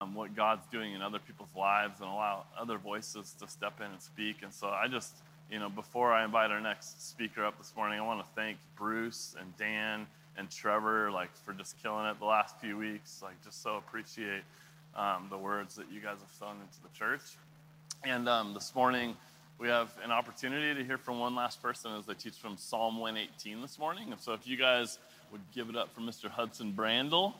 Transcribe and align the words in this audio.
um, 0.00 0.14
what 0.14 0.34
God's 0.36 0.66
doing 0.66 0.92
in 0.92 1.00
other 1.00 1.18
people's 1.18 1.54
lives 1.56 2.00
and 2.00 2.08
allow 2.08 2.44
other 2.58 2.76
voices 2.76 3.34
to 3.40 3.48
step 3.48 3.80
in 3.80 3.86
and 3.86 4.02
speak. 4.02 4.42
And 4.42 4.52
so 4.52 4.68
I 4.68 4.88
just, 4.88 5.14
you 5.50 5.58
know, 5.58 5.70
before 5.70 6.12
I 6.12 6.24
invite 6.24 6.50
our 6.50 6.60
next 6.60 7.08
speaker 7.08 7.44
up 7.44 7.56
this 7.56 7.72
morning, 7.76 7.98
I 7.98 8.02
want 8.02 8.20
to 8.20 8.26
thank 8.34 8.58
Bruce 8.76 9.34
and 9.40 9.56
Dan 9.56 10.06
and 10.36 10.50
Trevor, 10.50 11.10
like, 11.10 11.34
for 11.44 11.54
just 11.54 11.82
killing 11.82 12.04
it 12.06 12.18
the 12.18 12.26
last 12.26 12.60
few 12.60 12.76
weeks. 12.76 13.22
Like, 13.22 13.42
just 13.42 13.62
so 13.62 13.76
appreciate 13.76 14.42
um, 14.94 15.28
the 15.30 15.38
words 15.38 15.74
that 15.76 15.86
you 15.90 16.00
guys 16.00 16.18
have 16.20 16.34
sown 16.38 16.56
into 16.60 16.82
the 16.82 16.94
church. 16.96 17.22
And 18.04 18.28
um, 18.28 18.52
this 18.52 18.74
morning, 18.74 19.16
we 19.58 19.68
have 19.68 19.90
an 20.04 20.10
opportunity 20.10 20.78
to 20.78 20.86
hear 20.86 20.98
from 20.98 21.18
one 21.18 21.34
last 21.34 21.62
person 21.62 21.92
as 21.98 22.04
they 22.04 22.12
teach 22.12 22.34
from 22.34 22.58
Psalm 22.58 22.98
118 22.98 23.62
this 23.62 23.78
morning. 23.78 24.12
And 24.12 24.20
so 24.20 24.34
if 24.34 24.46
you 24.46 24.58
guys 24.58 24.98
would 25.32 25.40
give 25.54 25.70
it 25.70 25.76
up 25.76 25.94
for 25.94 26.02
Mr. 26.02 26.28
Hudson 26.28 26.74
Brandel. 26.76 27.32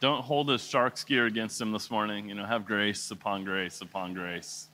Don't 0.00 0.22
hold 0.22 0.48
a 0.50 0.58
shark's 0.58 1.02
gear 1.02 1.26
against 1.26 1.60
him 1.60 1.72
this 1.72 1.90
morning. 1.90 2.28
You 2.28 2.36
know, 2.36 2.46
have 2.46 2.64
grace 2.64 3.10
upon 3.10 3.42
grace 3.44 3.80
upon 3.80 4.14
grace. 4.14 4.68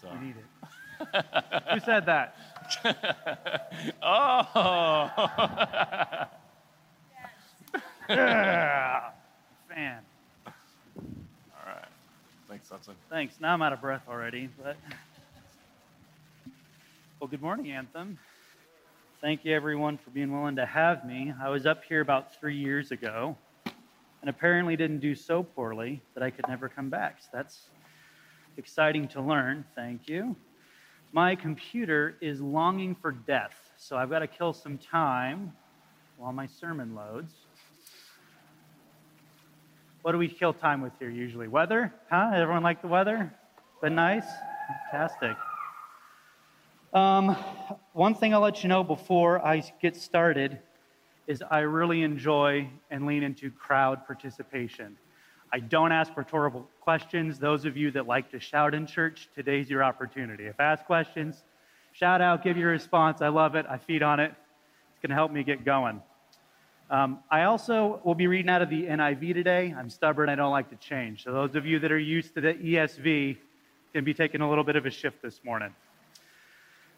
So. 0.00 0.08
We 0.12 0.26
need 0.26 0.34
it. 0.36 0.44
Who 1.72 1.80
said 1.80 2.06
that? 2.06 2.34
oh. 4.02 4.48
yeah. 8.08 9.10
Fan. 9.68 10.02
All 10.46 10.52
right. 11.64 11.84
Thanks, 12.48 12.68
Hudson. 12.68 12.94
Thanks. 13.08 13.36
Now 13.40 13.54
I'm 13.54 13.62
out 13.62 13.72
of 13.72 13.80
breath 13.80 14.02
already, 14.08 14.48
but. 14.60 14.76
Well, 17.20 17.28
good 17.28 17.42
morning, 17.42 17.70
Anthem. 17.70 18.18
Thank 19.20 19.44
you, 19.44 19.54
everyone, 19.54 19.96
for 19.96 20.10
being 20.10 20.32
willing 20.32 20.56
to 20.56 20.66
have 20.66 21.06
me. 21.06 21.32
I 21.40 21.50
was 21.50 21.66
up 21.66 21.84
here 21.84 22.00
about 22.00 22.34
three 22.34 22.56
years 22.56 22.90
ago 22.90 23.36
and 24.26 24.34
apparently 24.34 24.74
didn't 24.74 24.98
do 24.98 25.14
so 25.14 25.44
poorly 25.44 26.02
that 26.14 26.22
I 26.24 26.30
could 26.30 26.48
never 26.48 26.68
come 26.68 26.90
back. 26.90 27.18
So 27.20 27.28
that's 27.32 27.70
exciting 28.56 29.06
to 29.10 29.20
learn. 29.20 29.64
Thank 29.76 30.08
you. 30.08 30.34
My 31.12 31.36
computer 31.36 32.16
is 32.20 32.40
longing 32.40 32.96
for 32.96 33.12
death, 33.12 33.54
so 33.76 33.96
I've 33.96 34.10
got 34.10 34.18
to 34.18 34.26
kill 34.26 34.52
some 34.52 34.78
time 34.78 35.52
while 36.16 36.32
my 36.32 36.46
sermon 36.46 36.96
loads. 36.96 37.34
What 40.02 40.10
do 40.10 40.18
we 40.18 40.26
kill 40.26 40.52
time 40.52 40.80
with 40.80 40.94
here 40.98 41.08
usually? 41.08 41.46
Weather? 41.46 41.94
Huh? 42.10 42.32
Everyone 42.34 42.64
like 42.64 42.82
the 42.82 42.88
weather? 42.88 43.32
Been 43.80 43.94
nice? 43.94 44.26
Fantastic. 44.90 45.36
Um, 46.92 47.36
one 47.92 48.16
thing 48.16 48.34
I'll 48.34 48.40
let 48.40 48.64
you 48.64 48.68
know 48.68 48.82
before 48.82 49.38
I 49.46 49.62
get 49.80 49.94
started 49.94 50.58
is 51.26 51.42
I 51.50 51.60
really 51.60 52.02
enjoy 52.02 52.68
and 52.90 53.06
lean 53.06 53.22
into 53.22 53.50
crowd 53.50 54.06
participation. 54.06 54.96
I 55.52 55.60
don't 55.60 55.92
ask 55.92 56.16
rhetorical 56.16 56.68
questions. 56.80 57.38
Those 57.38 57.64
of 57.64 57.76
you 57.76 57.90
that 57.92 58.06
like 58.06 58.30
to 58.30 58.40
shout 58.40 58.74
in 58.74 58.86
church, 58.86 59.28
today's 59.34 59.70
your 59.70 59.82
opportunity. 59.82 60.44
If 60.46 60.60
I 60.60 60.64
ask 60.64 60.84
questions, 60.84 61.42
shout 61.92 62.20
out, 62.20 62.44
give 62.44 62.56
your 62.56 62.70
response. 62.70 63.22
I 63.22 63.28
love 63.28 63.54
it. 63.54 63.66
I 63.68 63.78
feed 63.78 64.02
on 64.02 64.20
it. 64.20 64.32
It's 64.90 65.00
going 65.02 65.10
to 65.10 65.14
help 65.14 65.32
me 65.32 65.42
get 65.42 65.64
going. 65.64 66.00
Um, 66.88 67.18
I 67.30 67.44
also 67.44 68.00
will 68.04 68.14
be 68.14 68.28
reading 68.28 68.48
out 68.48 68.62
of 68.62 68.70
the 68.70 68.84
NIV 68.84 69.34
today. 69.34 69.74
I'm 69.76 69.90
stubborn. 69.90 70.28
I 70.28 70.36
don't 70.36 70.52
like 70.52 70.70
to 70.70 70.76
change. 70.76 71.24
So 71.24 71.32
those 71.32 71.56
of 71.56 71.66
you 71.66 71.80
that 71.80 71.90
are 71.90 71.98
used 71.98 72.34
to 72.34 72.40
the 72.40 72.54
ESV 72.54 73.36
can 73.92 74.04
be 74.04 74.14
taking 74.14 74.40
a 74.40 74.48
little 74.48 74.62
bit 74.62 74.76
of 74.76 74.86
a 74.86 74.90
shift 74.90 75.22
this 75.22 75.40
morning. 75.42 75.74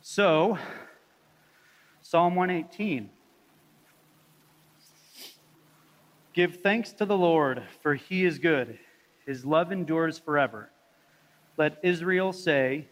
So, 0.03 0.59
Psalm 2.03 2.35
118. 2.35 3.11
Give 6.39 6.55
thanks 6.55 6.93
to 6.93 7.05
the 7.05 7.19
Lord, 7.19 7.65
for 7.83 7.97
he 7.97 8.25
is 8.25 8.39
good. 8.39 8.79
His 9.27 9.45
love 9.45 9.73
endures 9.73 10.21
forever. 10.21 10.71
Let 11.57 11.81
Israel 11.83 12.33
say, 12.33 12.87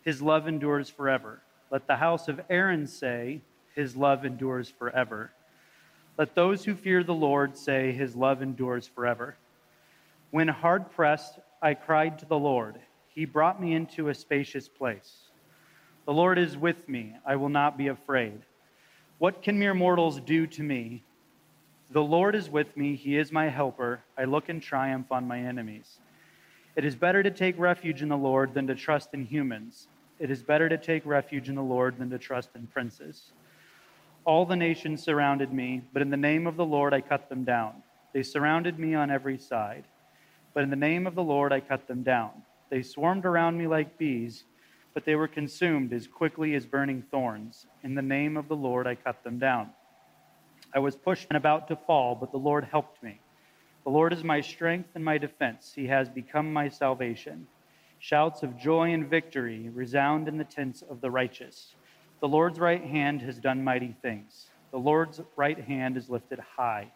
His 0.00 0.22
love 0.22 0.48
endures 0.48 0.88
forever. 0.88 1.42
Let 1.70 1.86
the 1.86 1.96
house 1.96 2.26
of 2.26 2.40
Aaron 2.48 2.86
say, 2.86 3.42
His 3.74 3.96
love 3.96 4.24
endures 4.24 4.70
forever. 4.70 5.30
Let 6.16 6.34
those 6.34 6.64
who 6.64 6.74
fear 6.74 7.04
the 7.04 7.12
Lord 7.12 7.54
say, 7.54 7.92
His 7.92 8.16
love 8.16 8.40
endures 8.40 8.88
forever. 8.88 9.36
When 10.30 10.48
hard 10.48 10.90
pressed, 10.90 11.38
I 11.60 11.74
cried 11.74 12.18
to 12.20 12.24
the 12.24 12.38
Lord. 12.38 12.80
He 13.14 13.26
brought 13.26 13.60
me 13.60 13.74
into 13.74 14.08
a 14.08 14.14
spacious 14.14 14.70
place. 14.70 15.28
The 16.06 16.14
Lord 16.14 16.38
is 16.38 16.56
with 16.56 16.88
me. 16.88 17.12
I 17.26 17.36
will 17.36 17.50
not 17.50 17.76
be 17.76 17.88
afraid. 17.88 18.40
What 19.18 19.42
can 19.42 19.58
mere 19.58 19.74
mortals 19.74 20.18
do 20.18 20.46
to 20.46 20.62
me? 20.62 21.02
The 21.90 22.02
Lord 22.02 22.34
is 22.34 22.50
with 22.50 22.76
me, 22.76 22.96
He 22.96 23.16
is 23.16 23.30
my 23.30 23.48
helper. 23.48 24.00
I 24.18 24.24
look 24.24 24.48
in 24.48 24.60
triumph 24.60 25.12
on 25.12 25.28
my 25.28 25.38
enemies. 25.38 25.98
It 26.74 26.84
is 26.84 26.96
better 26.96 27.22
to 27.22 27.30
take 27.30 27.58
refuge 27.58 28.02
in 28.02 28.08
the 28.08 28.16
Lord 28.16 28.54
than 28.54 28.66
to 28.66 28.74
trust 28.74 29.14
in 29.14 29.24
humans. 29.24 29.88
It 30.18 30.30
is 30.30 30.42
better 30.42 30.68
to 30.68 30.78
take 30.78 31.06
refuge 31.06 31.48
in 31.48 31.54
the 31.54 31.62
Lord 31.62 31.98
than 31.98 32.10
to 32.10 32.18
trust 32.18 32.50
in 32.54 32.66
princes. 32.66 33.32
All 34.24 34.44
the 34.44 34.56
nations 34.56 35.02
surrounded 35.02 35.52
me, 35.52 35.82
but 35.92 36.02
in 36.02 36.10
the 36.10 36.16
name 36.16 36.46
of 36.46 36.56
the 36.56 36.64
Lord 36.64 36.92
I 36.92 37.00
cut 37.00 37.28
them 37.28 37.44
down. 37.44 37.82
They 38.12 38.24
surrounded 38.24 38.78
me 38.78 38.94
on 38.94 39.10
every 39.10 39.38
side, 39.38 39.84
but 40.52 40.64
in 40.64 40.70
the 40.70 40.76
name 40.76 41.06
of 41.06 41.14
the 41.14 41.22
Lord 41.22 41.52
I 41.52 41.60
cut 41.60 41.86
them 41.86 42.02
down. 42.02 42.30
They 42.68 42.82
swarmed 42.82 43.24
around 43.24 43.56
me 43.56 43.68
like 43.68 43.98
bees, 43.98 44.44
but 44.92 45.04
they 45.04 45.14
were 45.14 45.28
consumed 45.28 45.92
as 45.92 46.08
quickly 46.08 46.54
as 46.54 46.66
burning 46.66 47.02
thorns. 47.10 47.66
In 47.84 47.94
the 47.94 48.02
name 48.02 48.36
of 48.36 48.48
the 48.48 48.56
Lord 48.56 48.86
I 48.86 48.96
cut 48.96 49.22
them 49.22 49.38
down. 49.38 49.70
I 50.76 50.78
was 50.78 50.94
pushed 50.94 51.28
and 51.30 51.38
about 51.38 51.68
to 51.68 51.76
fall, 51.76 52.14
but 52.14 52.32
the 52.32 52.36
Lord 52.36 52.64
helped 52.70 53.02
me. 53.02 53.18
The 53.84 53.90
Lord 53.90 54.12
is 54.12 54.22
my 54.22 54.42
strength 54.42 54.90
and 54.94 55.02
my 55.02 55.16
defense. 55.16 55.72
He 55.74 55.86
has 55.86 56.10
become 56.10 56.52
my 56.52 56.68
salvation. 56.68 57.46
Shouts 57.98 58.42
of 58.42 58.58
joy 58.58 58.92
and 58.92 59.08
victory 59.08 59.70
resound 59.70 60.28
in 60.28 60.36
the 60.36 60.44
tents 60.44 60.82
of 60.82 61.00
the 61.00 61.10
righteous. 61.10 61.74
The 62.20 62.28
Lord's 62.28 62.60
right 62.60 62.84
hand 62.84 63.22
has 63.22 63.38
done 63.38 63.64
mighty 63.64 63.96
things. 64.02 64.50
The 64.70 64.78
Lord's 64.78 65.22
right 65.34 65.58
hand 65.58 65.96
is 65.96 66.10
lifted 66.10 66.40
high. 66.40 66.92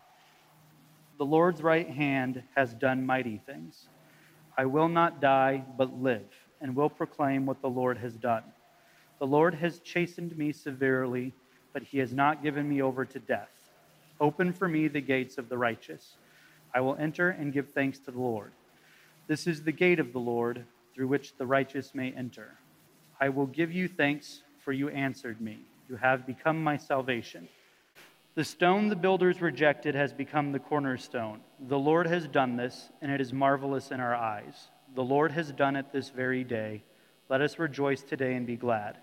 The 1.17 1.25
Lord's 1.25 1.63
right 1.63 1.89
hand 1.89 2.43
has 2.57 2.75
done 2.75 3.07
mighty 3.07 3.41
things. 3.47 3.89
I 4.59 4.67
will 4.67 4.91
not 4.91 5.23
die, 5.23 5.65
but 5.79 6.03
live, 6.03 6.29
and 6.61 6.77
will 6.77 6.91
proclaim 6.91 7.47
what 7.47 7.63
the 7.63 7.71
Lord 7.71 7.97
has 7.97 8.13
done. 8.13 8.45
The 9.21 9.27
Lord 9.27 9.55
has 9.55 9.81
chastened 9.81 10.37
me 10.37 10.53
severely, 10.53 11.33
but 11.73 11.83
he 11.83 11.97
has 11.97 12.13
not 12.13 12.43
given 12.43 12.69
me 12.69 12.83
over 12.83 13.07
to 13.07 13.19
death. 13.19 13.49
Open 14.21 14.53
for 14.53 14.69
me 14.69 14.87
the 14.87 15.01
gates 15.01 15.39
of 15.39 15.49
the 15.49 15.57
righteous. 15.57 16.17
I 16.75 16.81
will 16.81 16.97
enter 16.97 17.31
and 17.31 17.53
give 17.53 17.71
thanks 17.71 17.99
to 18.01 18.11
the 18.11 18.21
Lord. 18.21 18.53
This 19.27 19.47
is 19.47 19.63
the 19.63 19.73
gate 19.73 19.99
of 19.99 20.13
the 20.13 20.19
Lord 20.19 20.65
through 20.95 21.09
which 21.09 21.37
the 21.37 21.47
righteous 21.47 21.95
may 21.95 22.13
enter. 22.13 22.55
I 23.21 23.31
will 23.31 23.47
give 23.47 23.73
you 23.73 23.89
thanks, 23.89 24.43
for 24.59 24.73
you 24.73 24.89
answered 24.91 25.41
me. 25.41 25.61
You 25.89 25.97
have 25.97 26.27
become 26.27 26.63
my 26.63 26.77
salvation. 26.77 27.49
The 28.35 28.45
stone 28.45 28.89
the 28.89 28.97
builders 28.97 29.41
rejected 29.41 29.95
has 29.95 30.13
become 30.13 30.53
the 30.53 30.59
cornerstone. 30.59 31.41
The 31.69 31.79
Lord 31.79 32.07
has 32.07 32.29
done 32.29 32.57
this, 32.57 32.91
and 33.03 33.11
it 33.11 33.21
is 33.21 33.33
marvelous 33.33 33.91
in 33.91 34.01
our 34.01 34.15
eyes. 34.15 34.69
The 34.95 35.03
Lord 35.03 35.33
has 35.33 35.51
done 35.53 35.77
it 35.77 35.93
this 35.93 36.11
very 36.11 36.45
day. 36.45 36.83
Let 37.29 37.41
us 37.41 37.59
rejoice 37.59 38.03
today 38.03 38.35
and 38.35 38.47
be 38.47 38.57
glad. 38.57 38.99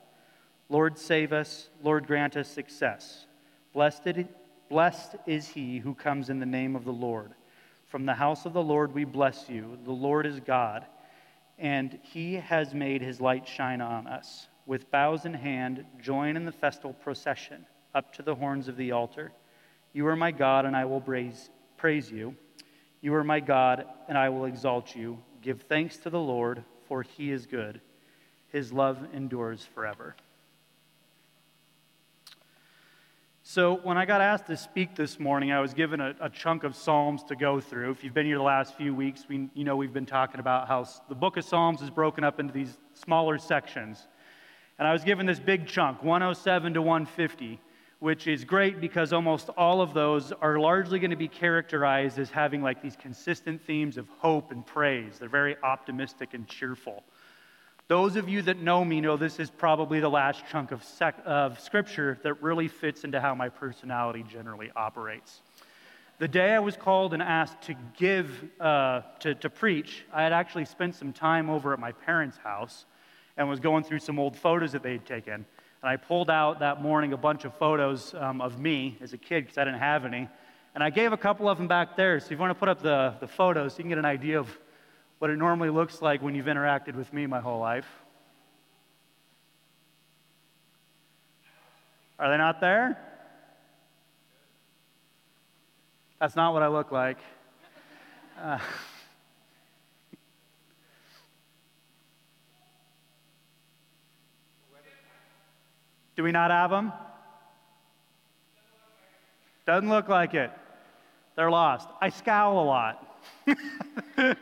Lord, 0.69 0.97
save 0.97 1.33
us. 1.33 1.69
Lord, 1.83 2.07
grant 2.07 2.37
us 2.37 2.47
success. 2.47 3.25
Blessed 3.73 4.07
Blessed 4.69 5.15
is 5.25 5.47
he 5.47 5.79
who 5.79 5.93
comes 5.93 6.29
in 6.29 6.39
the 6.39 6.45
name 6.45 6.75
of 6.75 6.83
the 6.83 6.91
Lord. 6.91 7.31
From 7.85 8.05
the 8.05 8.13
house 8.13 8.45
of 8.45 8.51
the 8.51 8.61
Lord 8.61 8.93
we 8.93 9.05
bless 9.05 9.49
you. 9.49 9.77
The 9.85 9.91
Lord 9.91 10.25
is 10.25 10.41
God, 10.41 10.85
and 11.57 11.97
he 12.03 12.33
has 12.33 12.73
made 12.73 13.01
his 13.01 13.21
light 13.21 13.47
shine 13.47 13.79
on 13.79 14.07
us. 14.07 14.47
With 14.65 14.91
bows 14.91 15.25
in 15.25 15.33
hand, 15.33 15.85
join 16.01 16.35
in 16.35 16.43
the 16.43 16.51
festal 16.51 16.91
procession 16.91 17.65
up 17.95 18.11
to 18.13 18.21
the 18.21 18.35
horns 18.35 18.67
of 18.67 18.75
the 18.75 18.91
altar. 18.91 19.31
You 19.93 20.05
are 20.07 20.17
my 20.17 20.31
God, 20.31 20.65
and 20.65 20.75
I 20.75 20.83
will 20.83 20.99
praise, 20.99 21.49
praise 21.77 22.11
you. 22.11 22.35
You 22.99 23.13
are 23.15 23.23
my 23.23 23.39
God, 23.39 23.85
and 24.09 24.17
I 24.17 24.27
will 24.27 24.45
exalt 24.45 24.95
you. 24.95 25.17
Give 25.41 25.61
thanks 25.61 25.95
to 25.97 26.09
the 26.09 26.19
Lord, 26.19 26.63
for 26.89 27.03
he 27.03 27.31
is 27.31 27.45
good. 27.45 27.79
His 28.49 28.73
love 28.73 28.99
endures 29.13 29.63
forever. 29.73 30.15
So, 33.49 33.77
when 33.77 33.97
I 33.97 34.03
got 34.03 34.19
asked 34.19 34.47
to 34.47 34.57
speak 34.57 34.93
this 34.93 35.21
morning, 35.21 35.53
I 35.53 35.61
was 35.61 35.73
given 35.73 36.01
a, 36.01 36.13
a, 36.19 36.29
chunk 36.29 36.65
of 36.65 36.75
Psalms 36.75 37.23
to 37.29 37.35
go 37.37 37.61
through. 37.61 37.91
If 37.91 38.03
you've 38.03 38.13
been 38.13 38.25
here 38.25 38.35
the 38.35 38.43
last 38.43 38.75
few 38.75 38.93
weeks, 38.93 39.23
we, 39.29 39.47
you 39.53 39.63
know 39.63 39.77
we've 39.77 39.93
been 39.93 40.05
talking 40.05 40.41
about 40.41 40.67
how 40.67 40.85
the 41.07 41.15
book 41.15 41.37
of 41.37 41.45
Psalms 41.45 41.81
is 41.81 41.89
broken 41.89 42.25
up 42.25 42.41
into 42.41 42.51
these 42.51 42.77
smaller 42.93 43.37
sections. 43.37 44.05
And 44.77 44.85
I 44.85 44.91
was 44.91 45.05
given 45.05 45.25
this 45.25 45.39
big 45.39 45.65
chunk, 45.65 46.03
107 46.03 46.73
to 46.73 46.81
150, 46.81 47.61
which 47.99 48.27
is 48.27 48.43
great 48.43 48.81
because 48.81 49.13
almost 49.13 49.47
all 49.55 49.79
of 49.79 49.93
those 49.93 50.33
are 50.33 50.59
largely 50.59 50.99
going 50.99 51.11
to 51.11 51.15
be 51.15 51.29
characterized 51.29 52.19
as 52.19 52.29
having 52.29 52.61
like 52.61 52.81
these 52.81 52.97
consistent 52.97 53.61
themes 53.61 53.97
of 53.97 54.09
hope 54.17 54.51
and 54.51 54.65
praise. 54.65 55.19
They're 55.19 55.29
very 55.29 55.55
optimistic 55.63 56.33
and 56.33 56.45
cheerful. 56.49 57.01
Those 57.89 58.17
of 58.17 58.27
you 58.27 58.41
that 58.41 58.57
know 58.57 58.83
me 58.83 58.99
know 58.99 59.15
this 59.15 59.39
is 59.39 59.49
probably 59.49 60.01
the 60.01 60.09
last 60.09 60.43
chunk 60.51 60.73
of, 60.73 60.83
sec- 60.83 61.21
of 61.25 61.57
scripture 61.57 62.19
that 62.23 62.41
really 62.43 62.67
fits 62.67 63.05
into 63.05 63.21
how 63.21 63.33
my 63.33 63.47
personality 63.47 64.25
generally 64.29 64.69
operates. 64.75 65.41
The 66.19 66.27
day 66.27 66.53
I 66.53 66.59
was 66.59 66.75
called 66.75 67.13
and 67.13 67.23
asked 67.23 67.61
to 67.61 67.75
give, 67.95 68.29
uh, 68.59 69.03
to, 69.21 69.35
to 69.35 69.49
preach, 69.49 70.03
I 70.11 70.23
had 70.23 70.33
actually 70.33 70.65
spent 70.65 70.95
some 70.95 71.13
time 71.13 71.49
over 71.49 71.71
at 71.71 71.79
my 71.79 71.93
parents' 71.93 72.35
house 72.35 72.85
and 73.37 73.47
was 73.47 73.61
going 73.61 73.85
through 73.85 73.99
some 73.99 74.19
old 74.19 74.35
photos 74.35 74.73
that 74.73 74.83
they'd 74.83 75.05
taken. 75.05 75.33
And 75.33 75.89
I 75.89 75.95
pulled 75.95 76.29
out 76.29 76.59
that 76.59 76.81
morning 76.81 77.13
a 77.13 77.17
bunch 77.17 77.45
of 77.45 77.53
photos 77.53 78.13
um, 78.15 78.41
of 78.41 78.59
me 78.59 78.97
as 78.99 79.13
a 79.13 79.17
kid 79.17 79.45
because 79.45 79.57
I 79.57 79.63
didn't 79.63 79.79
have 79.79 80.03
any. 80.03 80.27
And 80.75 80.83
I 80.83 80.89
gave 80.89 81.13
a 81.13 81.17
couple 81.17 81.47
of 81.47 81.57
them 81.57 81.69
back 81.69 81.95
there. 81.95 82.19
So 82.19 82.25
if 82.25 82.31
you 82.31 82.37
want 82.37 82.51
to 82.51 82.59
put 82.59 82.67
up 82.67 82.81
the, 82.81 83.15
the 83.21 83.27
photos, 83.27 83.77
you 83.77 83.83
can 83.83 83.89
get 83.89 83.97
an 83.97 84.03
idea 84.03 84.37
of 84.37 84.49
what 85.19 85.29
it 85.31 85.37
normally 85.37 85.69
looks 85.69 86.01
like 86.01 86.21
when 86.21 86.35
you've 86.35 86.45
interacted 86.45 86.95
with 86.95 87.11
me 87.11 87.25
my 87.25 87.39
whole 87.39 87.59
life. 87.59 87.87
Are 92.19 92.29
they 92.29 92.37
not 92.37 92.61
there? 92.61 92.97
That's 96.19 96.35
not 96.35 96.53
what 96.53 96.63
I 96.63 96.67
look 96.67 96.91
like. 96.91 97.17
Uh, 98.41 98.59
do 106.15 106.23
we 106.23 106.31
not 106.31 106.49
have 106.49 106.71
them? 106.71 106.91
Doesn't 109.65 109.89
look 109.89 110.07
like 110.07 110.33
it. 110.33 110.51
They're 111.35 111.51
lost. 111.51 111.87
I 112.01 112.09
scowl 112.09 112.63
a 112.63 112.65
lot. 112.65 113.19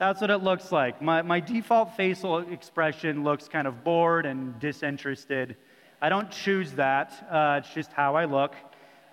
That's 0.00 0.22
what 0.22 0.30
it 0.30 0.38
looks 0.38 0.72
like. 0.72 1.02
My, 1.02 1.20
my 1.20 1.40
default 1.40 1.94
facial 1.94 2.38
expression 2.38 3.22
looks 3.22 3.48
kind 3.48 3.68
of 3.68 3.84
bored 3.84 4.24
and 4.24 4.58
disinterested. 4.58 5.56
I 6.00 6.08
don't 6.08 6.30
choose 6.30 6.72
that, 6.72 7.12
uh, 7.30 7.60
it's 7.62 7.74
just 7.74 7.92
how 7.92 8.16
I 8.16 8.24
look. 8.24 8.54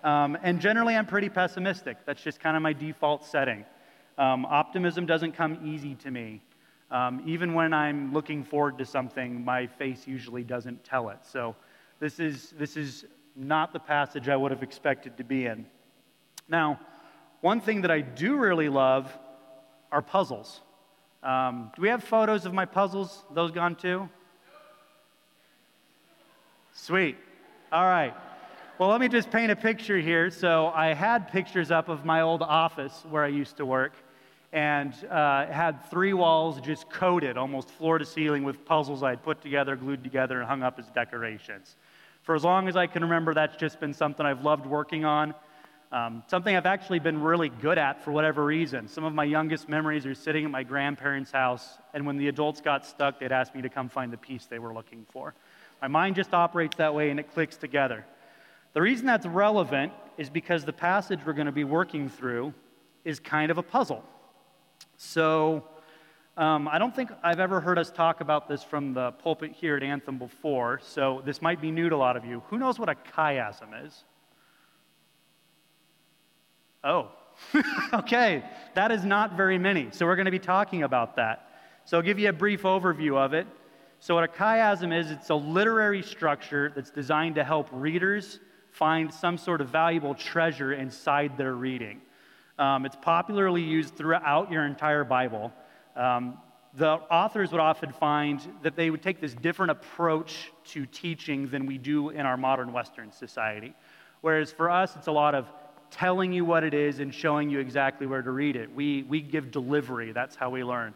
Um, 0.02 0.38
and 0.42 0.58
generally, 0.58 0.96
I'm 0.96 1.04
pretty 1.04 1.28
pessimistic. 1.28 1.98
That's 2.06 2.22
just 2.22 2.40
kind 2.40 2.56
of 2.56 2.62
my 2.62 2.72
default 2.72 3.26
setting. 3.26 3.66
Um, 4.16 4.46
optimism 4.46 5.04
doesn't 5.04 5.32
come 5.32 5.58
easy 5.62 5.94
to 5.96 6.10
me. 6.10 6.40
Um, 6.90 7.22
even 7.26 7.52
when 7.52 7.74
I'm 7.74 8.14
looking 8.14 8.42
forward 8.42 8.78
to 8.78 8.86
something, 8.86 9.44
my 9.44 9.66
face 9.66 10.06
usually 10.06 10.42
doesn't 10.42 10.84
tell 10.84 11.10
it. 11.10 11.18
So, 11.20 11.54
this 12.00 12.18
is, 12.18 12.54
this 12.58 12.78
is 12.78 13.04
not 13.36 13.74
the 13.74 13.78
passage 13.78 14.30
I 14.30 14.36
would 14.36 14.52
have 14.52 14.62
expected 14.62 15.18
to 15.18 15.24
be 15.24 15.44
in. 15.44 15.66
Now, 16.48 16.80
one 17.42 17.60
thing 17.60 17.82
that 17.82 17.90
I 17.90 18.00
do 18.00 18.36
really 18.36 18.70
love 18.70 19.12
are 19.92 20.00
puzzles. 20.00 20.62
Um, 21.22 21.72
do 21.74 21.82
we 21.82 21.88
have 21.88 22.04
photos 22.04 22.46
of 22.46 22.54
my 22.54 22.64
puzzles? 22.64 23.24
Those 23.34 23.50
gone 23.50 23.74
too? 23.74 24.08
Sweet. 26.72 27.16
All 27.72 27.84
right. 27.84 28.14
Well, 28.78 28.88
let 28.88 29.00
me 29.00 29.08
just 29.08 29.30
paint 29.30 29.50
a 29.50 29.56
picture 29.56 29.98
here. 29.98 30.30
So, 30.30 30.68
I 30.68 30.94
had 30.94 31.32
pictures 31.32 31.72
up 31.72 31.88
of 31.88 32.04
my 32.04 32.20
old 32.20 32.42
office 32.42 33.04
where 33.10 33.24
I 33.24 33.28
used 33.28 33.56
to 33.56 33.66
work, 33.66 33.94
and 34.52 34.94
uh, 35.10 35.46
had 35.46 35.90
three 35.90 36.12
walls 36.12 36.60
just 36.60 36.88
coated 36.88 37.36
almost 37.36 37.68
floor 37.70 37.98
to 37.98 38.06
ceiling 38.06 38.44
with 38.44 38.64
puzzles 38.64 39.02
I 39.02 39.10
had 39.10 39.22
put 39.24 39.42
together, 39.42 39.74
glued 39.74 40.04
together, 40.04 40.38
and 40.38 40.48
hung 40.48 40.62
up 40.62 40.78
as 40.78 40.86
decorations. 40.90 41.74
For 42.22 42.36
as 42.36 42.44
long 42.44 42.68
as 42.68 42.76
I 42.76 42.86
can 42.86 43.02
remember, 43.02 43.34
that's 43.34 43.56
just 43.56 43.80
been 43.80 43.92
something 43.92 44.24
I've 44.24 44.44
loved 44.44 44.64
working 44.64 45.04
on. 45.04 45.34
Um, 45.90 46.22
something 46.26 46.54
I've 46.54 46.66
actually 46.66 46.98
been 46.98 47.22
really 47.22 47.48
good 47.48 47.78
at 47.78 48.04
for 48.04 48.12
whatever 48.12 48.44
reason. 48.44 48.88
Some 48.88 49.04
of 49.04 49.14
my 49.14 49.24
youngest 49.24 49.70
memories 49.70 50.04
are 50.04 50.14
sitting 50.14 50.44
at 50.44 50.50
my 50.50 50.62
grandparents' 50.62 51.32
house, 51.32 51.78
and 51.94 52.04
when 52.04 52.18
the 52.18 52.28
adults 52.28 52.60
got 52.60 52.84
stuck, 52.84 53.18
they'd 53.18 53.32
ask 53.32 53.54
me 53.54 53.62
to 53.62 53.70
come 53.70 53.88
find 53.88 54.12
the 54.12 54.18
piece 54.18 54.44
they 54.44 54.58
were 54.58 54.74
looking 54.74 55.06
for. 55.10 55.34
My 55.80 55.88
mind 55.88 56.16
just 56.16 56.34
operates 56.34 56.76
that 56.76 56.94
way 56.94 57.08
and 57.08 57.18
it 57.18 57.32
clicks 57.32 57.56
together. 57.56 58.04
The 58.74 58.82
reason 58.82 59.06
that's 59.06 59.24
relevant 59.24 59.92
is 60.18 60.28
because 60.28 60.64
the 60.64 60.74
passage 60.74 61.20
we're 61.24 61.32
going 61.32 61.46
to 61.46 61.52
be 61.52 61.64
working 61.64 62.10
through 62.10 62.52
is 63.04 63.18
kind 63.18 63.50
of 63.50 63.56
a 63.56 63.62
puzzle. 63.62 64.04
So, 64.98 65.64
um, 66.36 66.68
I 66.68 66.78
don't 66.78 66.94
think 66.94 67.10
I've 67.22 67.40
ever 67.40 67.60
heard 67.60 67.78
us 67.78 67.90
talk 67.90 68.20
about 68.20 68.46
this 68.46 68.62
from 68.62 68.92
the 68.92 69.12
pulpit 69.12 69.52
here 69.52 69.76
at 69.76 69.82
Anthem 69.82 70.18
before, 70.18 70.80
so 70.82 71.22
this 71.24 71.40
might 71.40 71.62
be 71.62 71.70
new 71.70 71.88
to 71.88 71.96
a 71.96 71.96
lot 71.96 72.16
of 72.16 72.26
you. 72.26 72.42
Who 72.48 72.58
knows 72.58 72.78
what 72.78 72.90
a 72.90 72.94
chiasm 72.94 73.86
is? 73.86 74.04
Oh, 76.84 77.10
okay. 77.92 78.44
That 78.74 78.90
is 78.90 79.04
not 79.04 79.36
very 79.36 79.58
many. 79.58 79.88
So, 79.92 80.06
we're 80.06 80.16
going 80.16 80.26
to 80.26 80.30
be 80.30 80.38
talking 80.38 80.82
about 80.82 81.16
that. 81.16 81.50
So, 81.84 81.96
I'll 81.96 82.02
give 82.02 82.18
you 82.18 82.28
a 82.28 82.32
brief 82.32 82.62
overview 82.62 83.16
of 83.16 83.34
it. 83.34 83.46
So, 84.00 84.14
what 84.14 84.24
a 84.24 84.28
chiasm 84.28 84.96
is, 84.96 85.10
it's 85.10 85.30
a 85.30 85.34
literary 85.34 86.02
structure 86.02 86.72
that's 86.74 86.90
designed 86.90 87.34
to 87.36 87.44
help 87.44 87.68
readers 87.72 88.40
find 88.70 89.12
some 89.12 89.36
sort 89.38 89.60
of 89.60 89.68
valuable 89.70 90.14
treasure 90.14 90.72
inside 90.72 91.36
their 91.36 91.54
reading. 91.54 92.00
Um, 92.58 92.86
it's 92.86 92.96
popularly 92.96 93.62
used 93.62 93.96
throughout 93.96 94.50
your 94.50 94.64
entire 94.64 95.04
Bible. 95.04 95.52
Um, 95.96 96.38
the 96.74 96.88
authors 96.88 97.50
would 97.50 97.60
often 97.60 97.92
find 97.92 98.40
that 98.62 98.76
they 98.76 98.90
would 98.90 99.02
take 99.02 99.20
this 99.20 99.34
different 99.34 99.70
approach 99.70 100.52
to 100.66 100.86
teaching 100.86 101.48
than 101.48 101.66
we 101.66 101.78
do 101.78 102.10
in 102.10 102.26
our 102.26 102.36
modern 102.36 102.72
Western 102.72 103.10
society. 103.10 103.74
Whereas 104.20 104.52
for 104.52 104.70
us, 104.70 104.94
it's 104.96 105.06
a 105.06 105.12
lot 105.12 105.34
of 105.34 105.46
telling 105.90 106.32
you 106.32 106.44
what 106.44 106.64
it 106.64 106.74
is 106.74 107.00
and 107.00 107.14
showing 107.14 107.50
you 107.50 107.58
exactly 107.58 108.06
where 108.06 108.22
to 108.22 108.30
read 108.30 108.56
it. 108.56 108.74
We, 108.74 109.04
we 109.04 109.20
give 109.20 109.50
delivery, 109.50 110.12
that's 110.12 110.36
how 110.36 110.50
we 110.50 110.64
learn. 110.64 110.94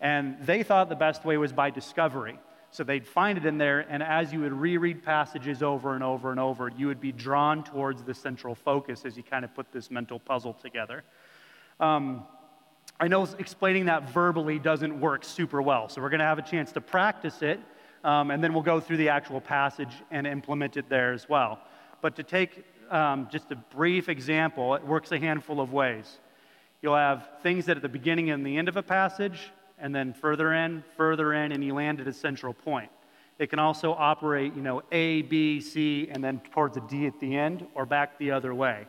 And 0.00 0.36
they 0.42 0.62
thought 0.62 0.88
the 0.88 0.96
best 0.96 1.24
way 1.24 1.36
was 1.36 1.52
by 1.52 1.70
discovery. 1.70 2.38
So 2.70 2.84
they'd 2.84 3.06
find 3.06 3.38
it 3.38 3.46
in 3.46 3.56
there, 3.56 3.86
and 3.88 4.02
as 4.02 4.32
you 4.32 4.40
would 4.40 4.52
reread 4.52 5.02
passages 5.02 5.62
over 5.62 5.94
and 5.94 6.04
over 6.04 6.30
and 6.30 6.38
over, 6.38 6.70
you 6.76 6.88
would 6.88 7.00
be 7.00 7.12
drawn 7.12 7.64
towards 7.64 8.02
the 8.02 8.12
central 8.12 8.54
focus 8.54 9.06
as 9.06 9.16
you 9.16 9.22
kind 9.22 9.44
of 9.44 9.54
put 9.54 9.72
this 9.72 9.90
mental 9.90 10.18
puzzle 10.18 10.52
together. 10.52 11.02
Um, 11.80 12.24
I 13.00 13.08
know 13.08 13.26
explaining 13.38 13.86
that 13.86 14.10
verbally 14.10 14.58
doesn't 14.58 15.00
work 15.00 15.24
super 15.24 15.62
well, 15.62 15.88
so 15.88 16.02
we're 16.02 16.10
going 16.10 16.20
to 16.20 16.26
have 16.26 16.38
a 16.38 16.42
chance 16.42 16.72
to 16.72 16.80
practice 16.82 17.40
it, 17.40 17.60
um, 18.04 18.30
and 18.30 18.44
then 18.44 18.52
we'll 18.52 18.62
go 18.62 18.80
through 18.80 18.98
the 18.98 19.08
actual 19.08 19.40
passage 19.40 19.94
and 20.10 20.26
implement 20.26 20.76
it 20.76 20.88
there 20.90 21.12
as 21.14 21.28
well. 21.28 21.60
But 22.02 22.14
to 22.16 22.22
take 22.22 22.64
um, 22.90 23.28
just 23.30 23.50
a 23.50 23.56
brief 23.56 24.08
example, 24.08 24.74
it 24.74 24.84
works 24.84 25.12
a 25.12 25.18
handful 25.18 25.60
of 25.60 25.72
ways. 25.72 26.18
You'll 26.82 26.96
have 26.96 27.28
things 27.42 27.66
that 27.66 27.76
at 27.76 27.82
the 27.82 27.88
beginning 27.88 28.30
and 28.30 28.46
the 28.46 28.56
end 28.56 28.68
of 28.68 28.76
a 28.76 28.82
passage 28.82 29.50
and 29.78 29.94
then 29.94 30.12
further 30.14 30.52
in, 30.52 30.82
further 30.96 31.34
in, 31.34 31.52
and 31.52 31.62
you 31.62 31.74
land 31.74 32.00
at 32.00 32.06
a 32.06 32.12
central 32.12 32.52
point. 32.52 32.90
It 33.38 33.50
can 33.50 33.58
also 33.58 33.92
operate, 33.92 34.54
you 34.54 34.62
know, 34.62 34.82
A, 34.92 35.22
B, 35.22 35.60
C, 35.60 36.08
and 36.10 36.24
then 36.24 36.40
towards 36.52 36.76
a 36.76 36.80
D 36.80 37.06
at 37.06 37.20
the 37.20 37.36
end, 37.36 37.66
or 37.74 37.84
back 37.84 38.18
the 38.18 38.30
other 38.30 38.54
way. 38.54 38.86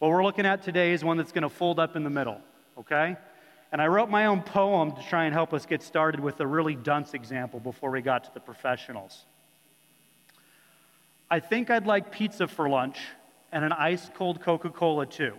What 0.00 0.10
we're 0.10 0.24
looking 0.24 0.46
at 0.46 0.62
today 0.62 0.92
is 0.92 1.04
one 1.04 1.16
that's 1.16 1.32
going 1.32 1.42
to 1.42 1.48
fold 1.48 1.78
up 1.78 1.94
in 1.94 2.02
the 2.02 2.10
middle, 2.10 2.40
okay? 2.78 3.16
And 3.70 3.82
I 3.82 3.86
wrote 3.86 4.08
my 4.08 4.26
own 4.26 4.42
poem 4.42 4.92
to 4.92 5.02
try 5.08 5.24
and 5.26 5.34
help 5.34 5.52
us 5.52 5.66
get 5.66 5.82
started 5.82 6.20
with 6.20 6.40
a 6.40 6.46
really 6.46 6.74
dunce 6.74 7.14
example 7.14 7.60
before 7.60 7.90
we 7.90 8.00
got 8.00 8.24
to 8.24 8.30
the 8.34 8.40
professionals. 8.40 9.24
I 11.30 11.40
think 11.40 11.70
I'd 11.70 11.86
like 11.86 12.10
pizza 12.10 12.48
for 12.48 12.68
lunch 12.68 12.98
and 13.52 13.64
an 13.64 13.72
ice 13.72 14.10
cold 14.14 14.40
Coca 14.40 14.70
Cola 14.70 15.06
too. 15.06 15.34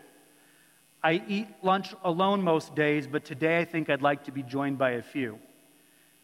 I 1.03 1.21
eat 1.27 1.47
lunch 1.61 1.93
alone 2.03 2.41
most 2.41 2.75
days, 2.75 3.07
but 3.07 3.23
today 3.23 3.59
I 3.59 3.65
think 3.65 3.89
I'd 3.89 4.01
like 4.01 4.25
to 4.25 4.31
be 4.31 4.43
joined 4.43 4.77
by 4.77 4.91
a 4.91 5.01
few. 5.01 5.39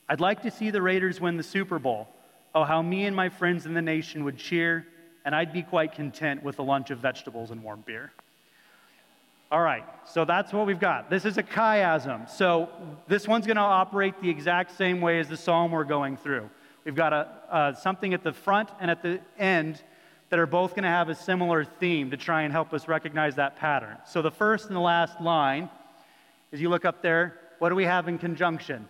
I'd 0.09 0.19
like 0.19 0.41
to 0.43 0.51
see 0.51 0.69
the 0.69 0.81
Raiders 0.81 1.21
win 1.21 1.37
the 1.37 1.43
Super 1.43 1.79
Bowl. 1.79 2.07
Oh, 2.53 2.63
how 2.63 2.81
me 2.81 3.05
and 3.05 3.15
my 3.15 3.29
friends 3.29 3.65
in 3.65 3.73
the 3.73 3.81
nation 3.81 4.23
would 4.25 4.37
cheer, 4.37 4.85
and 5.23 5.33
I'd 5.33 5.53
be 5.53 5.63
quite 5.63 5.93
content 5.93 6.43
with 6.43 6.59
a 6.59 6.61
lunch 6.61 6.91
of 6.91 6.99
vegetables 6.99 7.51
and 7.51 7.63
warm 7.63 7.83
beer. 7.85 8.11
All 9.51 9.61
right, 9.61 9.83
so 10.05 10.25
that's 10.25 10.51
what 10.51 10.65
we've 10.65 10.79
got. 10.79 11.09
This 11.09 11.23
is 11.23 11.37
a 11.37 11.43
chiasm. 11.43 12.29
So 12.29 12.69
this 13.07 13.27
one's 13.27 13.45
going 13.45 13.57
to 13.57 13.61
operate 13.61 14.19
the 14.21 14.29
exact 14.29 14.75
same 14.75 15.01
way 15.01 15.19
as 15.19 15.29
the 15.29 15.37
psalm 15.37 15.71
we're 15.71 15.83
going 15.83 16.17
through. 16.17 16.49
We've 16.83 16.95
got 16.95 17.13
a, 17.13 17.27
uh, 17.49 17.73
something 17.73 18.13
at 18.13 18.23
the 18.23 18.33
front 18.33 18.69
and 18.79 18.91
at 18.91 19.01
the 19.01 19.19
end 19.37 19.81
that 20.35 20.41
are 20.41 20.45
both 20.45 20.71
going 20.71 20.83
to 20.83 20.89
have 20.89 21.07
a 21.07 21.15
similar 21.15 21.63
theme 21.63 22.11
to 22.11 22.17
try 22.17 22.41
and 22.41 22.51
help 22.51 22.73
us 22.73 22.89
recognize 22.89 23.35
that 23.35 23.55
pattern. 23.55 23.95
So 24.05 24.21
the 24.21 24.31
first 24.31 24.67
and 24.67 24.75
the 24.75 24.81
last 24.81 25.21
line, 25.21 25.69
as 26.51 26.59
you 26.59 26.67
look 26.67 26.83
up 26.83 27.01
there, 27.01 27.39
what 27.59 27.69
do 27.69 27.75
we 27.75 27.85
have 27.85 28.09
in 28.09 28.17
conjunction? 28.17 28.89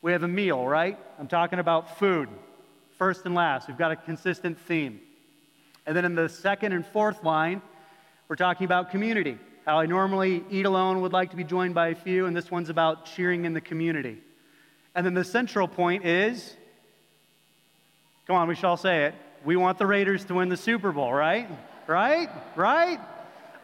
We 0.00 0.10
have 0.10 0.24
a 0.24 0.28
meal, 0.28 0.66
right? 0.66 0.98
I'm 1.20 1.28
talking 1.28 1.60
about 1.60 1.96
food. 1.96 2.28
First 2.98 3.24
and 3.24 3.36
last, 3.36 3.68
we've 3.68 3.78
got 3.78 3.92
a 3.92 3.96
consistent 3.96 4.58
theme. 4.58 4.98
And 5.86 5.96
then 5.96 6.04
in 6.04 6.16
the 6.16 6.28
second 6.28 6.72
and 6.72 6.84
fourth 6.84 7.22
line, 7.22 7.62
we're 8.26 8.34
talking 8.34 8.64
about 8.64 8.90
community. 8.90 9.38
How 9.64 9.78
I 9.78 9.86
normally 9.86 10.42
eat 10.50 10.66
alone, 10.66 11.02
would 11.02 11.12
like 11.12 11.30
to 11.30 11.36
be 11.36 11.44
joined 11.44 11.76
by 11.76 11.90
a 11.90 11.94
few, 11.94 12.26
and 12.26 12.36
this 12.36 12.50
one's 12.50 12.68
about 12.68 13.06
cheering 13.06 13.44
in 13.44 13.52
the 13.52 13.60
community. 13.60 14.18
And 14.96 15.06
then 15.06 15.14
the 15.14 15.22
central 15.22 15.68
point 15.68 16.04
is 16.04 16.56
come 18.26 18.34
on, 18.34 18.48
we 18.48 18.56
shall 18.56 18.76
say 18.76 19.04
it 19.04 19.14
we 19.44 19.56
want 19.56 19.78
the 19.78 19.86
Raiders 19.86 20.24
to 20.26 20.34
win 20.34 20.48
the 20.48 20.56
Super 20.56 20.92
Bowl, 20.92 21.12
right? 21.12 21.48
Right? 21.86 22.28
Right? 22.56 23.00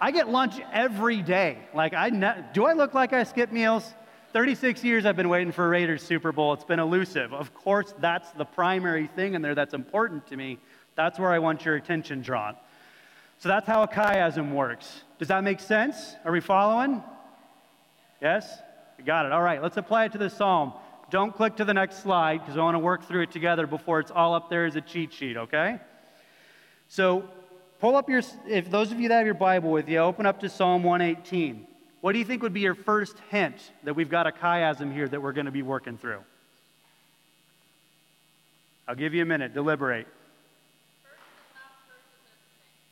I 0.01 0.11
get 0.11 0.29
lunch 0.29 0.55
every 0.73 1.23
day. 1.23 1.59
Like, 1.75 1.95
I 1.95 2.11
ne- 2.11 2.45
do 2.53 2.67
I 2.67 2.73
look 2.73 2.95
like 2.95 3.13
I 3.13 3.25
skip 3.25 3.53
meals? 3.53 3.95
36 4.33 4.85
years 4.85 5.07
I've 5.07 5.17
been 5.17 5.29
waiting 5.29 5.53
for 5.53 5.67
a 5.67 5.69
Raiders 5.69 6.03
Super 6.03 6.33
Bowl. 6.33 6.53
It's 6.53 6.65
been 6.65 6.79
elusive. 6.79 7.33
Of 7.33 7.55
course, 7.55 7.95
that's 7.99 8.31
the 8.33 8.45
primary 8.45 9.07
thing 9.07 9.35
in 9.35 9.43
there 9.43 9.55
that's 9.55 9.75
important 9.75 10.27
to 10.29 10.37
me. 10.37 10.59
That's 10.95 11.19
where 11.19 11.31
I 11.31 11.39
want 11.39 11.65
your 11.65 11.77
attention 11.77 12.23
drawn. 12.23 12.57
So 13.39 13.49
that's 13.49 13.67
how 13.67 13.83
a 13.83 13.89
chiasm 13.89 14.53
works. 14.53 15.03
Does 15.19 15.29
that 15.29 15.43
make 15.45 15.61
sense? 15.61 16.15
Are 16.25 16.33
we 16.33 16.41
following? 16.41 17.03
Yes? 18.21 18.61
We 18.99 19.05
got 19.05 19.27
it. 19.27 19.33
All 19.33 19.43
right, 19.43 19.63
let's 19.63 19.77
apply 19.77 20.07
it 20.07 20.13
to 20.13 20.19
the 20.19 20.29
psalm. 20.29 20.73
Don't 21.11 21.35
click 21.35 21.57
to 21.57 21.65
the 21.65 21.73
next 21.73 22.03
slide 22.03 22.39
because 22.39 22.57
I 22.57 22.61
want 22.61 22.75
to 22.75 22.81
work 22.81 23.05
through 23.05 23.23
it 23.23 23.31
together 23.31 23.67
before 23.67 24.01
it's 24.01 24.11
all 24.11 24.35
up 24.35 24.51
there 24.51 24.67
as 24.67 24.77
a 24.77 24.81
cheat 24.81 25.13
sheet, 25.13 25.37
okay? 25.37 25.79
So 26.89 27.29
pull 27.81 27.97
up 27.97 28.11
your, 28.11 28.23
if 28.47 28.71
those 28.71 28.93
of 28.93 29.01
you 29.01 29.09
that 29.09 29.19
have 29.19 29.27
your 29.27 29.35
Bible 29.35 29.71
with 29.71 29.89
you, 29.89 29.99
open 29.99 30.27
up 30.27 30.41
to 30.41 30.49
Psalm 30.49 30.83
118. 30.83 31.67
What 32.01 32.13
do 32.13 32.19
you 32.19 32.25
think 32.25 32.43
would 32.43 32.53
be 32.53 32.61
your 32.61 32.75
first 32.75 33.17
hint 33.31 33.57
that 33.85 33.95
we've 33.95 34.11
got 34.11 34.27
a 34.27 34.31
chiasm 34.31 34.93
here 34.93 35.09
that 35.09 35.21
we're 35.21 35.33
going 35.33 35.47
to 35.47 35.53
be 35.53 35.63
working 35.63 35.97
through? 35.97 36.21
I'll 38.87 38.95
give 38.95 39.15
you 39.15 39.23
a 39.23 39.27
minute, 39.27 39.55
deliberate. 39.55 40.07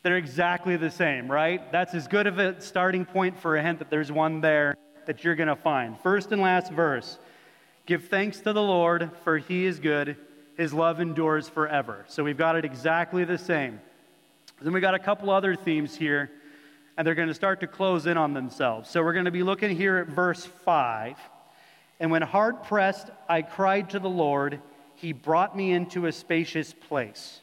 They're 0.03 0.17
exactly 0.17 0.77
the 0.77 0.91
same, 0.91 1.31
right? 1.31 1.71
That's 1.73 1.95
as 1.95 2.07
good 2.07 2.27
of 2.27 2.39
a 2.39 2.61
starting 2.61 3.05
point 3.05 3.39
for 3.39 3.57
a 3.57 3.63
hint 3.63 3.79
that 3.81 3.91
there's 3.91 4.13
one 4.13 4.41
there 4.41 4.77
that 5.07 5.25
you're 5.25 5.35
going 5.35 5.49
to 5.49 5.57
find. 5.57 5.99
First 6.01 6.33
and 6.33 6.41
last 6.41 6.73
verse 6.73 7.19
Give 7.87 8.03
thanks 8.03 8.41
to 8.41 8.53
the 8.53 8.63
Lord, 8.63 9.11
for 9.23 9.39
he 9.39 9.65
is 9.65 9.79
good. 9.79 10.17
His 10.57 10.75
love 10.75 11.01
endures 11.01 11.49
forever. 11.49 12.05
So 12.09 12.25
we've 12.25 12.37
got 12.37 12.57
it 12.57 12.65
exactly 12.65 13.25
the 13.25 13.39
same. 13.39 13.81
Then 14.61 14.73
we 14.73 14.81
got 14.81 14.95
a 14.95 14.99
couple 14.99 15.31
other 15.31 15.55
themes 15.55 15.95
here, 15.95 16.29
and 16.97 17.07
they're 17.07 17.15
going 17.15 17.29
to 17.29 17.35
start 17.35 17.61
to 17.61 17.69
close 17.69 18.07
in 18.07 18.17
on 18.17 18.35
themselves. 18.35 18.91
So 18.91 19.05
we're 19.05 19.13
going 19.13 19.27
to 19.27 19.31
be 19.31 19.45
looking 19.45 19.77
here 19.77 19.99
at 19.99 20.09
verse 20.09 20.45
5. 20.45 21.17
And 22.01 22.11
when 22.11 22.23
hard 22.23 22.65
pressed, 22.65 23.09
I 23.29 23.43
cried 23.43 23.91
to 23.91 24.01
the 24.01 24.11
Lord. 24.11 24.59
He 24.97 25.13
brought 25.13 25.57
me 25.57 25.73
into 25.73 26.07
a 26.07 26.13
spacious 26.13 26.73
place. 26.73 27.41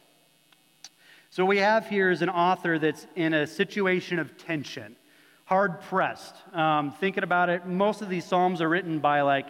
So, 1.29 1.45
what 1.45 1.49
we 1.49 1.59
have 1.59 1.87
here 1.87 2.11
is 2.11 2.21
an 2.21 2.29
author 2.29 2.77
that's 2.77 3.07
in 3.15 3.33
a 3.33 3.47
situation 3.47 4.19
of 4.19 4.37
tension, 4.37 4.95
hard 5.45 5.81
pressed. 5.81 6.35
Um, 6.53 6.91
thinking 6.99 7.23
about 7.23 7.49
it, 7.49 7.65
most 7.65 8.03
of 8.03 8.09
these 8.09 8.25
Psalms 8.25 8.61
are 8.61 8.69
written 8.69 8.99
by 8.99 9.21
like 9.21 9.47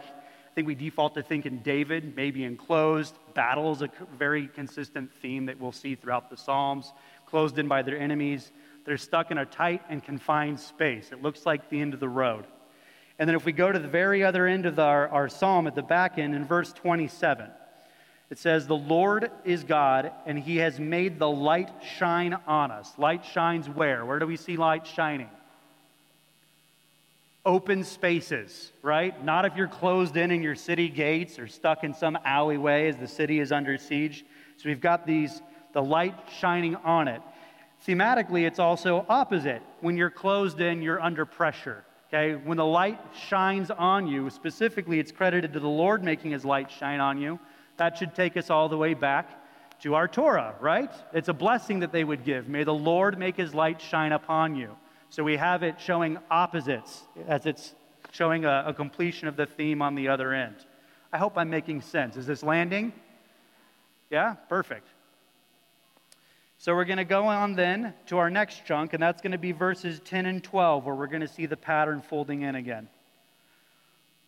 I 0.53 0.55
think 0.55 0.67
we 0.67 0.75
default 0.75 1.15
to 1.15 1.23
thinking 1.23 1.61
David, 1.63 2.15
maybe 2.15 2.43
enclosed. 2.43 3.17
Battle 3.33 3.71
is 3.71 3.81
a 3.81 3.89
very 4.19 4.47
consistent 4.47 5.11
theme 5.19 5.47
that 5.47 5.59
we'll 5.59 5.71
see 5.71 5.95
throughout 5.95 6.29
the 6.29 6.37
Psalms. 6.37 6.93
Closed 7.25 7.57
in 7.57 7.67
by 7.67 7.81
their 7.81 7.97
enemies. 7.97 8.51
They're 8.85 8.99
stuck 8.99 9.31
in 9.31 9.39
a 9.39 9.47
tight 9.47 9.81
and 9.89 10.03
confined 10.03 10.59
space. 10.59 11.09
It 11.11 11.23
looks 11.23 11.47
like 11.47 11.71
the 11.71 11.81
end 11.81 11.95
of 11.95 11.99
the 11.99 12.07
road. 12.07 12.45
And 13.17 13.27
then 13.27 13.35
if 13.35 13.45
we 13.45 13.51
go 13.51 13.71
to 13.71 13.79
the 13.79 13.87
very 13.87 14.23
other 14.23 14.45
end 14.45 14.67
of 14.67 14.77
our, 14.77 15.09
our 15.09 15.27
psalm 15.27 15.65
at 15.65 15.73
the 15.73 15.81
back 15.81 16.19
end 16.19 16.35
in 16.35 16.45
verse 16.45 16.71
27, 16.71 17.49
it 18.29 18.37
says, 18.37 18.67
The 18.67 18.75
Lord 18.75 19.31
is 19.43 19.63
God, 19.63 20.11
and 20.27 20.37
he 20.37 20.57
has 20.57 20.79
made 20.79 21.17
the 21.17 21.31
light 21.31 21.71
shine 21.97 22.37
on 22.45 22.69
us. 22.69 22.93
Light 22.99 23.25
shines 23.25 23.67
where? 23.67 24.05
Where 24.05 24.19
do 24.19 24.27
we 24.27 24.37
see 24.37 24.55
light 24.57 24.85
shining? 24.85 25.31
Open 27.45 27.83
spaces, 27.83 28.71
right? 28.81 29.23
Not 29.23 29.45
if 29.45 29.55
you're 29.55 29.67
closed 29.67 30.15
in 30.15 30.31
in 30.31 30.41
your 30.41 30.55
city 30.55 30.87
gates 30.87 31.39
or 31.39 31.47
stuck 31.47 31.83
in 31.83 31.93
some 31.93 32.17
alleyway 32.23 32.87
as 32.87 32.97
the 32.97 33.07
city 33.07 33.39
is 33.39 33.51
under 33.51 33.77
siege. 33.77 34.25
So 34.57 34.69
we've 34.69 34.79
got 34.79 35.05
these, 35.05 35.41
the 35.73 35.83
light 35.83 36.15
shining 36.39 36.75
on 36.77 37.07
it. 37.07 37.21
Thematically, 37.85 38.47
it's 38.47 38.59
also 38.59 39.05
opposite. 39.09 39.61
When 39.81 39.97
you're 39.97 40.09
closed 40.09 40.61
in, 40.61 40.81
you're 40.81 41.01
under 41.01 41.25
pressure. 41.25 41.83
Okay? 42.07 42.35
When 42.35 42.57
the 42.57 42.65
light 42.65 42.99
shines 43.27 43.71
on 43.71 44.07
you, 44.07 44.29
specifically, 44.29 44.99
it's 44.99 45.11
credited 45.11 45.51
to 45.53 45.59
the 45.59 45.67
Lord 45.67 46.03
making 46.03 46.31
his 46.31 46.45
light 46.45 46.71
shine 46.71 47.01
on 47.01 47.19
you. 47.19 47.39
That 47.77 47.97
should 47.97 48.15
take 48.15 48.37
us 48.37 48.49
all 48.49 48.69
the 48.69 48.77
way 48.77 48.93
back 48.93 49.29
to 49.81 49.95
our 49.95 50.07
Torah, 50.07 50.55
right? 50.61 50.91
It's 51.11 51.27
a 51.27 51.33
blessing 51.33 51.79
that 51.79 51.91
they 51.91 52.05
would 52.05 52.23
give. 52.23 52.47
May 52.47 52.63
the 52.63 52.73
Lord 52.73 53.17
make 53.17 53.35
his 53.35 53.53
light 53.53 53.81
shine 53.81 54.13
upon 54.13 54.55
you. 54.55 54.77
So 55.13 55.23
we 55.23 55.37
have 55.37 55.61
it 55.61 55.79
showing 55.79 56.17
opposites 56.31 57.03
as 57.27 57.45
it's 57.45 57.75
showing 58.13 58.45
a, 58.45 58.63
a, 58.65 58.73
completion 58.73 59.27
of 59.27 59.35
the 59.35 59.45
theme 59.45 59.79
on 59.79 59.93
the 59.93 60.07
other 60.07 60.33
end. 60.33 60.55
I 61.11 61.19
hope 61.19 61.37
I'm 61.37 61.51
making 61.51 61.81
sense. 61.81 62.17
Is 62.17 62.25
this 62.25 62.41
landing? 62.41 62.91
Yeah? 64.09 64.37
Perfect. 64.49 64.87
So 66.57 66.73
we're 66.73 66.85
going 66.85 66.97
to 66.97 67.03
go 67.03 67.27
on 67.27 67.53
then 67.53 67.93
to 68.07 68.17
our 68.17 68.31
next 68.31 68.65
chunk, 68.65 68.93
and 68.93 69.03
that's 69.03 69.21
going 69.21 69.33
to 69.33 69.37
be 69.37 69.51
verses 69.51 70.01
10 70.03 70.25
and 70.25 70.43
12, 70.43 70.83
where 70.83 70.95
we're 70.95 71.05
going 71.05 71.21
to 71.21 71.27
see 71.27 71.45
the 71.45 71.57
pattern 71.57 72.01
folding 72.01 72.41
in 72.41 72.55
again. 72.55 72.89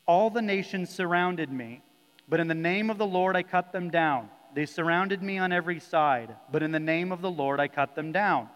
All 0.06 0.30
the 0.30 0.44
nations 0.44 0.92
surrounded 0.92 1.52
me, 1.52 1.82
but 2.30 2.40
in 2.40 2.48
the 2.48 2.54
name 2.54 2.92
of 2.92 3.00
the 3.00 3.08
Lord 3.08 3.36
I 3.36 3.42
cut 3.42 3.72
them 3.72 3.90
down. 3.90 4.30
They 4.54 4.68
surrounded 4.68 5.24
me 5.24 5.40
on 5.40 5.52
every 5.52 5.80
side, 5.80 6.36
but 6.52 6.62
in 6.62 6.72
the 6.72 6.80
name 6.80 7.12
of 7.12 7.24
the 7.24 7.32
Lord 7.32 7.60
I 7.60 7.70
cut 7.70 7.96
them 7.96 8.12
down. 8.12 8.50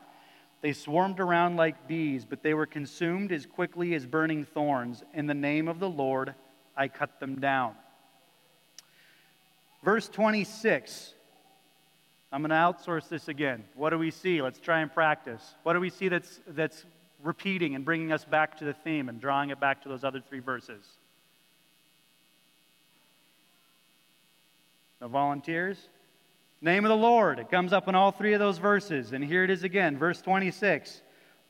They 0.62 0.74
swarmed 0.74 1.20
around 1.20 1.56
like 1.56 1.88
bees, 1.88 2.26
but 2.26 2.44
they 2.44 2.54
were 2.54 2.66
consumed 2.66 3.32
as 3.32 3.46
quickly 3.46 3.94
as 3.96 4.06
burning 4.06 4.46
thorns. 4.46 5.04
In 5.14 5.26
the 5.26 5.34
name 5.34 5.68
of 5.68 5.80
the 5.80 5.90
Lord, 5.90 6.36
I 6.76 6.88
cut 6.90 7.20
them 7.20 7.40
down. 7.40 7.76
Verse 9.84 10.10
26. 10.10 11.14
I'm 12.32 12.42
going 12.42 12.50
to 12.50 12.56
outsource 12.56 13.08
this 13.08 13.28
again. 13.28 13.64
What 13.76 13.90
do 13.90 13.98
we 13.98 14.12
see? 14.12 14.42
Let's 14.42 14.60
try 14.60 14.82
and 14.82 14.94
practice. 14.94 15.56
What 15.64 15.74
do 15.74 15.80
we 15.80 15.90
see 15.90 16.10
that's, 16.10 16.40
that's 16.48 16.86
repeating 17.24 17.74
and 17.76 17.84
bringing 17.84 18.12
us 18.12 18.24
back 18.24 18.58
to 18.60 18.66
the 18.66 18.74
theme 18.74 19.10
and 19.10 19.20
drawing 19.20 19.50
it 19.50 19.60
back 19.60 19.82
to 19.84 19.90
those 19.90 20.04
other 20.04 20.22
three 20.22 20.40
verses? 20.40 20.84
No 25.02 25.08
volunteers? 25.08 25.78
Name 26.62 26.84
of 26.84 26.90
the 26.90 26.98
Lord. 26.98 27.40
It 27.40 27.50
comes 27.50 27.72
up 27.72 27.88
in 27.88 27.96
all 27.96 28.12
three 28.12 28.34
of 28.34 28.40
those 28.40 28.58
verses. 28.58 29.14
And 29.14 29.24
here 29.24 29.46
it 29.46 29.50
is 29.50 29.64
again, 29.64 29.98
verse 29.98 30.22
26. 30.22 31.02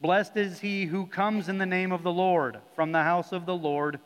Blessed 0.01 0.37
is 0.37 0.59
he 0.59 0.85
who 0.85 1.07
comes 1.07 1.49
in 1.49 1.57
the 1.57 1.65
name 1.65 1.91
of 1.91 2.03
the 2.03 2.11
Lord. 2.11 2.59
From 2.75 2.91
the 2.91 3.01
house 3.01 3.31
of 3.31 3.47
the 3.47 3.55
Lord, 3.55 3.99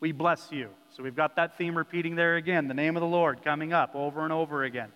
we 0.00 0.12
bless 0.12 0.52
you. 0.52 0.68
So 0.90 1.02
we've 1.02 1.16
got 1.16 1.36
that 1.36 1.56
theme 1.56 1.76
repeating 1.76 2.16
there 2.16 2.36
again, 2.36 2.68
the 2.68 2.74
name 2.74 2.96
of 2.96 3.00
the 3.00 3.06
Lord 3.06 3.42
coming 3.42 3.72
up 3.72 3.94
over 3.94 4.24
and 4.24 4.32
over 4.32 4.64
again. 4.64 4.92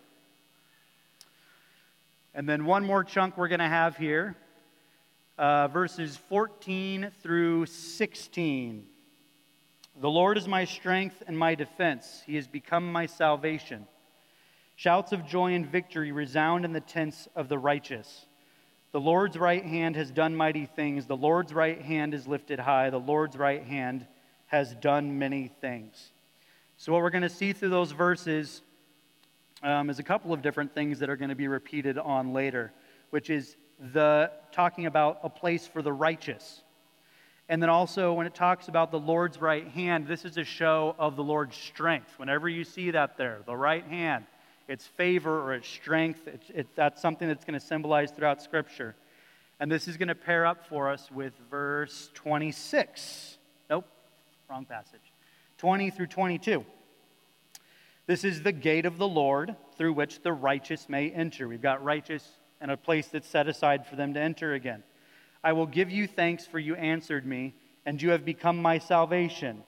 And 2.34 2.46
then 2.46 2.66
one 2.66 2.84
more 2.84 3.02
chunk 3.02 3.38
we're 3.38 3.48
going 3.48 3.60
to 3.60 3.68
have 3.68 3.96
here 3.96 4.36
uh, 5.38 5.68
verses 5.68 6.16
14 6.28 7.10
through 7.22 7.66
16. 7.66 8.84
The 10.00 10.10
Lord 10.10 10.36
is 10.36 10.46
my 10.46 10.66
strength 10.66 11.22
and 11.26 11.38
my 11.38 11.54
defense, 11.54 12.22
He 12.26 12.36
has 12.36 12.46
become 12.46 12.92
my 12.92 13.06
salvation. 13.06 13.86
Shouts 14.76 15.12
of 15.12 15.26
joy 15.26 15.54
and 15.54 15.66
victory 15.66 16.12
resound 16.12 16.66
in 16.66 16.72
the 16.72 16.80
tents 16.80 17.28
of 17.34 17.48
the 17.48 17.58
righteous. 17.58 18.26
The 18.92 19.00
Lord's 19.00 19.38
right 19.38 19.64
hand 19.64 19.96
has 19.96 20.10
done 20.10 20.36
mighty 20.36 20.66
things. 20.66 21.06
The 21.06 21.16
Lord's 21.16 21.52
right 21.52 21.80
hand 21.80 22.14
is 22.14 22.26
lifted 22.26 22.58
high. 22.58 22.90
The 22.90 22.98
Lord's 22.98 23.36
right 23.36 23.62
hand 23.62 24.06
has 24.46 24.74
done 24.74 25.18
many 25.18 25.48
things. 25.60 26.12
So, 26.76 26.92
what 26.92 27.00
we're 27.02 27.10
going 27.10 27.22
to 27.22 27.28
see 27.30 27.54
through 27.54 27.70
those 27.70 27.92
verses 27.92 28.60
um, 29.62 29.88
is 29.88 29.98
a 29.98 30.02
couple 30.02 30.34
of 30.34 30.42
different 30.42 30.74
things 30.74 30.98
that 30.98 31.08
are 31.08 31.16
going 31.16 31.30
to 31.30 31.34
be 31.34 31.48
repeated 31.48 31.96
on 31.96 32.34
later, 32.34 32.70
which 33.10 33.30
is 33.30 33.56
the 33.92 34.30
talking 34.52 34.84
about 34.84 35.20
a 35.22 35.30
place 35.30 35.66
for 35.66 35.80
the 35.80 35.92
righteous. 35.92 36.62
And 37.48 37.62
then 37.62 37.70
also, 37.70 38.12
when 38.12 38.26
it 38.26 38.34
talks 38.34 38.68
about 38.68 38.90
the 38.90 38.98
Lord's 38.98 39.40
right 39.40 39.66
hand, 39.68 40.06
this 40.06 40.26
is 40.26 40.36
a 40.36 40.44
show 40.44 40.94
of 40.98 41.16
the 41.16 41.24
Lord's 41.24 41.56
strength. 41.56 42.12
Whenever 42.18 42.48
you 42.48 42.64
see 42.64 42.90
that 42.90 43.16
there, 43.16 43.40
the 43.46 43.56
right 43.56 43.84
hand, 43.84 44.26
its 44.68 44.86
favor 44.86 45.42
or 45.42 45.54
its 45.54 45.68
strength. 45.68 46.26
It's, 46.26 46.50
it, 46.50 46.66
that's 46.74 47.00
something 47.00 47.28
that's 47.28 47.44
going 47.44 47.58
to 47.58 47.64
symbolize 47.64 48.10
throughout 48.10 48.42
Scripture. 48.42 48.94
And 49.60 49.70
this 49.70 49.88
is 49.88 49.96
going 49.96 50.08
to 50.08 50.14
pair 50.14 50.44
up 50.44 50.66
for 50.66 50.90
us 50.90 51.10
with 51.10 51.32
verse 51.50 52.10
26. 52.14 53.38
Nope, 53.70 53.86
wrong 54.50 54.64
passage. 54.64 55.00
20 55.58 55.90
through 55.90 56.08
22. 56.08 56.64
This 58.06 58.22
is 58.22 58.42
the 58.42 58.52
gate 58.52 58.86
of 58.86 58.98
the 58.98 59.08
Lord 59.08 59.56
through 59.76 59.94
which 59.94 60.22
the 60.22 60.32
righteous 60.32 60.88
may 60.88 61.10
enter. 61.10 61.48
We've 61.48 61.62
got 61.62 61.82
righteous 61.82 62.28
and 62.60 62.70
a 62.70 62.76
place 62.76 63.08
that's 63.08 63.28
set 63.28 63.48
aside 63.48 63.86
for 63.86 63.96
them 63.96 64.14
to 64.14 64.20
enter 64.20 64.54
again. 64.54 64.82
I 65.42 65.52
will 65.52 65.66
give 65.66 65.90
you 65.90 66.06
thanks 66.06 66.46
for 66.46 66.58
you 66.58 66.74
answered 66.74 67.26
me, 67.26 67.54
and 67.84 68.00
you 68.00 68.10
have 68.10 68.24
become 68.24 68.60
my 68.60 68.78
salvation. 68.78 69.62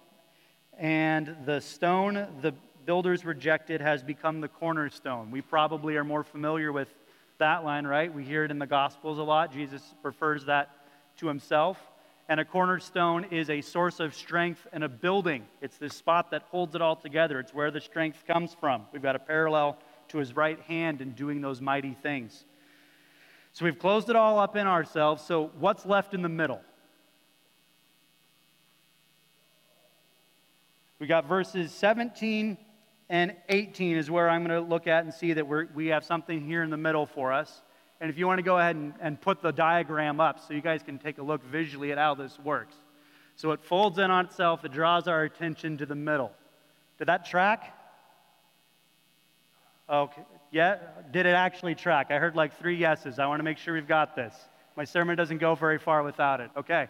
And 0.78 1.36
the 1.44 1.60
stone, 1.60 2.14
the 2.40 2.54
builders 2.88 3.22
rejected 3.22 3.82
has 3.82 4.02
become 4.02 4.40
the 4.40 4.48
cornerstone. 4.48 5.30
We 5.30 5.42
probably 5.42 5.96
are 5.96 6.04
more 6.04 6.24
familiar 6.24 6.72
with 6.72 6.88
that 7.36 7.62
line, 7.62 7.86
right? 7.86 8.10
We 8.10 8.24
hear 8.24 8.44
it 8.44 8.50
in 8.50 8.58
the 8.58 8.66
Gospels 8.66 9.18
a 9.18 9.22
lot. 9.22 9.52
Jesus 9.52 9.82
prefers 10.00 10.46
that 10.46 10.70
to 11.18 11.28
himself. 11.28 11.78
And 12.30 12.40
a 12.40 12.46
cornerstone 12.46 13.26
is 13.30 13.50
a 13.50 13.60
source 13.60 14.00
of 14.00 14.14
strength 14.14 14.66
and 14.72 14.82
a 14.82 14.88
building. 14.88 15.44
It's 15.60 15.76
this 15.76 15.94
spot 15.94 16.30
that 16.30 16.44
holds 16.50 16.74
it 16.74 16.80
all 16.80 16.96
together. 16.96 17.38
It's 17.40 17.52
where 17.52 17.70
the 17.70 17.82
strength 17.82 18.24
comes 18.26 18.56
from. 18.58 18.86
We've 18.90 19.02
got 19.02 19.16
a 19.16 19.18
parallel 19.18 19.76
to 20.08 20.16
his 20.16 20.34
right 20.34 20.58
hand 20.62 21.02
in 21.02 21.12
doing 21.12 21.42
those 21.42 21.60
mighty 21.60 21.92
things. 21.92 22.46
So 23.52 23.66
we've 23.66 23.78
closed 23.78 24.08
it 24.08 24.16
all 24.16 24.38
up 24.38 24.56
in 24.56 24.66
ourselves. 24.66 25.22
So 25.22 25.50
what's 25.58 25.84
left 25.84 26.14
in 26.14 26.22
the 26.22 26.30
middle? 26.30 26.62
We 30.98 31.06
got 31.06 31.26
verses 31.26 31.70
17 31.72 32.56
and 33.10 33.34
18 33.48 33.96
is 33.96 34.10
where 34.10 34.28
I'm 34.28 34.44
going 34.44 34.62
to 34.62 34.68
look 34.68 34.86
at 34.86 35.04
and 35.04 35.12
see 35.12 35.32
that 35.32 35.46
we're, 35.46 35.66
we 35.74 35.86
have 35.88 36.04
something 36.04 36.44
here 36.44 36.62
in 36.62 36.70
the 36.70 36.76
middle 36.76 37.06
for 37.06 37.32
us. 37.32 37.62
And 38.00 38.10
if 38.10 38.18
you 38.18 38.26
want 38.26 38.38
to 38.38 38.42
go 38.42 38.58
ahead 38.58 38.76
and, 38.76 38.92
and 39.00 39.20
put 39.20 39.42
the 39.42 39.50
diagram 39.50 40.20
up 40.20 40.38
so 40.46 40.54
you 40.54 40.60
guys 40.60 40.82
can 40.82 40.98
take 40.98 41.18
a 41.18 41.22
look 41.22 41.42
visually 41.44 41.90
at 41.90 41.98
how 41.98 42.14
this 42.14 42.38
works. 42.38 42.76
So 43.36 43.52
it 43.52 43.60
folds 43.60 43.98
in 43.98 44.10
on 44.10 44.26
itself, 44.26 44.64
it 44.64 44.72
draws 44.72 45.08
our 45.08 45.22
attention 45.22 45.78
to 45.78 45.86
the 45.86 45.94
middle. 45.94 46.32
Did 46.98 47.08
that 47.08 47.24
track? 47.24 47.74
Okay. 49.88 50.22
Yeah, 50.50 50.78
did 51.10 51.24
it 51.26 51.34
actually 51.34 51.74
track? 51.74 52.10
I 52.10 52.18
heard 52.18 52.34
like 52.36 52.58
three 52.58 52.76
yeses. 52.76 53.18
I 53.18 53.26
want 53.26 53.40
to 53.40 53.44
make 53.44 53.58
sure 53.58 53.74
we've 53.74 53.86
got 53.86 54.16
this. 54.16 54.34
My 54.76 54.84
sermon 54.84 55.16
doesn't 55.16 55.38
go 55.38 55.54
very 55.54 55.78
far 55.78 56.02
without 56.02 56.40
it. 56.40 56.50
Okay. 56.56 56.88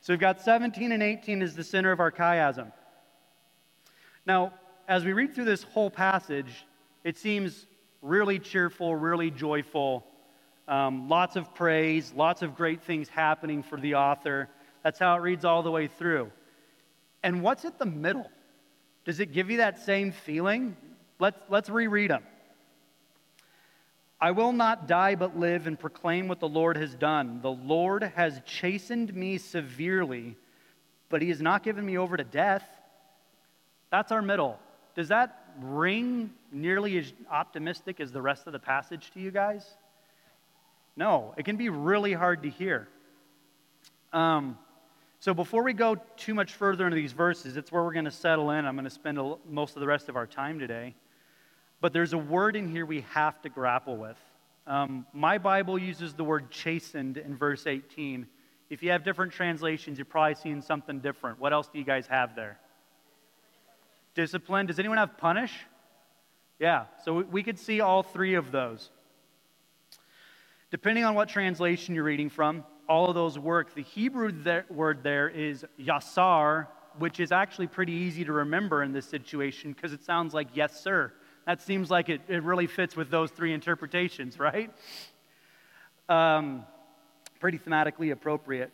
So 0.00 0.12
we've 0.12 0.20
got 0.20 0.40
17 0.40 0.92
and 0.92 1.02
18 1.02 1.42
is 1.42 1.54
the 1.54 1.64
center 1.64 1.92
of 1.92 2.00
our 2.00 2.10
chiasm. 2.10 2.72
Now, 4.26 4.52
as 4.88 5.04
we 5.04 5.12
read 5.12 5.34
through 5.34 5.44
this 5.44 5.62
whole 5.62 5.90
passage, 5.90 6.66
it 7.04 7.16
seems 7.16 7.66
really 8.00 8.38
cheerful, 8.38 8.96
really 8.96 9.30
joyful. 9.30 10.04
Um, 10.68 11.08
lots 11.08 11.36
of 11.36 11.54
praise, 11.54 12.12
lots 12.14 12.42
of 12.42 12.54
great 12.54 12.82
things 12.82 13.08
happening 13.08 13.62
for 13.62 13.78
the 13.80 13.94
author. 13.94 14.48
That's 14.82 14.98
how 14.98 15.16
it 15.16 15.20
reads 15.20 15.44
all 15.44 15.62
the 15.62 15.70
way 15.70 15.86
through. 15.86 16.30
And 17.22 17.42
what's 17.42 17.64
at 17.64 17.78
the 17.78 17.86
middle? 17.86 18.30
Does 19.04 19.20
it 19.20 19.32
give 19.32 19.50
you 19.50 19.58
that 19.58 19.80
same 19.80 20.12
feeling? 20.12 20.76
Let's, 21.18 21.38
let's 21.48 21.68
reread 21.68 22.10
them. 22.10 22.24
I 24.20 24.30
will 24.30 24.52
not 24.52 24.86
die 24.86 25.16
but 25.16 25.36
live 25.36 25.66
and 25.66 25.78
proclaim 25.78 26.28
what 26.28 26.38
the 26.38 26.48
Lord 26.48 26.76
has 26.76 26.94
done. 26.94 27.40
The 27.42 27.50
Lord 27.50 28.04
has 28.14 28.40
chastened 28.46 29.14
me 29.14 29.38
severely, 29.38 30.36
but 31.08 31.22
he 31.22 31.28
has 31.28 31.42
not 31.42 31.64
given 31.64 31.84
me 31.84 31.98
over 31.98 32.16
to 32.16 32.22
death. 32.22 32.64
That's 33.90 34.12
our 34.12 34.22
middle. 34.22 34.60
Does 34.94 35.08
that 35.08 35.54
ring 35.60 36.30
nearly 36.50 36.98
as 36.98 37.12
optimistic 37.30 38.00
as 38.00 38.12
the 38.12 38.22
rest 38.22 38.46
of 38.46 38.52
the 38.52 38.58
passage 38.58 39.10
to 39.12 39.20
you 39.20 39.30
guys? 39.30 39.66
No, 40.96 41.34
it 41.36 41.44
can 41.44 41.56
be 41.56 41.68
really 41.68 42.12
hard 42.12 42.42
to 42.42 42.50
hear. 42.50 42.88
Um, 44.12 44.58
so 45.20 45.32
before 45.32 45.62
we 45.62 45.72
go 45.72 45.96
too 46.16 46.34
much 46.34 46.52
further 46.52 46.84
into 46.84 46.96
these 46.96 47.12
verses, 47.12 47.56
it's 47.56 47.72
where 47.72 47.82
we're 47.82 47.92
going 47.92 48.04
to 48.04 48.10
settle 48.10 48.50
in. 48.50 48.66
I'm 48.66 48.74
going 48.74 48.84
to 48.84 48.90
spend 48.90 49.18
a, 49.18 49.36
most 49.48 49.76
of 49.76 49.80
the 49.80 49.86
rest 49.86 50.08
of 50.08 50.16
our 50.16 50.26
time 50.26 50.58
today. 50.58 50.94
But 51.80 51.92
there's 51.92 52.12
a 52.12 52.18
word 52.18 52.56
in 52.56 52.68
here 52.68 52.84
we 52.84 53.02
have 53.12 53.40
to 53.42 53.48
grapple 53.48 53.96
with. 53.96 54.18
Um, 54.66 55.06
my 55.12 55.38
Bible 55.38 55.78
uses 55.78 56.14
the 56.14 56.24
word 56.24 56.50
chastened 56.50 57.16
in 57.16 57.36
verse 57.36 57.66
18. 57.66 58.26
If 58.68 58.82
you 58.82 58.90
have 58.90 59.04
different 59.04 59.32
translations, 59.32 59.98
you're 59.98 60.04
probably 60.04 60.34
seeing 60.34 60.62
something 60.62 61.00
different. 61.00 61.40
What 61.40 61.52
else 61.52 61.68
do 61.68 61.78
you 61.78 61.84
guys 61.84 62.06
have 62.06 62.36
there? 62.36 62.58
Discipline. 64.14 64.66
Does 64.66 64.78
anyone 64.78 64.98
have 64.98 65.16
punish? 65.16 65.52
Yeah, 66.58 66.84
so 67.04 67.22
we 67.22 67.42
could 67.42 67.58
see 67.58 67.80
all 67.80 68.02
three 68.02 68.34
of 68.34 68.52
those. 68.52 68.90
Depending 70.70 71.04
on 71.04 71.14
what 71.14 71.28
translation 71.28 71.94
you're 71.94 72.04
reading 72.04 72.30
from, 72.30 72.64
all 72.88 73.08
of 73.08 73.14
those 73.14 73.38
work. 73.38 73.74
The 73.74 73.82
Hebrew 73.82 74.32
there, 74.32 74.64
word 74.70 75.02
there 75.02 75.28
is 75.28 75.64
yasar, 75.80 76.66
which 76.98 77.20
is 77.20 77.32
actually 77.32 77.66
pretty 77.66 77.92
easy 77.92 78.24
to 78.24 78.32
remember 78.32 78.82
in 78.82 78.92
this 78.92 79.06
situation 79.06 79.72
because 79.72 79.92
it 79.92 80.04
sounds 80.04 80.34
like 80.34 80.48
yes, 80.54 80.80
sir. 80.82 81.12
That 81.46 81.60
seems 81.62 81.90
like 81.90 82.08
it, 82.08 82.20
it 82.28 82.42
really 82.42 82.66
fits 82.66 82.96
with 82.96 83.10
those 83.10 83.30
three 83.30 83.52
interpretations, 83.52 84.38
right? 84.38 84.70
Um, 86.08 86.64
pretty 87.40 87.58
thematically 87.58 88.12
appropriate. 88.12 88.70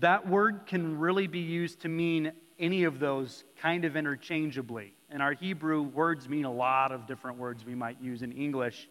That 0.00 0.28
word 0.28 0.66
can 0.66 0.98
really 0.98 1.26
be 1.26 1.40
used 1.40 1.80
to 1.80 1.88
mean 1.88 2.32
any 2.58 2.84
of 2.84 2.98
those 2.98 3.44
kind 3.60 3.84
of 3.84 3.96
interchangeably. 3.96 4.92
In 5.10 5.20
our 5.20 5.32
Hebrew, 5.32 5.82
words 5.82 6.28
mean 6.28 6.44
a 6.44 6.52
lot 6.52 6.92
of 6.92 7.06
different 7.06 7.38
words 7.38 7.64
we 7.64 7.74
might 7.74 8.00
use 8.00 8.22
in 8.22 8.32
English. 8.32 8.88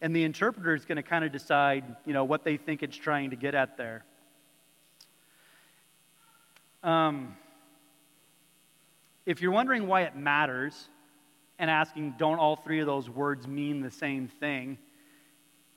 And 0.00 0.14
the 0.14 0.24
interpreter 0.24 0.74
is 0.74 0.84
going 0.84 0.96
to 0.96 1.02
kind 1.02 1.24
of 1.24 1.32
decide, 1.32 1.84
you 2.04 2.12
know, 2.12 2.24
what 2.24 2.44
they 2.44 2.56
think 2.56 2.82
it's 2.82 2.96
trying 2.96 3.30
to 3.30 3.36
get 3.36 3.54
at 3.54 3.76
there. 3.76 4.04
Um, 6.82 7.36
if 9.24 9.40
you're 9.40 9.52
wondering 9.52 9.86
why 9.86 10.02
it 10.02 10.16
matters 10.16 10.88
and 11.58 11.70
asking, 11.70 12.16
don't 12.18 12.38
all 12.38 12.56
three 12.56 12.80
of 12.80 12.86
those 12.86 13.08
words 13.08 13.46
mean 13.46 13.80
the 13.80 13.90
same 13.90 14.26
thing? 14.26 14.78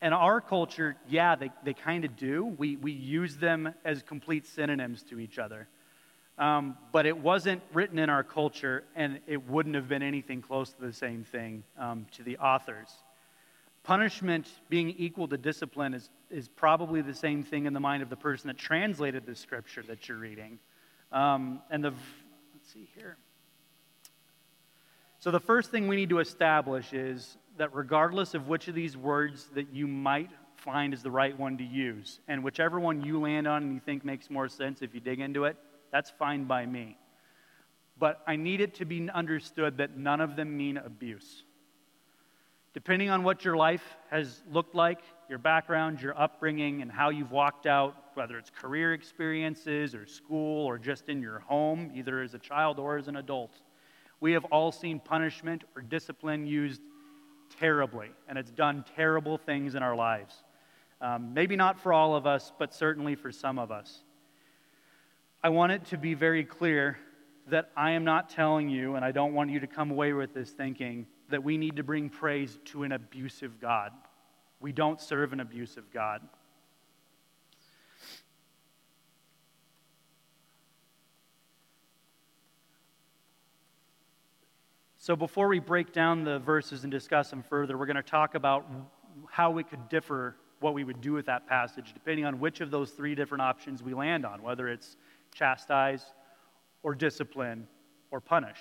In 0.02 0.14
our 0.14 0.42
culture, 0.42 0.96
yeah, 1.08 1.36
they, 1.36 1.52
they 1.64 1.74
kind 1.74 2.06
of 2.06 2.16
do. 2.16 2.46
We, 2.46 2.76
we 2.76 2.92
use 2.92 3.38
them 3.38 3.74
as 3.84 4.02
complete 4.02 4.48
synonyms 4.48 5.04
to 5.04 5.20
each 5.20 5.38
other. 5.38 5.68
Um, 6.38 6.78
but 6.92 7.06
it 7.06 7.18
wasn't 7.18 7.62
written 7.74 7.98
in 7.98 8.10
our 8.10 8.24
culture, 8.24 8.84
and 8.96 9.20
it 9.26 9.48
wouldn't 9.48 9.76
have 9.76 9.88
been 9.88 10.04
anything 10.04 10.42
close 10.42 10.72
to 10.72 10.82
the 10.82 10.92
same 10.92 11.24
thing 11.24 11.64
um, 11.78 12.08
to 12.14 12.24
the 12.24 12.38
authors. 12.38 12.90
Punishment 13.84 14.50
being 14.68 14.90
equal 14.98 15.28
to 15.30 15.38
discipline 15.38 15.94
is, 15.94 16.10
is 16.30 16.50
probably 16.50 17.02
the 17.02 17.14
same 17.14 17.44
thing 17.44 17.68
in 17.68 17.74
the 17.74 17.80
mind 17.80 18.04
of 18.04 18.10
the 18.10 18.18
person 18.18 18.48
that 18.48 18.58
translated 18.58 19.26
the 19.26 19.36
scripture 19.36 19.84
that 19.84 20.10
you're 20.10 20.18
reading. 20.18 20.60
Um, 21.12 21.62
and 21.70 21.84
the, 21.84 21.92
let's 21.92 22.74
see 22.74 22.90
here. 22.96 23.18
So, 25.20 25.32
the 25.32 25.40
first 25.40 25.72
thing 25.72 25.88
we 25.88 25.96
need 25.96 26.10
to 26.10 26.20
establish 26.20 26.92
is 26.94 27.38
that 27.58 27.74
regardless 27.74 28.34
of 28.34 28.48
which 28.48 28.68
of 28.68 28.76
these 28.76 28.98
words 28.98 29.48
that 29.56 29.74
you 29.74 29.88
might 29.88 30.30
find 30.58 30.94
is 30.94 31.02
the 31.02 31.12
right 31.12 31.38
one 31.40 31.58
to 31.60 31.64
use, 31.64 32.20
and 32.28 32.44
whichever 32.44 32.80
one 32.80 33.02
you 33.02 33.20
land 33.20 33.48
on 33.48 33.64
and 33.64 33.74
you 33.74 33.80
think 33.80 34.04
makes 34.04 34.30
more 34.30 34.50
sense 34.50 34.82
if 34.82 34.94
you 34.94 35.00
dig 35.00 35.20
into 35.20 35.46
it, 35.46 35.58
that's 35.96 36.10
fine 36.10 36.44
by 36.44 36.66
me. 36.66 36.98
But 37.98 38.22
I 38.28 38.36
need 38.36 38.60
it 38.60 38.74
to 38.76 38.86
be 38.86 39.10
understood 39.10 39.78
that 39.78 39.96
none 39.96 40.20
of 40.20 40.36
them 40.36 40.58
mean 40.58 40.76
abuse. 40.76 41.44
Depending 42.74 43.10
on 43.10 43.24
what 43.24 43.46
your 43.46 43.56
life 43.56 43.96
has 44.12 44.44
looked 44.52 44.76
like, 44.76 45.00
your 45.30 45.40
background, 45.40 46.02
your 46.02 46.20
upbringing, 46.20 46.82
and 46.82 46.92
how 46.92 47.12
you've 47.12 47.32
walked 47.32 47.66
out, 47.66 47.96
whether 48.14 48.38
it's 48.38 48.50
career 48.50 48.94
experiences 48.94 49.96
or 49.96 50.06
school 50.06 50.66
or 50.66 50.78
just 50.78 51.08
in 51.08 51.22
your 51.22 51.40
home, 51.40 51.90
either 51.96 52.22
as 52.22 52.34
a 52.34 52.40
child 52.40 52.78
or 52.78 52.98
as 52.98 53.08
an 53.08 53.16
adult, 53.16 53.54
we 54.20 54.34
have 54.34 54.44
all 54.52 54.74
seen 54.74 55.00
punishment 55.00 55.64
or 55.78 55.82
discipline 55.82 56.46
used 56.46 56.82
terribly, 57.58 58.10
and 58.28 58.38
it's 58.38 58.52
done 58.52 58.84
terrible 58.98 59.38
things 59.38 59.76
in 59.76 59.82
our 59.82 59.96
lives. 59.96 60.44
Um, 61.00 61.34
maybe 61.34 61.56
not 61.56 61.80
for 61.80 61.94
all 61.94 62.18
of 62.18 62.28
us, 62.28 62.52
but 62.60 62.74
certainly 62.74 63.16
for 63.16 63.32
some 63.32 63.58
of 63.58 63.72
us. 63.72 64.04
I 65.46 65.50
want 65.50 65.74
it 65.74 65.86
to 65.90 65.98
be 66.00 66.16
very 66.16 66.44
clear 66.44 66.98
that 67.50 67.70
I 67.78 67.92
am 67.92 68.04
not 68.04 68.32
telling 68.32 68.68
you, 68.68 68.96
and 68.96 69.06
I 69.06 69.12
don't 69.12 69.36
want 69.36 69.52
you 69.52 69.60
to 69.60 69.68
come 69.68 69.92
away 69.92 70.12
with 70.12 70.34
this 70.34 70.50
thinking, 70.50 71.06
that 71.30 71.44
we 71.44 71.56
need 71.56 71.76
to 71.76 71.84
bring 71.84 72.10
praise 72.10 72.58
to 72.66 72.82
an 72.82 72.92
abusive 72.92 73.62
God. 73.62 73.92
We 74.60 74.72
don't 74.72 75.00
serve 75.00 75.34
an 75.34 75.42
abusive 75.42 75.84
God. 75.94 76.22
So, 84.98 85.16
before 85.16 85.48
we 85.48 85.60
break 85.60 85.94
down 85.94 86.24
the 86.24 86.40
verses 86.40 86.82
and 86.82 86.92
discuss 86.92 87.30
them 87.30 87.44
further, 87.44 87.78
we're 87.78 87.86
going 87.86 87.98
to 87.98 88.02
talk 88.02 88.34
about 88.34 88.66
how 89.30 89.52
we 89.52 89.64
could 89.64 89.90
differ 89.90 90.38
what 90.60 90.74
we 90.74 90.84
would 90.84 91.02
do 91.02 91.14
with 91.14 91.28
that 91.28 91.46
passage, 91.46 91.94
depending 91.94 92.26
on 92.26 92.40
which 92.40 92.62
of 92.62 92.72
those 92.72 92.90
three 92.90 93.14
different 93.14 93.44
options 93.44 93.84
we 93.84 93.94
land 93.94 94.26
on, 94.26 94.42
whether 94.42 94.68
it's 94.68 94.98
chastise 95.36 96.04
or 96.82 96.96
discipline 96.96 97.68
or 98.10 98.20
punish. 98.20 98.58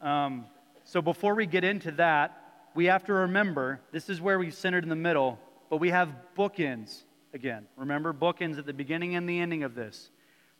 Um, 0.00 0.46
so 0.84 1.02
before 1.02 1.34
we 1.34 1.44
get 1.44 1.64
into 1.64 1.90
that, 1.92 2.36
we 2.74 2.86
have 2.86 3.04
to 3.04 3.12
remember 3.12 3.80
this 3.92 4.08
is 4.08 4.20
where 4.20 4.38
we've 4.38 4.54
centered 4.54 4.84
in 4.84 4.88
the 4.88 4.96
middle, 4.96 5.38
but 5.68 5.76
we 5.78 5.90
have 5.90 6.08
bookends 6.38 7.02
again. 7.34 7.66
Remember 7.76 8.14
bookends 8.14 8.58
at 8.58 8.64
the 8.64 8.72
beginning 8.72 9.16
and 9.16 9.28
the 9.28 9.38
ending 9.38 9.64
of 9.64 9.74
this. 9.74 10.10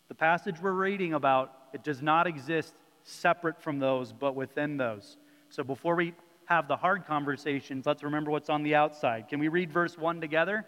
The 0.09 0.15
passage 0.15 0.57
we're 0.61 0.73
reading 0.73 1.15
about, 1.15 1.53
it 1.73 1.85
does 1.85 2.03
not 2.03 2.27
exist 2.27 2.75
separate 3.05 3.63
from 3.63 3.79
those, 3.79 4.13
but 4.13 4.35
within 4.35 4.77
those. 4.77 5.17
So 5.49 5.63
before 5.63 5.95
we 5.95 6.15
have 6.47 6.69
the 6.69 6.77
hard 6.77 7.07
conversations, 7.07 7.87
let's 7.87 8.03
remember 8.03 8.31
what's 8.31 8.51
on 8.51 8.63
the 8.63 8.75
outside. 8.75 9.29
Can 9.29 9.39
we 9.39 9.49
read 9.49 9.71
verse 9.71 9.97
1 9.97 10.21
together? 10.21 10.67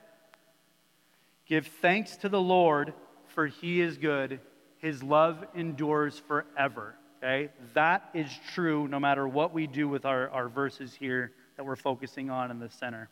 Give 1.52 1.66
thanks 1.66 2.16
to 2.16 2.30
the 2.30 2.40
Lord, 2.40 2.94
for 3.34 3.46
he 3.46 3.82
is 3.82 3.98
good. 3.98 4.40
His 4.78 5.02
love 5.02 5.44
endures 5.54 6.18
forever. 6.18 6.94
Okay? 7.18 7.50
That 7.74 8.08
is 8.14 8.30
true 8.54 8.88
no 8.88 8.98
matter 8.98 9.28
what 9.28 9.52
we 9.52 9.66
do 9.66 9.86
with 9.86 10.06
our, 10.06 10.30
our 10.30 10.48
verses 10.48 10.94
here 10.94 11.32
that 11.58 11.66
we're 11.66 11.76
focusing 11.76 12.30
on 12.30 12.50
in 12.50 12.58
the 12.58 12.70
center. 12.70 13.10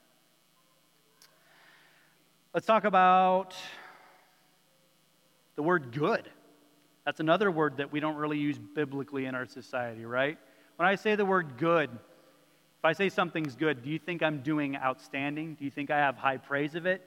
Let's 2.54 2.66
talk 2.66 2.84
about 2.84 3.54
the 5.56 5.62
word 5.62 5.92
good. 5.92 6.26
That's 7.04 7.20
another 7.20 7.50
word 7.50 7.76
that 7.76 7.92
we 7.92 8.00
don't 8.00 8.16
really 8.16 8.38
use 8.38 8.58
biblically 8.58 9.26
in 9.26 9.34
our 9.34 9.44
society, 9.44 10.06
right? 10.06 10.38
When 10.76 10.88
I 10.88 10.94
say 10.94 11.14
the 11.14 11.26
word 11.26 11.58
good, 11.58 11.90
if 11.90 12.84
I 12.84 12.94
say 12.94 13.10
something's 13.10 13.54
good, 13.54 13.82
do 13.82 13.90
you 13.90 13.98
think 13.98 14.22
I'm 14.22 14.40
doing 14.40 14.78
outstanding? 14.78 15.56
Do 15.56 15.66
you 15.66 15.70
think 15.70 15.90
I 15.90 15.98
have 15.98 16.16
high 16.16 16.38
praise 16.38 16.74
of 16.74 16.86
it? 16.86 17.06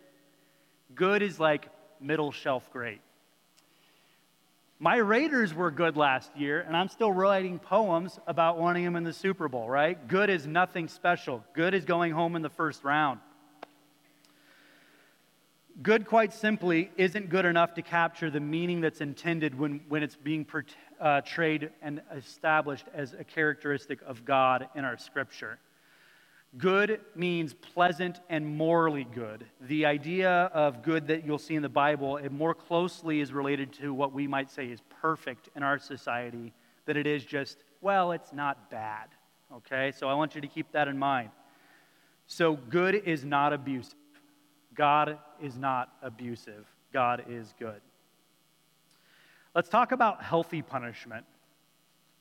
Good 0.95 1.21
is 1.21 1.39
like 1.39 1.67
middle 1.99 2.31
shelf 2.31 2.69
great. 2.71 3.01
My 4.79 4.97
Raiders 4.97 5.53
were 5.53 5.71
good 5.71 5.95
last 5.95 6.35
year, 6.35 6.59
and 6.59 6.75
I'm 6.75 6.89
still 6.89 7.11
writing 7.11 7.57
poems 7.57 8.19
about 8.27 8.59
wanting 8.59 8.83
them 8.83 8.97
in 8.97 9.05
the 9.05 9.13
Super 9.13 9.47
Bowl, 9.47 9.69
right? 9.69 10.07
Good 10.07 10.29
is 10.29 10.45
nothing 10.45 10.89
special. 10.89 11.43
Good 11.53 11.73
is 11.73 11.85
going 11.85 12.11
home 12.11 12.35
in 12.35 12.41
the 12.41 12.49
first 12.49 12.83
round. 12.83 13.21
Good, 15.81 16.05
quite 16.05 16.33
simply, 16.33 16.91
isn't 16.97 17.29
good 17.29 17.45
enough 17.45 17.75
to 17.75 17.81
capture 17.81 18.29
the 18.29 18.39
meaning 18.39 18.81
that's 18.81 19.01
intended 19.01 19.57
when, 19.57 19.81
when 19.87 20.03
it's 20.03 20.15
being 20.15 20.45
portrayed 20.45 21.63
uh, 21.63 21.67
and 21.81 22.01
established 22.15 22.85
as 22.93 23.13
a 23.13 23.23
characteristic 23.23 23.99
of 24.05 24.25
God 24.25 24.67
in 24.75 24.85
our 24.85 24.97
scripture. 24.97 25.57
Good 26.57 27.01
means 27.15 27.53
pleasant 27.53 28.19
and 28.29 28.45
morally 28.45 29.05
good. 29.05 29.45
The 29.61 29.87
idea 29.87 30.29
of 30.53 30.83
good 30.83 31.07
that 31.07 31.25
you'll 31.25 31.39
see 31.39 31.55
in 31.55 31.63
the 31.63 31.69
Bible, 31.69 32.17
it 32.17 32.31
more 32.31 32.53
closely 32.53 33.21
is 33.21 33.33
related 33.33 33.73
to 33.73 33.91
what 33.91 34.13
we 34.13 34.27
might 34.27 34.51
say 34.51 34.67
is 34.67 34.79
perfect 35.01 35.49
in 35.55 35.63
our 35.63 35.79
society 35.79 36.53
than 36.85 36.95
it 36.95 37.07
is 37.07 37.25
just, 37.25 37.63
well, 37.81 38.11
it's 38.11 38.31
not 38.33 38.69
bad. 38.69 39.07
Okay? 39.51 39.91
So 39.91 40.07
I 40.07 40.13
want 40.13 40.35
you 40.35 40.41
to 40.41 40.47
keep 40.47 40.71
that 40.73 40.87
in 40.87 40.97
mind. 40.97 41.29
So 42.27 42.55
good 42.55 42.95
is 42.95 43.25
not 43.25 43.51
abusive. 43.51 43.95
God 44.75 45.17
is 45.41 45.57
not 45.57 45.93
abusive. 46.03 46.67
God 46.91 47.23
is 47.27 47.53
good. 47.59 47.81
Let's 49.55 49.69
talk 49.69 49.91
about 49.91 50.21
healthy 50.21 50.61
punishment. 50.61 51.25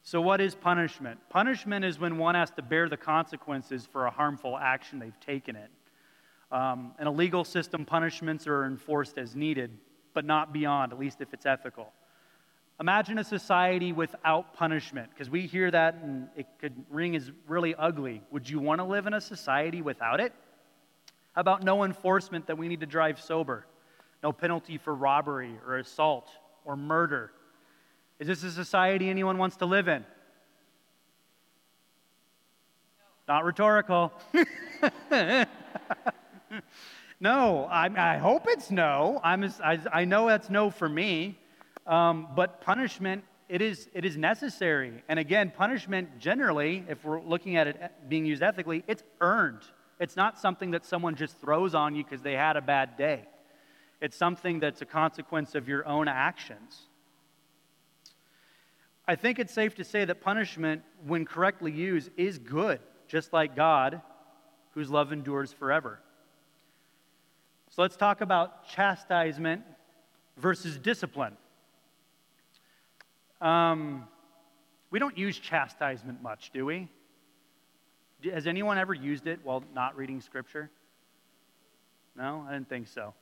So, 0.05 0.21
what 0.21 0.41
is 0.41 0.57
punishment? 0.57 1.21
Punishment 1.31 1.85
is 1.85 2.01
when 2.01 2.19
one 2.19 2.35
has 2.35 2.51
to 2.53 2.63
bear 2.63 2.89
the 2.89 2.97
consequences 2.97 3.87
for 3.91 4.07
a 4.07 4.11
harmful 4.11 4.59
action 4.59 4.99
they've 4.99 5.21
taken 5.21 5.55
it. 5.55 5.71
Um, 6.51 6.93
in 7.01 7.07
a 7.07 7.11
legal 7.11 7.45
system, 7.45 7.85
punishments 7.85 8.49
are 8.49 8.67
enforced 8.67 9.17
as 9.17 9.37
needed, 9.37 9.71
but 10.13 10.25
not 10.25 10.53
beyond, 10.53 10.93
at 10.93 10.99
least 10.99 11.21
if 11.21 11.33
it's 11.33 11.47
ethical. 11.47 11.93
Imagine 12.81 13.19
a 13.19 13.25
society 13.25 13.93
without 13.93 14.55
punishment, 14.55 15.09
because 15.11 15.31
we 15.31 15.43
hear 15.43 15.71
that 15.71 15.95
and 16.03 16.29
it 16.37 16.47
could 16.59 16.75
ring 16.91 17.15
as 17.15 17.31
really 17.47 17.77
ugly. 17.77 18.23
Would 18.33 18.51
you 18.51 18.59
want 18.59 18.81
to 18.81 18.85
live 18.85 19.07
in 19.07 19.15
a 19.15 19.21
society 19.21 19.83
without 19.83 20.19
it? 20.19 20.33
How 21.33 21.43
about 21.43 21.63
no 21.63 21.85
enforcement 21.85 22.49
that 22.49 22.59
we 22.59 22.67
need 22.67 22.81
to 22.81 22.87
drive 22.87 23.21
sober? 23.21 23.67
No 24.21 24.33
penalty 24.33 24.79
for 24.79 24.95
robbery 24.95 25.55
or 25.65 25.79
assault 25.79 26.29
or 26.65 26.77
murder? 26.77 27.31
Is 28.19 28.29
this 28.29 28.45
a 28.45 28.51
society 28.51 29.11
anyone 29.11 29.39
wants 29.39 29.57
to 29.57 29.67
live 29.67 29.89
in? 29.89 30.05
Not 33.29 33.45
rhetorical. 33.45 34.13
no, 37.21 37.65
I, 37.71 37.89
I, 37.97 38.19
hope 38.19 38.45
it's 38.49 38.71
no. 38.71 39.21
I'm, 39.23 39.45
I, 39.63 39.79
I 39.93 40.05
know 40.05 40.27
that's 40.27 40.51
no 40.51 40.71
for 40.71 40.89
me. 40.89 41.39
Um, 41.87 42.29
but 42.35 42.61
punishment, 42.61 43.25
it 43.49 43.63
is, 43.63 43.89
it 43.93 44.05
is 44.05 44.17
necessary. 44.17 45.03
And 45.09 45.19
again, 45.19 45.53
punishment 45.57 46.19
generally, 46.19 46.85
if 46.89 47.05
we're 47.05 47.21
looking 47.21 47.57
at 47.57 47.67
it 47.67 47.93
being 48.09 48.25
used 48.25 48.43
ethically, 48.43 48.85
it's 48.87 49.03
earned. 49.21 49.63
It's 50.01 50.17
not 50.17 50.39
something 50.39 50.73
that 50.73 50.85
someone 50.85 51.15
just 51.15 51.41
throws 51.41 51.75
on 51.75 51.95
you 51.95 52.03
because 52.03 52.23
they 52.23 52.33
had 52.33 52.57
a 52.57 52.61
bad 52.61 52.97
day. 52.97 53.25
It's 54.01 54.17
something 54.17 54.59
that's 54.59 54.83
a 54.83 54.85
consequence 54.85 55.55
of 55.55 55.69
your 55.69 55.87
own 55.87 56.09
actions. 56.09 56.89
I 59.07 59.17
think 59.17 59.39
it's 59.39 59.53
safe 59.53 59.75
to 59.77 59.85
say 59.85 60.05
that 60.05 60.21
punishment, 60.21 60.83
when 61.07 61.25
correctly 61.25 61.73
used, 61.73 62.11
is 62.17 62.39
good, 62.39 62.81
just 63.09 63.33
like 63.33 63.57
God, 63.57 64.01
whose 64.71 64.91
love 64.91 65.13
endures 65.13 65.53
forever. 65.53 65.99
So 67.71 67.83
let's 67.83 67.97
talk 67.97 68.21
about 68.21 68.69
chastisement 68.69 69.63
versus 70.37 70.77
discipline. 70.79 71.37
Um, 73.41 74.07
we 74.91 74.99
don't 74.99 75.19
use 75.19 75.39
chastisement 75.39 76.23
much, 76.23 76.51
do 76.53 76.65
we? 76.65 76.89
Has 78.33 78.47
anyone 78.47 78.79
ever 78.79 78.95
used 78.95 79.27
it 79.27 79.41
while 79.43 79.65
not 79.75 79.97
reading 79.97 80.21
Scripture? 80.21 80.71
No, 82.15 82.47
I 82.49 82.53
didn't 82.53 82.69
think 82.69 82.87
so. 82.87 83.15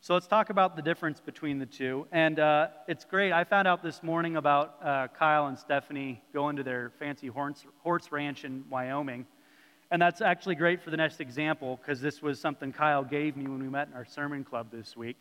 So 0.00 0.14
let's 0.14 0.28
talk 0.28 0.50
about 0.50 0.76
the 0.76 0.82
difference 0.82 1.18
between 1.18 1.58
the 1.58 1.66
two. 1.66 2.06
And 2.12 2.38
uh, 2.38 2.68
it's 2.86 3.04
great. 3.04 3.32
I 3.32 3.42
found 3.42 3.66
out 3.66 3.82
this 3.82 4.00
morning 4.00 4.36
about 4.36 4.76
uh, 4.80 5.08
Kyle 5.08 5.48
and 5.48 5.58
Stephanie 5.58 6.22
going 6.32 6.54
to 6.56 6.62
their 6.62 6.92
fancy 7.00 7.26
horse, 7.26 7.66
horse 7.82 8.12
ranch 8.12 8.44
in 8.44 8.64
Wyoming. 8.70 9.26
And 9.90 10.00
that's 10.00 10.20
actually 10.20 10.54
great 10.54 10.82
for 10.82 10.90
the 10.90 10.96
next 10.96 11.20
example 11.20 11.80
because 11.82 12.00
this 12.00 12.22
was 12.22 12.38
something 12.38 12.72
Kyle 12.72 13.02
gave 13.02 13.36
me 13.36 13.48
when 13.48 13.60
we 13.60 13.68
met 13.68 13.88
in 13.88 13.94
our 13.94 14.04
sermon 14.04 14.44
club 14.44 14.68
this 14.70 14.96
week. 14.96 15.18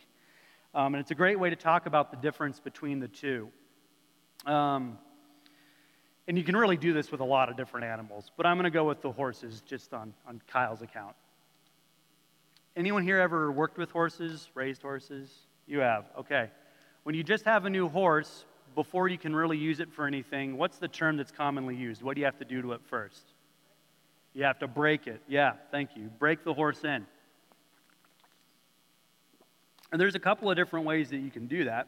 Um, 0.76 0.94
and 0.94 1.02
it's 1.02 1.12
a 1.12 1.16
great 1.16 1.40
way 1.40 1.50
to 1.50 1.56
talk 1.56 1.88
about 1.88 2.12
the 2.12 2.18
difference 2.18 2.60
between 2.60 3.00
the 3.00 3.08
two. 3.08 3.50
Um, 4.46 5.00
and 6.28 6.38
you 6.38 6.44
can 6.44 6.56
really 6.56 6.78
do 6.78 6.94
this 6.94 7.12
with 7.12 7.22
a 7.22 7.26
lot 7.26 7.50
of 7.50 7.58
different 7.58 7.88
animals, 7.88 8.32
but 8.38 8.46
I'm 8.46 8.58
going 8.58 8.66
to 8.66 8.70
go 8.70 8.84
with 8.84 9.02
the 9.02 9.12
horses 9.12 9.64
just 9.66 9.92
on, 9.94 10.14
on 10.28 10.40
Kyle's 10.48 10.84
account. 10.84 11.16
Anyone 12.78 13.02
here 13.02 13.18
ever 13.18 13.52
worked 13.52 13.80
with 13.80 13.90
horses, 13.90 14.52
raised 14.54 14.84
horses? 14.84 15.32
You 15.66 15.80
have, 15.80 16.06
okay. 16.20 16.52
When 17.02 17.16
you 17.16 17.24
just 17.24 17.44
have 17.46 17.66
a 17.66 17.72
new 17.72 17.90
horse, 17.90 18.46
before 18.76 19.08
you 19.08 19.18
can 19.18 19.36
really 19.36 19.58
use 19.58 19.80
it 19.80 19.92
for 19.92 20.06
anything, 20.06 20.60
what's 20.60 20.78
the 20.78 20.88
term 20.88 21.18
that's 21.18 21.32
commonly 21.32 21.76
used? 21.76 22.04
What 22.04 22.14
do 22.14 22.20
you 22.20 22.26
have 22.26 22.38
to 22.38 22.46
do 22.46 22.62
to 22.62 22.74
it 22.74 22.82
first? 22.86 23.34
You 24.36 24.44
have 24.44 24.60
to 24.60 24.68
break 24.68 25.08
it. 25.08 25.24
Yeah, 25.28 25.54
thank 25.72 25.96
you. 25.96 26.12
Break 26.20 26.44
the 26.44 26.54
horse 26.54 26.84
in. 26.84 27.08
And 29.92 30.00
there's 30.00 30.14
a 30.14 30.20
couple 30.20 30.52
of 30.52 30.56
different 30.56 30.86
ways 30.86 31.10
that 31.10 31.18
you 31.18 31.32
can 31.32 31.48
do 31.48 31.66
that. 31.66 31.88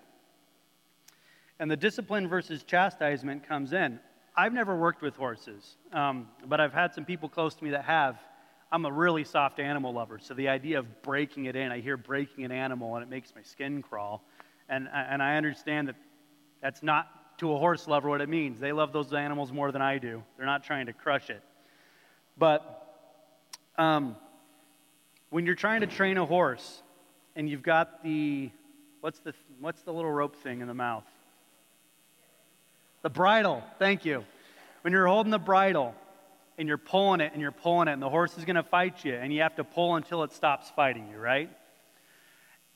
And 1.60 1.70
the 1.70 1.78
discipline 1.78 2.28
versus 2.28 2.64
chastisement 2.64 3.48
comes 3.48 3.74
in. 3.74 4.00
I've 4.36 4.54
never 4.54 4.76
worked 4.76 5.04
with 5.04 5.16
horses, 5.16 5.76
um, 5.94 6.30
but 6.48 6.60
I've 6.60 6.74
had 6.74 6.96
some 6.96 7.06
people 7.06 7.30
close 7.30 7.54
to 7.54 7.64
me 7.64 7.70
that 7.70 7.86
have. 7.86 8.18
I'm 8.72 8.86
a 8.86 8.92
really 8.92 9.24
soft 9.24 9.60
animal 9.60 9.94
lover, 9.94 10.20
so 10.20 10.34
the 10.36 10.50
idea 10.50 10.78
of 10.80 11.02
breaking 11.02 11.46
it 11.46 11.56
in, 11.56 11.72
I 11.72 11.80
hear 11.80 11.98
breaking 11.98 12.46
an 12.46 12.52
animal 12.52 12.96
and 12.96 13.04
it 13.04 13.10
makes 13.10 13.34
my 13.36 13.42
skin 13.42 13.82
crawl. 13.82 14.24
And, 14.68 14.88
and 14.94 15.24
I 15.24 15.38
understand 15.38 15.88
that 15.88 15.96
that's 16.62 16.84
not 16.84 17.40
to 17.40 17.54
a 17.54 17.58
horse 17.58 17.88
lover 17.88 18.10
what 18.10 18.22
it 18.22 18.30
means. 18.30 18.60
They 18.60 18.72
love 18.72 18.94
those 18.94 19.12
animals 19.14 19.52
more 19.52 19.72
than 19.72 19.82
I 19.82 19.98
do. 19.98 20.22
They're 20.38 20.46
not 20.46 20.64
trying 20.64 20.86
to 20.86 20.94
crush 20.94 21.32
it. 21.32 21.42
But 22.38 22.86
um, 23.78 24.16
when 25.32 25.46
you're 25.46 25.56
trying 25.56 25.82
to 25.82 25.88
train 25.88 26.18
a 26.18 26.26
horse 26.26 26.84
and 27.36 27.50
you've 27.50 27.64
got 27.64 28.04
the, 28.04 28.52
what's 29.02 29.20
the, 29.20 29.34
what's 29.60 29.82
the 29.82 29.94
little 29.94 30.12
rope 30.12 30.36
thing 30.36 30.62
in 30.62 30.68
the 30.68 30.74
mouth? 30.76 31.06
The 33.02 33.10
bridle, 33.10 33.64
thank 33.80 34.06
you. 34.06 34.26
When 34.82 34.94
you're 34.94 35.08
holding 35.08 35.32
the 35.32 35.40
bridle 35.40 35.96
and 36.60 36.68
you're 36.68 36.78
pulling 36.78 37.22
it 37.22 37.32
and 37.34 37.42
you're 37.42 37.52
pulling 37.52 37.88
it, 37.88 37.94
and 37.94 38.02
the 38.02 38.10
horse 38.10 38.38
is 38.38 38.46
going 38.46 38.58
to 38.58 38.64
fight 38.64 39.04
you, 39.04 39.16
and 39.16 39.34
you 39.34 39.42
have 39.42 39.56
to 39.56 39.64
pull 39.64 39.96
until 39.96 40.22
it 40.24 40.32
stops 40.34 40.70
fighting 40.76 41.10
you, 41.10 41.18
right? 41.18 41.50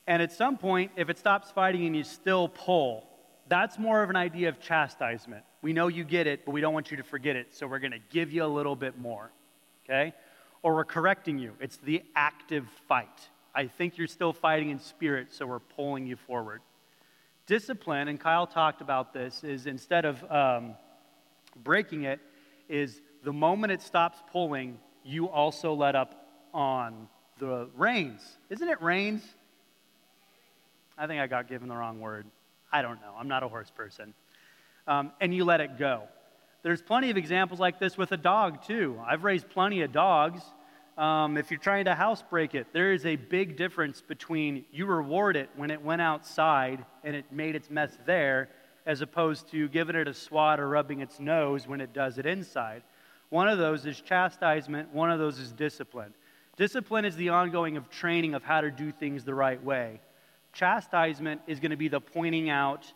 And 0.06 0.20
at 0.20 0.32
some 0.32 0.58
point, 0.58 0.90
if 0.96 1.08
it 1.08 1.18
stops 1.18 1.50
fighting 1.50 1.86
and 1.86 1.94
you 1.94 2.02
still 2.02 2.48
pull, 2.48 3.06
that's 3.46 3.78
more 3.78 4.02
of 4.02 4.10
an 4.10 4.16
idea 4.16 4.48
of 4.48 4.58
chastisement. 4.58 5.44
We 5.62 5.72
know 5.72 5.88
you 5.88 6.02
get 6.02 6.26
it, 6.26 6.44
but 6.44 6.52
we 6.52 6.60
don't 6.60 6.74
want 6.74 6.90
you 6.90 6.96
to 6.96 7.02
forget 7.02 7.36
it, 7.36 7.54
so 7.54 7.66
we're 7.66 7.78
going 7.78 7.92
to 7.92 8.02
give 8.10 8.32
you 8.32 8.44
a 8.44 8.46
little 8.46 8.74
bit 8.74 8.98
more, 8.98 9.30
okay? 9.84 10.14
Or 10.62 10.74
we're 10.74 10.84
correcting 10.84 11.38
you. 11.38 11.52
It's 11.60 11.76
the 11.76 12.02
active 12.16 12.66
fight. 12.88 13.28
I 13.54 13.66
think 13.66 13.98
you're 13.98 14.06
still 14.06 14.32
fighting 14.32 14.70
in 14.70 14.78
spirit, 14.78 15.28
so 15.30 15.46
we're 15.46 15.60
pulling 15.60 16.06
you 16.06 16.16
forward. 16.16 16.62
Discipline, 17.46 18.08
and 18.08 18.18
Kyle 18.18 18.46
talked 18.46 18.80
about 18.80 19.12
this, 19.12 19.44
is 19.44 19.66
instead 19.66 20.06
of 20.06 20.24
um, 20.30 20.74
breaking 21.62 22.04
it, 22.04 22.20
is 22.68 23.00
the 23.24 23.32
moment 23.32 23.72
it 23.72 23.82
stops 23.82 24.18
pulling, 24.30 24.78
you 25.02 25.28
also 25.28 25.72
let 25.74 25.96
up 25.96 26.28
on 26.52 27.08
the 27.38 27.68
reins. 27.76 28.20
Isn't 28.50 28.68
it 28.68 28.80
reins? 28.80 29.22
I 30.96 31.06
think 31.06 31.20
I 31.20 31.26
got 31.26 31.48
given 31.48 31.68
the 31.68 31.74
wrong 31.74 32.00
word. 32.00 32.26
I 32.70 32.82
don't 32.82 33.00
know. 33.00 33.14
I'm 33.18 33.28
not 33.28 33.42
a 33.42 33.48
horse 33.48 33.70
person. 33.70 34.14
Um, 34.86 35.12
and 35.20 35.34
you 35.34 35.44
let 35.44 35.60
it 35.60 35.78
go. 35.78 36.02
There's 36.62 36.82
plenty 36.82 37.10
of 37.10 37.16
examples 37.16 37.58
like 37.58 37.78
this 37.78 37.98
with 37.98 38.12
a 38.12 38.16
dog, 38.16 38.64
too. 38.64 39.00
I've 39.04 39.24
raised 39.24 39.48
plenty 39.48 39.82
of 39.82 39.92
dogs. 39.92 40.42
Um, 40.96 41.36
if 41.36 41.50
you're 41.50 41.60
trying 41.60 41.86
to 41.86 41.94
housebreak 41.94 42.54
it, 42.54 42.68
there 42.72 42.92
is 42.92 43.04
a 43.04 43.16
big 43.16 43.56
difference 43.56 44.00
between 44.00 44.64
you 44.70 44.86
reward 44.86 45.36
it 45.36 45.50
when 45.56 45.70
it 45.70 45.82
went 45.82 46.00
outside 46.00 46.84
and 47.02 47.16
it 47.16 47.24
made 47.32 47.56
its 47.56 47.68
mess 47.70 47.96
there, 48.06 48.48
as 48.86 49.00
opposed 49.00 49.50
to 49.50 49.68
giving 49.68 49.96
it 49.96 50.06
a 50.06 50.14
swat 50.14 50.60
or 50.60 50.68
rubbing 50.68 51.00
its 51.00 51.18
nose 51.18 51.66
when 51.66 51.80
it 51.80 51.92
does 51.92 52.18
it 52.18 52.26
inside. 52.26 52.82
One 53.34 53.48
of 53.48 53.58
those 53.58 53.84
is 53.84 54.00
chastisement, 54.00 54.94
one 54.94 55.10
of 55.10 55.18
those 55.18 55.40
is 55.40 55.50
discipline. 55.50 56.14
Discipline 56.56 57.04
is 57.04 57.16
the 57.16 57.30
ongoing 57.30 57.76
of 57.76 57.90
training 57.90 58.34
of 58.34 58.44
how 58.44 58.60
to 58.60 58.70
do 58.70 58.92
things 58.92 59.24
the 59.24 59.34
right 59.34 59.60
way. 59.60 60.00
Chastisement 60.52 61.40
is 61.48 61.58
going 61.58 61.72
to 61.72 61.76
be 61.76 61.88
the 61.88 61.98
pointing 61.98 62.48
out 62.48 62.86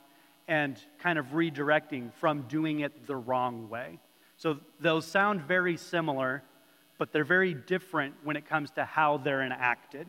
and 0.47 0.81
kind 1.01 1.19
of 1.19 1.27
redirecting 1.33 2.15
from 2.21 2.43
doing 2.43 2.81
it 2.81 3.09
the 3.09 3.17
wrong 3.17 3.69
way. 3.69 3.99
So 4.37 4.61
those 4.79 5.05
sound 5.09 5.43
very 5.43 5.77
similar, 5.77 6.45
but 6.99 7.11
they're 7.11 7.25
very 7.25 7.53
different 7.53 8.15
when 8.23 8.37
it 8.37 8.49
comes 8.49 8.71
to 8.77 8.85
how 8.85 9.17
they're 9.17 9.43
enacted. 9.43 10.07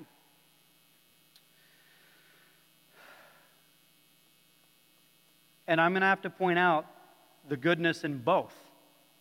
And 5.68 5.82
I'm 5.82 5.94
going 5.94 6.02
to 6.02 6.08
have 6.08 6.22
to 6.22 6.30
point 6.30 6.60
out 6.60 6.86
the 7.48 7.58
goodness 7.58 8.04
in 8.04 8.20
both 8.20 8.54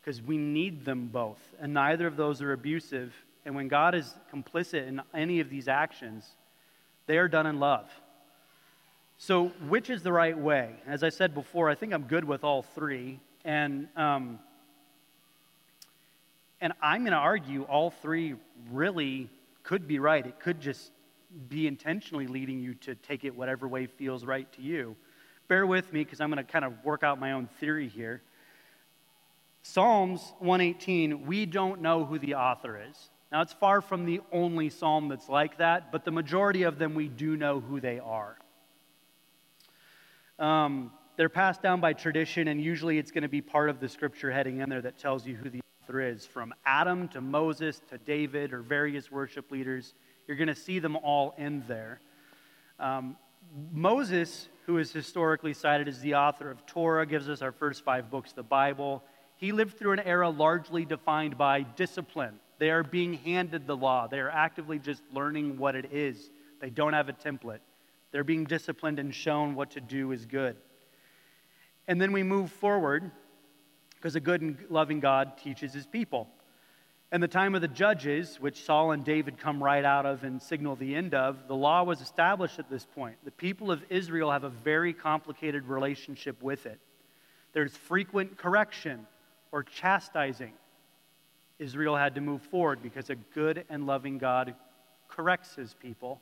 because 0.08 0.22
we 0.22 0.38
need 0.38 0.86
them 0.86 1.10
both. 1.12 1.38
And 1.60 1.74
neither 1.74 2.06
of 2.06 2.16
those 2.16 2.40
are 2.40 2.54
abusive. 2.54 3.12
And 3.44 3.54
when 3.54 3.68
God 3.68 3.94
is 3.94 4.14
complicit 4.32 4.88
in 4.88 5.02
any 5.12 5.40
of 5.40 5.50
these 5.50 5.68
actions, 5.68 6.26
they 7.06 7.18
are 7.18 7.28
done 7.28 7.44
in 7.44 7.60
love. 7.60 7.90
So, 9.18 9.48
which 9.68 9.90
is 9.90 10.02
the 10.02 10.10
right 10.10 10.38
way? 10.38 10.76
As 10.86 11.02
I 11.02 11.10
said 11.10 11.34
before, 11.34 11.68
I 11.68 11.74
think 11.74 11.92
I'm 11.92 12.04
good 12.04 12.24
with 12.24 12.42
all 12.42 12.62
three. 12.62 13.20
And, 13.44 13.88
um, 13.96 14.38
and 16.62 16.72
I'm 16.80 17.02
going 17.02 17.12
to 17.12 17.18
argue 17.18 17.64
all 17.64 17.90
three 17.90 18.34
really 18.72 19.28
could 19.62 19.86
be 19.86 19.98
right. 19.98 20.24
It 20.24 20.40
could 20.40 20.58
just 20.58 20.90
be 21.50 21.66
intentionally 21.66 22.28
leading 22.28 22.60
you 22.60 22.72
to 22.76 22.94
take 22.94 23.26
it 23.26 23.36
whatever 23.36 23.68
way 23.68 23.84
feels 23.84 24.24
right 24.24 24.50
to 24.54 24.62
you. 24.62 24.96
Bear 25.48 25.66
with 25.66 25.92
me 25.92 26.02
because 26.02 26.22
I'm 26.22 26.30
going 26.30 26.42
to 26.42 26.50
kind 26.50 26.64
of 26.64 26.82
work 26.82 27.02
out 27.02 27.20
my 27.20 27.32
own 27.32 27.46
theory 27.60 27.88
here. 27.88 28.22
Psalms 29.72 30.32
118, 30.38 31.26
we 31.26 31.44
don't 31.44 31.82
know 31.82 32.06
who 32.06 32.18
the 32.18 32.36
author 32.36 32.80
is. 32.88 33.10
Now, 33.30 33.42
it's 33.42 33.52
far 33.52 33.82
from 33.82 34.06
the 34.06 34.22
only 34.32 34.70
psalm 34.70 35.08
that's 35.08 35.28
like 35.28 35.58
that, 35.58 35.92
but 35.92 36.06
the 36.06 36.10
majority 36.10 36.62
of 36.62 36.78
them 36.78 36.94
we 36.94 37.06
do 37.06 37.36
know 37.36 37.60
who 37.60 37.78
they 37.78 37.98
are. 37.98 38.38
Um, 40.38 40.90
they're 41.18 41.28
passed 41.28 41.60
down 41.60 41.82
by 41.82 41.92
tradition, 41.92 42.48
and 42.48 42.62
usually 42.62 42.96
it's 42.96 43.10
going 43.10 43.24
to 43.24 43.28
be 43.28 43.42
part 43.42 43.68
of 43.68 43.78
the 43.78 43.90
scripture 43.90 44.30
heading 44.30 44.60
in 44.60 44.70
there 44.70 44.80
that 44.80 44.96
tells 44.96 45.26
you 45.26 45.36
who 45.36 45.50
the 45.50 45.60
author 45.82 46.00
is. 46.00 46.24
From 46.24 46.54
Adam 46.64 47.06
to 47.08 47.20
Moses 47.20 47.82
to 47.90 47.98
David 47.98 48.54
or 48.54 48.62
various 48.62 49.12
worship 49.12 49.50
leaders, 49.50 49.92
you're 50.26 50.38
going 50.38 50.48
to 50.48 50.54
see 50.54 50.78
them 50.78 50.96
all 50.96 51.34
in 51.36 51.62
there. 51.68 52.00
Um, 52.80 53.18
Moses, 53.70 54.48
who 54.64 54.78
is 54.78 54.92
historically 54.92 55.52
cited 55.52 55.88
as 55.88 56.00
the 56.00 56.14
author 56.14 56.50
of 56.50 56.64
Torah, 56.64 57.04
gives 57.04 57.28
us 57.28 57.42
our 57.42 57.52
first 57.52 57.84
five 57.84 58.10
books 58.10 58.32
the 58.32 58.42
Bible. 58.42 59.02
He 59.38 59.52
lived 59.52 59.78
through 59.78 59.92
an 59.92 60.00
era 60.00 60.28
largely 60.28 60.84
defined 60.84 61.38
by 61.38 61.62
discipline. 61.62 62.40
They 62.58 62.70
are 62.70 62.82
being 62.82 63.14
handed 63.14 63.66
the 63.66 63.76
law, 63.76 64.06
they 64.08 64.20
are 64.20 64.30
actively 64.30 64.78
just 64.78 65.02
learning 65.12 65.58
what 65.58 65.74
it 65.74 65.92
is. 65.92 66.30
They 66.60 66.70
don't 66.70 66.92
have 66.92 67.08
a 67.08 67.12
template. 67.12 67.60
They're 68.10 68.24
being 68.24 68.44
disciplined 68.44 68.98
and 68.98 69.14
shown 69.14 69.54
what 69.54 69.70
to 69.72 69.80
do 69.80 70.10
is 70.10 70.26
good. 70.26 70.56
And 71.86 72.00
then 72.00 72.10
we 72.10 72.24
move 72.24 72.50
forward 72.50 73.10
because 73.94 74.16
a 74.16 74.20
good 74.20 74.42
and 74.42 74.58
loving 74.70 74.98
God 74.98 75.38
teaches 75.38 75.72
his 75.72 75.86
people. 75.86 76.28
In 77.12 77.20
the 77.20 77.28
time 77.28 77.54
of 77.54 77.60
the 77.60 77.68
judges, 77.68 78.38
which 78.40 78.64
Saul 78.64 78.90
and 78.90 79.04
David 79.04 79.38
come 79.38 79.62
right 79.62 79.84
out 79.84 80.04
of 80.04 80.24
and 80.24 80.42
signal 80.42 80.74
the 80.74 80.94
end 80.94 81.14
of, 81.14 81.46
the 81.46 81.54
law 81.54 81.84
was 81.84 82.00
established 82.00 82.58
at 82.58 82.68
this 82.68 82.84
point. 82.84 83.16
The 83.24 83.30
people 83.30 83.70
of 83.70 83.82
Israel 83.88 84.32
have 84.32 84.44
a 84.44 84.50
very 84.50 84.92
complicated 84.92 85.64
relationship 85.64 86.42
with 86.42 86.66
it. 86.66 86.80
There's 87.52 87.76
frequent 87.76 88.36
correction 88.36 89.06
or 89.52 89.62
chastising. 89.62 90.52
Israel 91.58 91.96
had 91.96 92.14
to 92.14 92.20
move 92.20 92.42
forward 92.42 92.82
because 92.82 93.10
a 93.10 93.16
good 93.16 93.64
and 93.68 93.86
loving 93.86 94.18
God 94.18 94.54
corrects 95.08 95.54
his 95.54 95.74
people. 95.74 96.20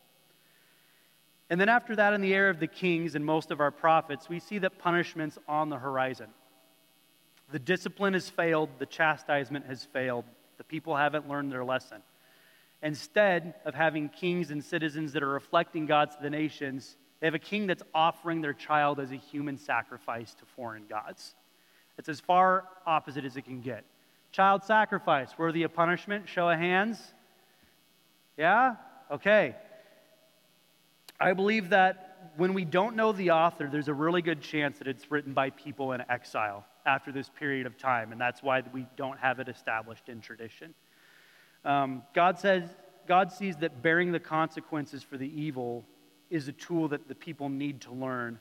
And 1.50 1.60
then 1.60 1.68
after 1.68 1.94
that, 1.96 2.12
in 2.12 2.20
the 2.20 2.34
era 2.34 2.50
of 2.50 2.58
the 2.58 2.66
kings 2.66 3.14
and 3.14 3.24
most 3.24 3.50
of 3.50 3.60
our 3.60 3.70
prophets, 3.70 4.28
we 4.28 4.40
see 4.40 4.58
that 4.58 4.78
punishment's 4.78 5.38
on 5.46 5.68
the 5.68 5.78
horizon. 5.78 6.28
The 7.52 7.58
discipline 7.58 8.14
has 8.14 8.28
failed, 8.28 8.70
the 8.78 8.86
chastisement 8.86 9.66
has 9.66 9.84
failed, 9.84 10.24
the 10.58 10.64
people 10.64 10.96
haven't 10.96 11.28
learned 11.28 11.52
their 11.52 11.64
lesson. 11.64 12.02
Instead 12.82 13.54
of 13.64 13.74
having 13.74 14.08
kings 14.08 14.50
and 14.50 14.62
citizens 14.62 15.12
that 15.12 15.22
are 15.22 15.28
reflecting 15.28 15.86
God 15.86 16.10
to 16.10 16.16
the 16.20 16.30
nations, 16.30 16.96
they 17.20 17.26
have 17.26 17.34
a 17.34 17.38
king 17.38 17.66
that's 17.66 17.82
offering 17.94 18.40
their 18.40 18.52
child 18.52 18.98
as 18.98 19.12
a 19.12 19.16
human 19.16 19.56
sacrifice 19.56 20.34
to 20.34 20.44
foreign 20.56 20.86
gods. 20.88 21.34
It's 21.98 22.08
as 22.08 22.20
far 22.20 22.64
opposite 22.86 23.24
as 23.24 23.36
it 23.36 23.42
can 23.42 23.60
get. 23.60 23.84
Child 24.32 24.64
sacrifice, 24.64 25.30
worthy 25.38 25.62
of 25.62 25.72
punishment? 25.74 26.28
Show 26.28 26.48
of 26.48 26.58
hands? 26.58 26.98
Yeah? 28.36 28.76
Okay. 29.10 29.54
I 31.18 31.32
believe 31.32 31.70
that 31.70 32.32
when 32.36 32.52
we 32.52 32.64
don't 32.64 32.96
know 32.96 33.12
the 33.12 33.30
author, 33.30 33.68
there's 33.70 33.88
a 33.88 33.94
really 33.94 34.20
good 34.20 34.42
chance 34.42 34.78
that 34.78 34.88
it's 34.88 35.10
written 35.10 35.32
by 35.32 35.50
people 35.50 35.92
in 35.92 36.02
exile 36.10 36.66
after 36.84 37.10
this 37.10 37.30
period 37.38 37.66
of 37.66 37.78
time, 37.78 38.12
and 38.12 38.20
that's 38.20 38.42
why 38.42 38.62
we 38.72 38.86
don't 38.96 39.18
have 39.18 39.40
it 39.40 39.48
established 39.48 40.08
in 40.08 40.20
tradition. 40.20 40.74
Um, 41.64 42.02
God 42.14 42.38
says, 42.38 42.68
God 43.08 43.32
sees 43.32 43.56
that 43.58 43.82
bearing 43.82 44.12
the 44.12 44.20
consequences 44.20 45.02
for 45.02 45.16
the 45.16 45.28
evil 45.40 45.84
is 46.30 46.48
a 46.48 46.52
tool 46.52 46.88
that 46.88 47.08
the 47.08 47.14
people 47.14 47.48
need 47.48 47.80
to 47.82 47.92
learn. 47.92 48.38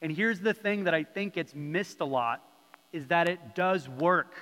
And 0.00 0.10
here's 0.10 0.40
the 0.40 0.54
thing 0.54 0.84
that 0.84 0.94
I 0.94 1.04
think 1.04 1.34
gets 1.34 1.54
missed 1.54 2.00
a 2.00 2.04
lot 2.04 2.42
is 2.94 3.08
that 3.08 3.28
it 3.28 3.56
does 3.56 3.88
work. 3.88 4.32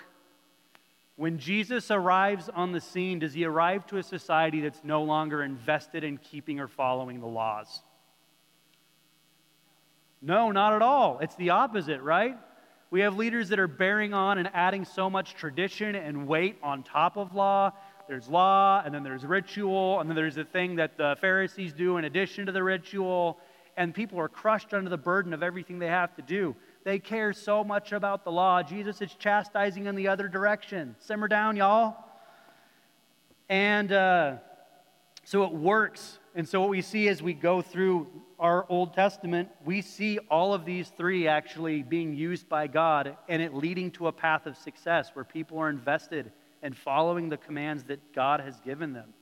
When 1.16 1.38
Jesus 1.38 1.90
arrives 1.90 2.50
on 2.54 2.72
the 2.72 2.82
scene, 2.82 3.18
does 3.18 3.32
he 3.32 3.46
arrive 3.46 3.86
to 3.86 3.96
a 3.96 4.02
society 4.02 4.60
that's 4.60 4.84
no 4.84 5.02
longer 5.02 5.42
invested 5.42 6.04
in 6.04 6.18
keeping 6.18 6.60
or 6.60 6.68
following 6.68 7.20
the 7.20 7.26
laws? 7.26 7.82
No, 10.20 10.52
not 10.52 10.74
at 10.74 10.82
all. 10.82 11.18
It's 11.20 11.34
the 11.36 11.50
opposite, 11.50 12.02
right? 12.02 12.36
We 12.90 13.00
have 13.00 13.16
leaders 13.16 13.48
that 13.48 13.58
are 13.58 13.66
bearing 13.66 14.12
on 14.12 14.36
and 14.36 14.50
adding 14.52 14.84
so 14.84 15.08
much 15.08 15.34
tradition 15.34 15.94
and 15.94 16.26
weight 16.26 16.58
on 16.62 16.82
top 16.82 17.16
of 17.16 17.34
law. 17.34 17.72
There's 18.06 18.28
law, 18.28 18.82
and 18.84 18.94
then 18.94 19.02
there's 19.02 19.24
ritual, 19.24 19.98
and 20.00 20.10
then 20.10 20.14
there's 20.14 20.34
the 20.34 20.44
thing 20.44 20.76
that 20.76 20.98
the 20.98 21.16
Pharisees 21.22 21.72
do 21.72 21.96
in 21.96 22.04
addition 22.04 22.44
to 22.46 22.52
the 22.52 22.62
ritual, 22.62 23.38
and 23.78 23.94
people 23.94 24.20
are 24.20 24.28
crushed 24.28 24.74
under 24.74 24.90
the 24.90 24.98
burden 24.98 25.32
of 25.32 25.42
everything 25.42 25.78
they 25.78 25.86
have 25.86 26.14
to 26.16 26.22
do. 26.22 26.54
They 26.84 26.98
care 26.98 27.32
so 27.32 27.62
much 27.62 27.92
about 27.92 28.24
the 28.24 28.32
law. 28.32 28.62
Jesus 28.62 29.00
is 29.00 29.14
chastising 29.14 29.86
in 29.86 29.94
the 29.94 30.08
other 30.08 30.28
direction. 30.28 30.96
Simmer 30.98 31.28
down, 31.28 31.56
y'all. 31.56 31.96
And 33.48 33.92
uh, 33.92 34.36
so 35.24 35.44
it 35.44 35.52
works. 35.52 36.18
And 36.34 36.48
so 36.48 36.60
what 36.60 36.70
we 36.70 36.82
see 36.82 37.08
as 37.08 37.22
we 37.22 37.34
go 37.34 37.62
through 37.62 38.08
our 38.38 38.66
Old 38.68 38.94
Testament, 38.94 39.48
we 39.64 39.80
see 39.80 40.18
all 40.30 40.54
of 40.54 40.64
these 40.64 40.88
three 40.96 41.28
actually 41.28 41.82
being 41.82 42.14
used 42.14 42.48
by 42.48 42.66
God 42.66 43.16
and 43.28 43.40
it 43.40 43.54
leading 43.54 43.92
to 43.92 44.08
a 44.08 44.12
path 44.12 44.46
of 44.46 44.56
success 44.56 45.10
where 45.12 45.24
people 45.24 45.58
are 45.58 45.68
invested 45.68 46.32
in 46.62 46.72
following 46.72 47.28
the 47.28 47.36
commands 47.36 47.84
that 47.84 48.12
God 48.12 48.40
has 48.40 48.58
given 48.60 48.92
them. 48.92 49.14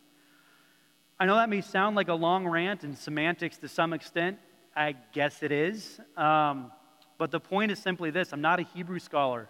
I 1.19 1.27
know 1.27 1.35
that 1.35 1.51
may 1.51 1.61
sound 1.61 1.97
like 1.97 2.09
a 2.09 2.15
long 2.15 2.47
rant 2.47 2.85
and 2.85 2.97
semantics 2.97 3.59
to 3.59 3.69
some 3.69 3.93
extent. 3.93 4.39
I 4.75 4.95
guess 5.13 5.43
it 5.43 5.53
is. 5.53 6.01
Um, 6.17 6.73
but 7.21 7.31
the 7.31 7.39
point 7.39 7.71
is 7.71 7.79
simply 7.79 8.11
this 8.11 8.33
I'm 8.33 8.41
not 8.41 8.61
a 8.61 8.63
Hebrew 8.63 8.99
scholar. 8.99 9.47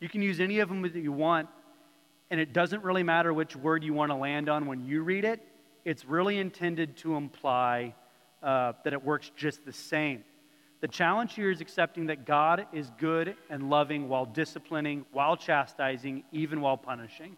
You 0.00 0.08
can 0.08 0.22
use 0.22 0.40
any 0.40 0.60
of 0.60 0.70
them 0.70 0.80
that 0.80 0.94
you 0.94 1.12
want, 1.12 1.46
and 2.30 2.40
it 2.40 2.54
doesn't 2.54 2.82
really 2.82 3.02
matter 3.02 3.34
which 3.34 3.54
word 3.54 3.84
you 3.84 3.92
want 3.92 4.10
to 4.10 4.16
land 4.16 4.48
on 4.48 4.64
when 4.64 4.86
you 4.86 5.02
read 5.02 5.26
it. 5.26 5.40
It's 5.84 6.06
really 6.06 6.38
intended 6.38 6.96
to 6.98 7.16
imply 7.16 7.94
uh, 8.42 8.72
that 8.84 8.94
it 8.94 9.04
works 9.04 9.30
just 9.36 9.62
the 9.66 9.74
same. 9.74 10.24
The 10.80 10.88
challenge 10.88 11.34
here 11.34 11.50
is 11.50 11.60
accepting 11.60 12.06
that 12.06 12.24
God 12.24 12.66
is 12.72 12.90
good 12.98 13.36
and 13.50 13.68
loving 13.68 14.08
while 14.08 14.24
disciplining, 14.24 15.04
while 15.12 15.36
chastising, 15.36 16.24
even 16.32 16.62
while 16.62 16.78
punishing. 16.78 17.36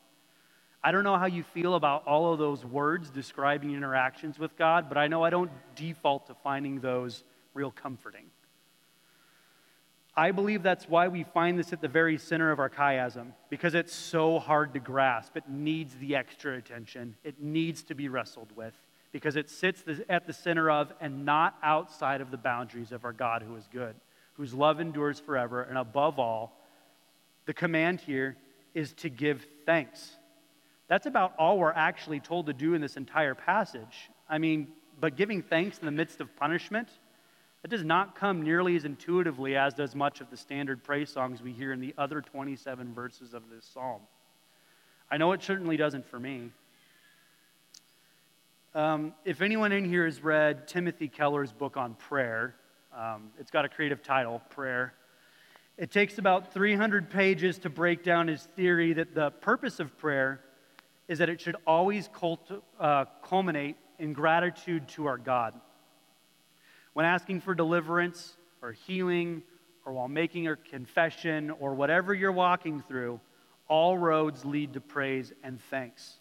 I 0.85 0.93
don't 0.93 1.03
know 1.03 1.19
how 1.19 1.27
you 1.27 1.43
feel 1.43 1.75
about 1.75 2.07
all 2.07 2.33
of 2.33 2.39
those 2.39 2.65
words 2.65 3.11
describing 3.11 3.75
interactions 3.75 4.39
with 4.39 4.57
God, 4.57 4.89
but 4.89 4.99
I 4.99 5.09
know 5.09 5.25
I 5.25 5.31
don't 5.31 5.51
default 5.75 6.29
to 6.29 6.35
finding 6.45 6.79
those 6.79 7.25
real 7.55 7.73
comforting. 7.73 8.27
I 10.17 10.31
believe 10.31 10.63
that's 10.63 10.89
why 10.89 11.09
we 11.09 11.25
find 11.25 11.59
this 11.59 11.73
at 11.73 11.81
the 11.81 11.89
very 11.89 12.19
center 12.19 12.53
of 12.53 12.61
our 12.61 12.71
chiasm, 12.71 13.33
because 13.51 13.75
it's 13.75 13.93
so 13.93 14.39
hard 14.39 14.73
to 14.75 14.81
grasp. 14.81 15.37
It 15.37 15.49
needs 15.49 15.95
the 15.97 16.15
extra 16.15 16.57
attention, 16.57 17.17
it 17.25 17.41
needs 17.41 17.83
to 17.85 17.95
be 17.95 18.09
wrestled 18.09 18.53
with, 18.55 18.75
because 19.11 19.35
it 19.35 19.51
sits 19.51 19.83
at 20.09 20.27
the 20.27 20.33
center 20.33 20.71
of 20.71 20.93
and 21.01 21.25
not 21.25 21.57
outside 21.63 22.21
of 22.21 22.31
the 22.31 22.37
boundaries 22.37 22.93
of 22.93 23.05
our 23.05 23.13
God 23.13 23.43
who 23.43 23.57
is 23.57 23.69
good, 23.73 23.97
whose 24.35 24.55
love 24.55 24.81
endures 24.81 25.19
forever. 25.19 25.63
And 25.63 25.79
above 25.79 26.19
all, 26.21 26.61
the 27.47 27.55
command 27.55 28.01
here 28.01 28.37
is 28.73 28.93
to 28.95 29.09
give 29.09 29.45
thanks. 29.67 30.17
That's 30.87 31.07
about 31.07 31.35
all 31.39 31.59
we're 31.59 31.73
actually 31.73 32.21
told 32.21 32.47
to 32.47 32.53
do 32.53 32.75
in 32.75 32.81
this 32.81 32.97
entire 32.97 33.35
passage. 33.35 34.11
I 34.29 34.39
mean, 34.39 34.69
but 35.01 35.17
giving 35.17 35.43
thanks 35.43 35.79
in 35.79 35.87
the 35.87 35.93
midst 35.93 36.21
of 36.21 36.37
punishment 36.37 36.89
it 37.65 37.71
does 37.71 37.83
not 37.83 38.15
come 38.15 38.43
nearly 38.43 38.77
as 38.77 38.85
intuitively 38.85 39.57
as 39.57 39.73
does 39.73 39.95
much 39.95 40.21
of 40.21 40.31
the 40.31 40.37
standard 40.37 40.85
praise 40.85 41.09
songs 41.09 41.43
we 41.43 41.51
hear 41.51 41.73
in 41.73 41.81
the 41.81 41.95
other 41.97 42.21
27 42.21 42.93
verses 42.93 43.33
of 43.33 43.43
this 43.49 43.65
psalm. 43.65 44.03
I 45.11 45.17
know 45.17 45.33
it 45.33 45.43
certainly 45.43 45.79
doesn't 45.79 46.05
for 46.05 46.21
me. 46.21 46.51
Um, 48.75 49.15
if 49.25 49.41
anyone 49.41 49.73
in 49.73 49.87
here 49.87 50.05
has 50.05 50.23
read 50.23 50.69
Timothy 50.69 51.09
Keller's 51.09 51.53
book 51.53 51.79
on 51.79 51.95
prayer, 51.95 52.55
um, 52.95 53.31
it's 53.41 53.51
got 53.51 53.65
a 53.65 53.69
creative 53.69 54.03
title, 54.03 54.43
Prayer. 54.51 54.93
It 55.79 55.91
takes 55.91 56.19
about 56.19 56.53
300 56.53 57.09
pages 57.09 57.59
to 57.61 57.71
break 57.71 58.05
down 58.05 58.29
his 58.29 58.43
theory 58.57 58.93
that 58.93 59.15
the 59.15 59.31
purpose 59.31 59.81
of 59.81 59.97
prayer 59.97 60.41
is 61.09 61.19
that 61.19 61.31
it 61.31 61.41
should 61.41 61.57
always 61.67 62.09
cult- 62.13 62.63
uh, 62.79 63.07
culminate 63.23 63.77
in 63.99 64.13
gratitude 64.13 64.87
to 64.89 65.07
our 65.07 65.19
God. 65.19 65.55
When 66.95 67.05
asking 67.05 67.41
for 67.41 67.55
deliverance 67.55 68.37
or 68.63 68.73
healing 68.73 69.43
or 69.85 69.93
while 69.93 70.09
making 70.09 70.49
a 70.49 70.57
confession 70.57 71.51
or 71.51 71.75
whatever 71.75 72.15
you're 72.15 72.33
walking 72.33 72.83
through, 72.83 73.21
all 73.69 73.99
roads 73.99 74.45
lead 74.45 74.75
to 74.75 74.81
praise 74.81 75.33
and 75.43 75.61
thanks. 75.71 76.21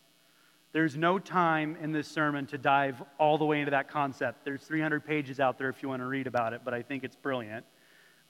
There's 0.72 0.98
no 0.98 1.20
time 1.20 1.78
in 1.80 1.92
this 1.92 2.08
sermon 2.08 2.48
to 2.48 2.58
dive 2.58 3.02
all 3.20 3.38
the 3.38 3.46
way 3.46 3.60
into 3.60 3.72
that 3.72 3.90
concept. 3.90 4.44
There's 4.44 4.64
300 4.64 5.06
pages 5.06 5.40
out 5.40 5.60
there 5.60 5.70
if 5.70 5.84
you 5.84 5.90
want 5.90 6.02
to 6.02 6.08
read 6.08 6.26
about 6.26 6.54
it, 6.54 6.62
but 6.66 6.74
I 6.74 6.82
think 6.82 7.04
it's 7.04 7.16
brilliant. 7.16 7.66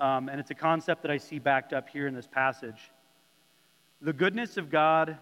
Um, 0.01 0.27
and 0.27 0.41
it's 0.41 0.51
a 0.51 0.56
concept 0.56 1.03
that 1.03 1.12
I 1.12 1.17
see 1.17 1.39
backed 1.39 1.71
up 1.71 1.88
here 1.88 2.08
in 2.08 2.13
this 2.13 2.27
passage. 2.27 2.91
The 4.01 4.12
goodness 4.12 4.58
of 4.58 4.69
God 4.69 5.17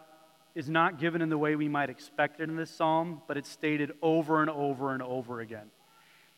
is 0.55 0.67
not 0.67 0.97
given 0.97 1.21
in 1.21 1.29
the 1.29 1.37
way 1.37 1.55
we 1.55 1.67
might 1.67 1.91
expect 1.91 2.39
it 2.39 2.49
in 2.49 2.55
this 2.55 2.71
psalm, 2.71 3.21
but 3.27 3.37
it's 3.37 3.49
stated 3.49 3.91
over 4.01 4.41
and 4.41 4.49
over 4.49 4.91
and 4.93 5.03
over 5.03 5.41
again. 5.41 5.69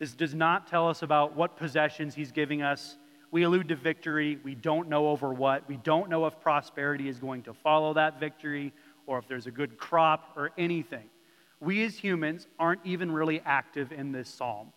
This 0.04 0.16
does 0.16 0.36
not 0.36 0.68
tell 0.68 0.89
us 0.89 1.02
about 1.02 1.34
what 1.34 1.56
possessions 1.56 2.13
he's 2.13 2.34
giving 2.34 2.62
us. 2.62 2.98
We 3.32 3.44
allude 3.44 3.70
to 3.70 3.78
victory. 3.78 4.38
We 4.44 4.54
don't 4.54 4.89
know 4.89 5.08
over 5.08 5.34
what. 5.34 5.66
We 5.70 5.78
don't 5.78 6.10
know 6.10 6.26
if 6.26 6.42
prosperity 6.42 7.08
is 7.08 7.20
going 7.20 7.44
to 7.44 7.54
follow 7.54 7.94
that 7.94 8.20
victory 8.20 8.74
or 9.08 9.18
if 9.18 9.30
there's 9.30 9.48
a 9.48 9.52
good 9.52 9.78
crop 9.78 10.34
or 10.36 10.52
anything. 10.58 11.06
We 11.62 11.86
as 11.86 11.98
humans 11.98 12.48
aren't 12.60 12.82
even 12.84 13.13
really 13.13 13.42
active 13.46 13.94
in 13.94 14.12
this 14.12 14.28
psalm. 14.28 14.74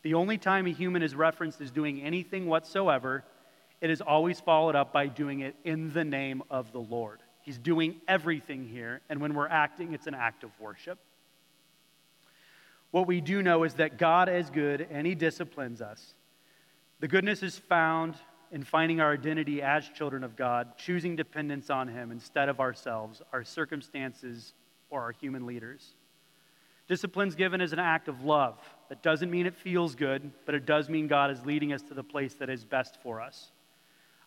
The 0.00 0.14
only 0.14 0.38
time 0.38 0.66
a 0.66 0.70
human 0.70 1.02
is 1.02 1.14
referenced 1.14 1.60
as 1.60 1.70
doing 1.70 2.00
anything 2.00 2.46
whatsoever, 2.46 3.22
it 3.82 3.90
is 3.90 4.00
always 4.00 4.40
followed 4.40 4.76
up 4.76 4.94
by 4.94 5.08
doing 5.08 5.40
it 5.40 5.56
in 5.62 5.92
the 5.92 6.04
name 6.04 6.42
of 6.48 6.72
the 6.72 6.80
Lord. 6.80 7.18
He's 7.42 7.58
doing 7.58 8.00
everything 8.08 8.66
here, 8.66 9.02
and 9.10 9.20
when 9.20 9.34
we're 9.34 9.46
acting, 9.46 9.92
it's 9.92 10.06
an 10.06 10.14
act 10.14 10.42
of 10.42 10.58
worship. 10.58 10.98
What 12.90 13.06
we 13.06 13.20
do 13.20 13.42
know 13.42 13.64
is 13.64 13.74
that 13.74 13.98
God 13.98 14.28
is 14.28 14.50
good 14.50 14.86
and 14.90 15.06
He 15.06 15.14
disciplines 15.14 15.80
us. 15.80 16.14
The 17.00 17.08
goodness 17.08 17.42
is 17.42 17.58
found 17.58 18.14
in 18.50 18.64
finding 18.64 19.00
our 19.00 19.12
identity 19.12 19.62
as 19.62 19.88
children 19.88 20.24
of 20.24 20.36
God, 20.36 20.76
choosing 20.76 21.14
dependence 21.14 21.70
on 21.70 21.88
Him 21.88 22.10
instead 22.10 22.48
of 22.48 22.58
ourselves, 22.58 23.22
our 23.32 23.44
circumstances, 23.44 24.54
or 24.90 25.02
our 25.02 25.12
human 25.12 25.46
leaders. 25.46 25.94
Discipline's 26.88 27.36
given 27.36 27.60
as 27.60 27.72
an 27.72 27.78
act 27.78 28.08
of 28.08 28.24
love. 28.24 28.58
That 28.88 29.02
doesn't 29.02 29.30
mean 29.30 29.46
it 29.46 29.54
feels 29.54 29.94
good, 29.94 30.32
but 30.44 30.56
it 30.56 30.66
does 30.66 30.88
mean 30.88 31.06
God 31.06 31.30
is 31.30 31.46
leading 31.46 31.72
us 31.72 31.82
to 31.82 31.94
the 31.94 32.02
place 32.02 32.34
that 32.34 32.50
is 32.50 32.64
best 32.64 32.98
for 33.00 33.20
us. 33.20 33.52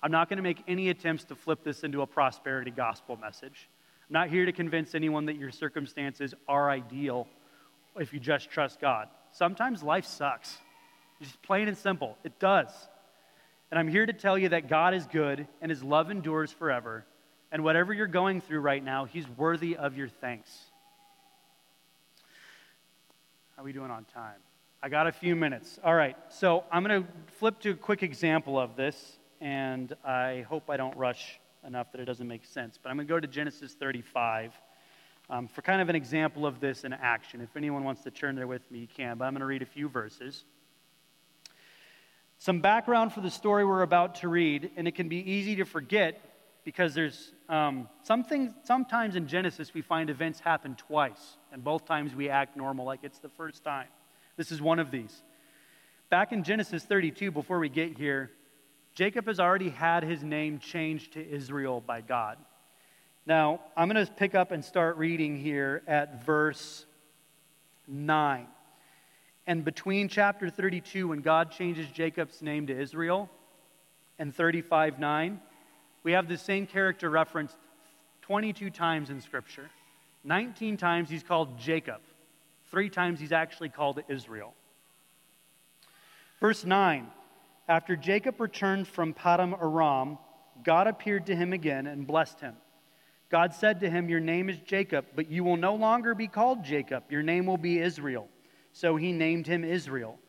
I'm 0.02 0.12
not 0.12 0.30
going 0.30 0.38
to 0.38 0.44
make 0.44 0.64
any 0.66 0.90
attempts 0.90 1.26
to 1.26 1.36
flip 1.36 1.64
this 1.64 1.84
into 1.84 2.02
a 2.02 2.08
prosperity 2.08 2.72
gospel 2.72 3.18
message. 3.18 3.70
I'm 4.10 4.14
not 4.14 4.30
here 4.30 4.46
to 4.46 4.54
convince 4.54 4.96
anyone 4.96 5.26
that 5.26 5.36
your 5.36 5.52
circumstances 5.52 6.34
are 6.48 6.70
ideal 6.70 7.28
if 7.98 8.14
you 8.14 8.20
just 8.20 8.50
trust 8.50 8.80
God. 8.80 9.08
Sometimes 9.32 9.84
life 9.84 10.06
sucks. 10.06 10.58
Just 11.22 11.42
plain 11.42 11.68
and 11.68 11.78
simple. 11.78 12.18
It 12.24 12.40
does. 12.40 12.70
And 13.72 13.80
I'm 13.80 13.88
here 13.88 14.06
to 14.06 14.14
tell 14.14 14.38
you 14.38 14.50
that 14.50 14.68
God 14.68 14.94
is 14.94 15.08
good 15.08 15.48
and 15.62 15.70
his 15.70 15.84
love 15.84 16.12
endures 16.12 16.52
forever. 16.52 17.06
And 17.52 17.64
whatever 17.64 17.94
you're 17.94 18.08
going 18.08 18.42
through 18.42 18.60
right 18.60 18.84
now, 18.84 19.06
he's 19.06 19.28
worthy 19.38 19.76
of 19.76 19.98
your 19.98 20.08
thanks. 20.08 20.50
How 23.56 23.62
are 23.62 23.66
we 23.66 23.74
doing 23.74 23.92
on 23.92 24.06
time? 24.06 24.40
I 24.82 24.90
got 24.90 25.08
a 25.08 25.12
few 25.12 25.36
minutes. 25.36 25.80
All 25.84 25.96
right, 25.96 26.18
so 26.30 26.66
I'm 26.72 26.84
going 26.84 27.04
to 27.04 27.10
flip 27.38 27.60
to 27.62 27.72
a 27.72 27.76
quick 27.76 28.04
example 28.04 28.60
of 28.60 28.76
this, 28.76 29.18
and 29.40 29.96
I 30.04 30.46
hope 30.50 30.70
I 30.70 30.78
don't 30.78 30.98
rush 30.98 31.40
enough 31.66 31.92
that 31.94 32.02
it 32.02 32.06
doesn't 32.06 32.28
make 32.28 32.44
sense. 32.44 32.78
But 32.82 32.90
I'm 32.90 32.98
going 32.98 33.08
to 33.08 33.14
go 33.14 33.20
to 33.20 33.28
Genesis 33.28 33.74
35 33.74 34.52
um, 35.30 35.48
for 35.48 35.62
kind 35.62 35.82
of 35.82 35.90
an 35.90 35.96
example 35.96 36.46
of 36.46 36.60
this 36.60 36.84
in 36.84 36.94
action. 36.94 37.42
If 37.42 37.56
anyone 37.56 37.84
wants 37.84 38.04
to 38.04 38.12
turn 38.12 38.36
there 38.36 38.48
with 38.48 38.70
me, 38.72 38.80
you 38.80 38.88
can, 38.88 39.18
but 39.18 39.26
I'm 39.26 39.34
going 39.34 39.42
to 39.42 39.46
read 39.46 39.62
a 39.62 39.66
few 39.66 39.88
verses. 39.88 40.44
Some 42.38 42.60
background 42.60 43.14
for 43.14 43.22
the 43.22 43.32
story 43.32 43.64
we're 43.64 43.84
about 43.84 44.16
to 44.16 44.28
read, 44.28 44.72
and 44.76 44.88
it 44.88 44.96
can 44.96 45.08
be 45.08 45.32
easy 45.32 45.56
to 45.58 45.66
forget 45.66 46.20
because 46.66 46.94
there's 46.94 47.32
um, 47.50 47.88
something, 48.04 48.54
sometimes 48.64 49.16
in 49.16 49.28
Genesis 49.28 49.74
we 49.74 49.82
find 49.82 50.10
events 50.10 50.40
happen 50.40 50.76
twice, 50.76 51.38
and 51.52 51.64
both 51.64 51.86
times 51.86 52.16
we 52.16 52.30
act 52.30 52.56
normal 52.58 52.86
like 52.86 53.00
it's 53.04 53.20
the 53.20 53.30
first 53.30 53.64
time. 53.64 53.88
This 54.38 54.52
is 54.52 54.62
one 54.62 54.80
of 54.80 54.92
these. 54.92 55.24
Back 56.10 56.32
in 56.32 56.44
Genesis 56.44 56.84
32, 56.84 57.32
before 57.32 57.60
we 57.60 57.70
get 57.70 57.98
here, 57.98 58.32
Jacob 58.96 59.28
has 59.28 59.40
already 59.40 59.70
had 59.70 60.04
his 60.04 60.24
name 60.24 60.60
changed 60.60 61.14
to 61.14 61.28
Israel 61.28 61.82
by 61.82 62.02
God. 62.02 62.38
Now, 63.26 63.62
I'm 63.78 63.90
going 63.90 64.06
to 64.06 64.12
pick 64.12 64.36
up 64.36 64.52
and 64.52 64.64
start 64.64 64.98
reading 64.98 65.38
here 65.38 65.82
at 65.88 66.26
verse 66.26 66.86
9. 67.88 68.48
And 69.48 69.64
between 69.64 70.10
chapter 70.10 70.50
32, 70.50 71.08
when 71.08 71.22
God 71.22 71.52
changes 71.52 71.88
Jacob's 71.88 72.42
name 72.42 72.68
to 72.68 72.78
Israel, 72.78 73.30
and 74.20 74.36
35 74.36 75.00
9, 75.00 75.40
we 76.04 76.12
have 76.12 76.28
the 76.28 76.38
same 76.38 76.68
character 76.68 77.10
referenced 77.10 77.58
22 78.24 78.70
times 78.70 79.10
in 79.10 79.22
Scripture. 79.22 79.70
19 80.24 80.78
times 80.78 81.10
he's 81.10 81.24
called 81.24 81.58
Jacob, 81.60 82.02
three 82.72 82.90
times 82.90 83.20
he's 83.20 83.32
actually 83.32 83.70
called 83.70 84.02
Israel. 84.08 84.54
Verse 86.40 86.66
9 86.66 87.08
After 87.70 87.96
Jacob 87.96 88.40
returned 88.40 88.88
from 88.88 89.14
Paddan 89.14 89.54
Aram, 89.62 90.18
God 90.64 90.88
appeared 90.88 91.26
to 91.28 91.36
him 91.36 91.54
again 91.54 91.88
and 91.88 92.06
blessed 92.06 92.40
him. 92.42 92.56
God 93.34 93.56
said 93.56 93.80
to 93.80 93.90
him, 93.90 94.10
Your 94.10 94.20
name 94.20 94.48
is 94.48 94.60
Jacob, 94.60 95.06
but 95.16 95.28
you 95.28 95.44
will 95.44 95.58
no 95.58 95.74
longer 95.74 96.14
be 96.14 96.28
called 96.28 96.64
Jacob. 96.64 97.06
Your 97.10 97.24
name 97.24 97.48
will 97.48 97.58
be 97.58 97.80
Israel. 97.80 98.28
So 98.74 98.96
he 98.96 99.12
named 99.12 99.48
him 99.48 99.64
Israel. 99.64 100.20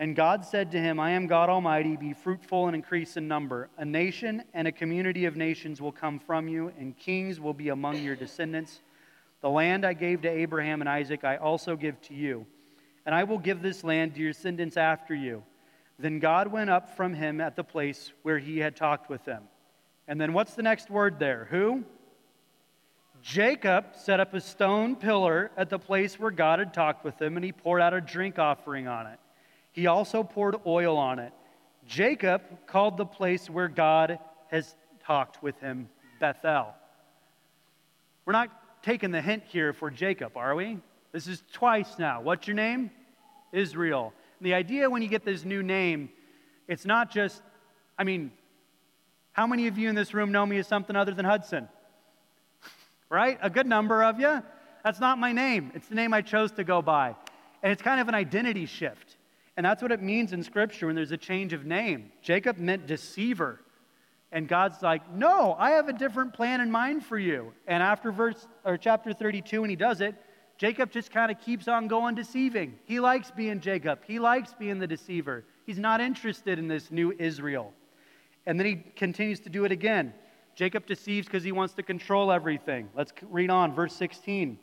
And 0.00 0.16
God 0.16 0.44
said 0.44 0.72
to 0.72 0.80
him, 0.80 0.98
I 0.98 1.12
am 1.12 1.28
God 1.28 1.48
Almighty, 1.48 1.96
be 1.96 2.12
fruitful 2.12 2.66
and 2.66 2.74
increase 2.74 3.16
in 3.16 3.28
number. 3.28 3.70
A 3.78 3.84
nation 3.84 4.42
and 4.52 4.66
a 4.66 4.72
community 4.72 5.26
of 5.26 5.36
nations 5.36 5.80
will 5.80 5.92
come 5.92 6.18
from 6.18 6.48
you, 6.48 6.72
and 6.76 6.98
kings 6.98 7.38
will 7.38 7.54
be 7.54 7.68
among 7.68 8.02
your 8.02 8.16
descendants. 8.16 8.80
The 9.42 9.48
land 9.48 9.86
I 9.86 9.92
gave 9.92 10.22
to 10.22 10.28
Abraham 10.28 10.80
and 10.80 10.88
Isaac, 10.88 11.22
I 11.22 11.36
also 11.36 11.76
give 11.76 12.00
to 12.02 12.14
you. 12.14 12.46
And 13.06 13.14
I 13.14 13.22
will 13.22 13.38
give 13.38 13.62
this 13.62 13.84
land 13.84 14.16
to 14.16 14.20
your 14.20 14.32
descendants 14.32 14.76
after 14.76 15.14
you. 15.14 15.44
Then 16.00 16.18
God 16.18 16.48
went 16.48 16.68
up 16.68 16.96
from 16.96 17.14
him 17.14 17.40
at 17.40 17.54
the 17.54 17.62
place 17.62 18.10
where 18.24 18.40
he 18.40 18.58
had 18.58 18.74
talked 18.74 19.08
with 19.08 19.24
them. 19.24 19.44
And 20.08 20.20
then 20.20 20.32
what's 20.32 20.54
the 20.54 20.64
next 20.64 20.90
word 20.90 21.20
there? 21.20 21.46
Who? 21.52 21.84
Jacob 23.22 23.86
set 23.94 24.20
up 24.20 24.34
a 24.34 24.40
stone 24.40 24.96
pillar 24.96 25.50
at 25.56 25.68
the 25.68 25.78
place 25.78 26.18
where 26.18 26.30
God 26.30 26.58
had 26.58 26.72
talked 26.72 27.04
with 27.04 27.20
him, 27.20 27.36
and 27.36 27.44
he 27.44 27.52
poured 27.52 27.80
out 27.80 27.92
a 27.92 28.00
drink 28.00 28.38
offering 28.38 28.88
on 28.88 29.06
it. 29.06 29.18
He 29.72 29.86
also 29.86 30.22
poured 30.22 30.56
oil 30.66 30.96
on 30.96 31.18
it. 31.18 31.32
Jacob 31.86 32.42
called 32.66 32.96
the 32.96 33.06
place 33.06 33.50
where 33.50 33.68
God 33.68 34.18
has 34.48 34.74
talked 35.04 35.42
with 35.42 35.58
him 35.60 35.88
Bethel. 36.18 36.74
We're 38.24 38.32
not 38.32 38.82
taking 38.82 39.10
the 39.10 39.20
hint 39.20 39.44
here 39.46 39.72
for 39.72 39.90
Jacob, 39.90 40.36
are 40.36 40.54
we? 40.54 40.78
This 41.12 41.26
is 41.26 41.42
twice 41.52 41.98
now. 41.98 42.20
What's 42.20 42.46
your 42.46 42.56
name? 42.56 42.90
Israel. 43.52 44.12
And 44.38 44.46
the 44.46 44.54
idea 44.54 44.88
when 44.88 45.02
you 45.02 45.08
get 45.08 45.24
this 45.24 45.44
new 45.44 45.62
name, 45.62 46.10
it's 46.68 46.84
not 46.84 47.10
just, 47.10 47.42
I 47.98 48.04
mean, 48.04 48.30
how 49.32 49.46
many 49.46 49.66
of 49.66 49.78
you 49.78 49.88
in 49.88 49.94
this 49.94 50.14
room 50.14 50.32
know 50.32 50.46
me 50.46 50.58
as 50.58 50.66
something 50.66 50.96
other 50.96 51.12
than 51.12 51.24
Hudson? 51.24 51.68
Right? 53.10 53.38
A 53.42 53.50
good 53.50 53.66
number 53.66 54.02
of 54.02 54.18
you. 54.18 54.42
That's 54.82 55.00
not 55.00 55.18
my 55.18 55.32
name. 55.32 55.72
It's 55.74 55.88
the 55.88 55.94
name 55.94 56.14
I 56.14 56.22
chose 56.22 56.52
to 56.52 56.64
go 56.64 56.80
by. 56.80 57.14
And 57.62 57.70
it's 57.70 57.82
kind 57.82 58.00
of 58.00 58.08
an 58.08 58.14
identity 58.14 58.64
shift. 58.64 59.18
And 59.56 59.66
that's 59.66 59.82
what 59.82 59.92
it 59.92 60.00
means 60.00 60.32
in 60.32 60.42
Scripture 60.42 60.86
when 60.86 60.96
there's 60.96 61.12
a 61.12 61.18
change 61.18 61.52
of 61.52 61.66
name. 61.66 62.12
Jacob 62.22 62.56
meant 62.56 62.86
deceiver. 62.86 63.60
And 64.32 64.48
God's 64.48 64.80
like, 64.80 65.12
no, 65.12 65.56
I 65.58 65.72
have 65.72 65.88
a 65.88 65.92
different 65.92 66.32
plan 66.32 66.60
in 66.60 66.70
mind 66.70 67.04
for 67.04 67.18
you. 67.18 67.52
And 67.66 67.82
after 67.82 68.12
verse 68.12 68.46
or 68.64 68.78
chapter 68.78 69.12
32, 69.12 69.60
when 69.60 69.70
he 69.70 69.76
does 69.76 70.00
it, 70.00 70.14
Jacob 70.56 70.92
just 70.92 71.10
kind 71.10 71.30
of 71.32 71.40
keeps 71.40 71.68
on 71.68 71.88
going 71.88 72.14
deceiving. 72.14 72.78
He 72.84 73.00
likes 73.00 73.30
being 73.30 73.60
Jacob. 73.60 74.00
He 74.06 74.18
likes 74.18 74.54
being 74.54 74.78
the 74.78 74.86
deceiver. 74.86 75.44
He's 75.66 75.78
not 75.78 76.00
interested 76.00 76.58
in 76.58 76.68
this 76.68 76.90
new 76.90 77.14
Israel. 77.18 77.72
And 78.46 78.58
then 78.58 78.66
he 78.66 78.76
continues 78.94 79.40
to 79.40 79.48
do 79.48 79.64
it 79.64 79.72
again. 79.72 80.14
Jacob 80.54 80.86
deceives 80.86 81.26
because 81.26 81.44
he 81.44 81.52
wants 81.52 81.74
to 81.74 81.82
control 81.82 82.30
everything. 82.32 82.88
Let's 82.94 83.12
read 83.22 83.50
on, 83.50 83.74
verse 83.74 83.94
16. 83.94 84.58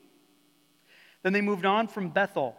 Then 1.24 1.34
they 1.34 1.42
moved 1.42 1.66
on 1.66 1.88
from 1.88 2.10
Bethel. 2.10 2.56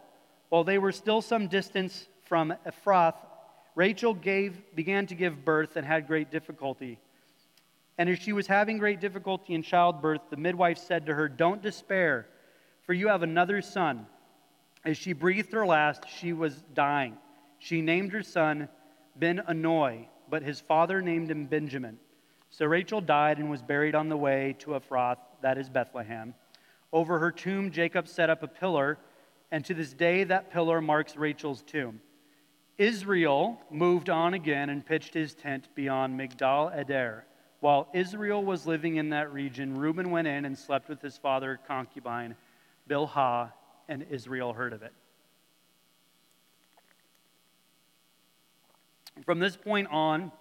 While 0.49 0.63
they 0.63 0.77
were 0.77 0.91
still 0.91 1.21
some 1.21 1.47
distance 1.47 2.07
from 2.25 2.53
Ephrath, 2.65 3.15
Rachel 3.75 4.13
gave, 4.13 4.75
began 4.75 5.07
to 5.07 5.15
give 5.15 5.45
birth 5.45 5.75
and 5.75 5.85
had 5.85 6.07
great 6.07 6.31
difficulty. 6.31 6.99
And 7.97 8.09
as 8.09 8.19
she 8.19 8.33
was 8.33 8.47
having 8.47 8.77
great 8.77 8.99
difficulty 8.99 9.53
in 9.53 9.61
childbirth, 9.61 10.21
the 10.29 10.37
midwife 10.37 10.77
said 10.77 11.05
to 11.05 11.13
her, 11.13 11.27
Don't 11.27 11.61
despair, 11.61 12.27
for 12.85 12.93
you 12.93 13.07
have 13.07 13.23
another 13.23 13.61
son. 13.61 14.05
As 14.85 14.97
she 14.97 15.13
breathed 15.13 15.51
her 15.53 15.65
last, 15.65 16.03
she 16.07 16.33
was 16.33 16.55
dying. 16.73 17.17
She 17.59 17.81
named 17.81 18.13
her 18.13 18.23
son 18.23 18.69
Ben-Oni, 19.17 20.09
but 20.29 20.43
his 20.43 20.61
father 20.61 21.01
named 21.01 21.29
him 21.29 21.45
Benjamin. 21.45 21.99
So 22.51 22.65
Rachel 22.65 23.01
died 23.01 23.37
and 23.37 23.49
was 23.49 23.61
buried 23.61 23.95
on 23.95 24.09
the 24.09 24.17
way 24.17 24.55
to 24.59 24.71
Ephrath, 24.71 25.17
that 25.41 25.57
is 25.57 25.69
Bethlehem. 25.69 26.33
Over 26.91 27.19
her 27.19 27.31
tomb, 27.31 27.71
Jacob 27.71 28.07
set 28.07 28.29
up 28.29 28.43
a 28.43 28.47
pillar, 28.47 28.97
and 29.51 29.63
to 29.65 29.73
this 29.73 29.93
day 29.93 30.23
that 30.25 30.51
pillar 30.51 30.81
marks 30.81 31.15
Rachel's 31.15 31.61
tomb. 31.61 32.01
Israel 32.77 33.61
moved 33.69 34.09
on 34.09 34.33
again 34.33 34.69
and 34.69 34.85
pitched 34.85 35.13
his 35.13 35.33
tent 35.33 35.67
beyond 35.75 36.19
Migdal 36.19 36.75
Eder. 36.75 37.25
While 37.59 37.89
Israel 37.93 38.43
was 38.43 38.65
living 38.65 38.95
in 38.95 39.09
that 39.09 39.33
region, 39.33 39.77
Reuben 39.77 40.11
went 40.11 40.27
in 40.27 40.45
and 40.45 40.57
slept 40.57 40.87
with 40.87 41.01
his 41.01 41.17
father 41.17 41.59
concubine, 41.67 42.35
Bilhah, 42.89 43.51
and 43.89 44.05
Israel 44.09 44.53
heard 44.53 44.71
of 44.71 44.81
it. 44.81 44.93
From 49.25 49.39
this 49.39 49.57
point 49.57 49.89
on, 49.91 50.31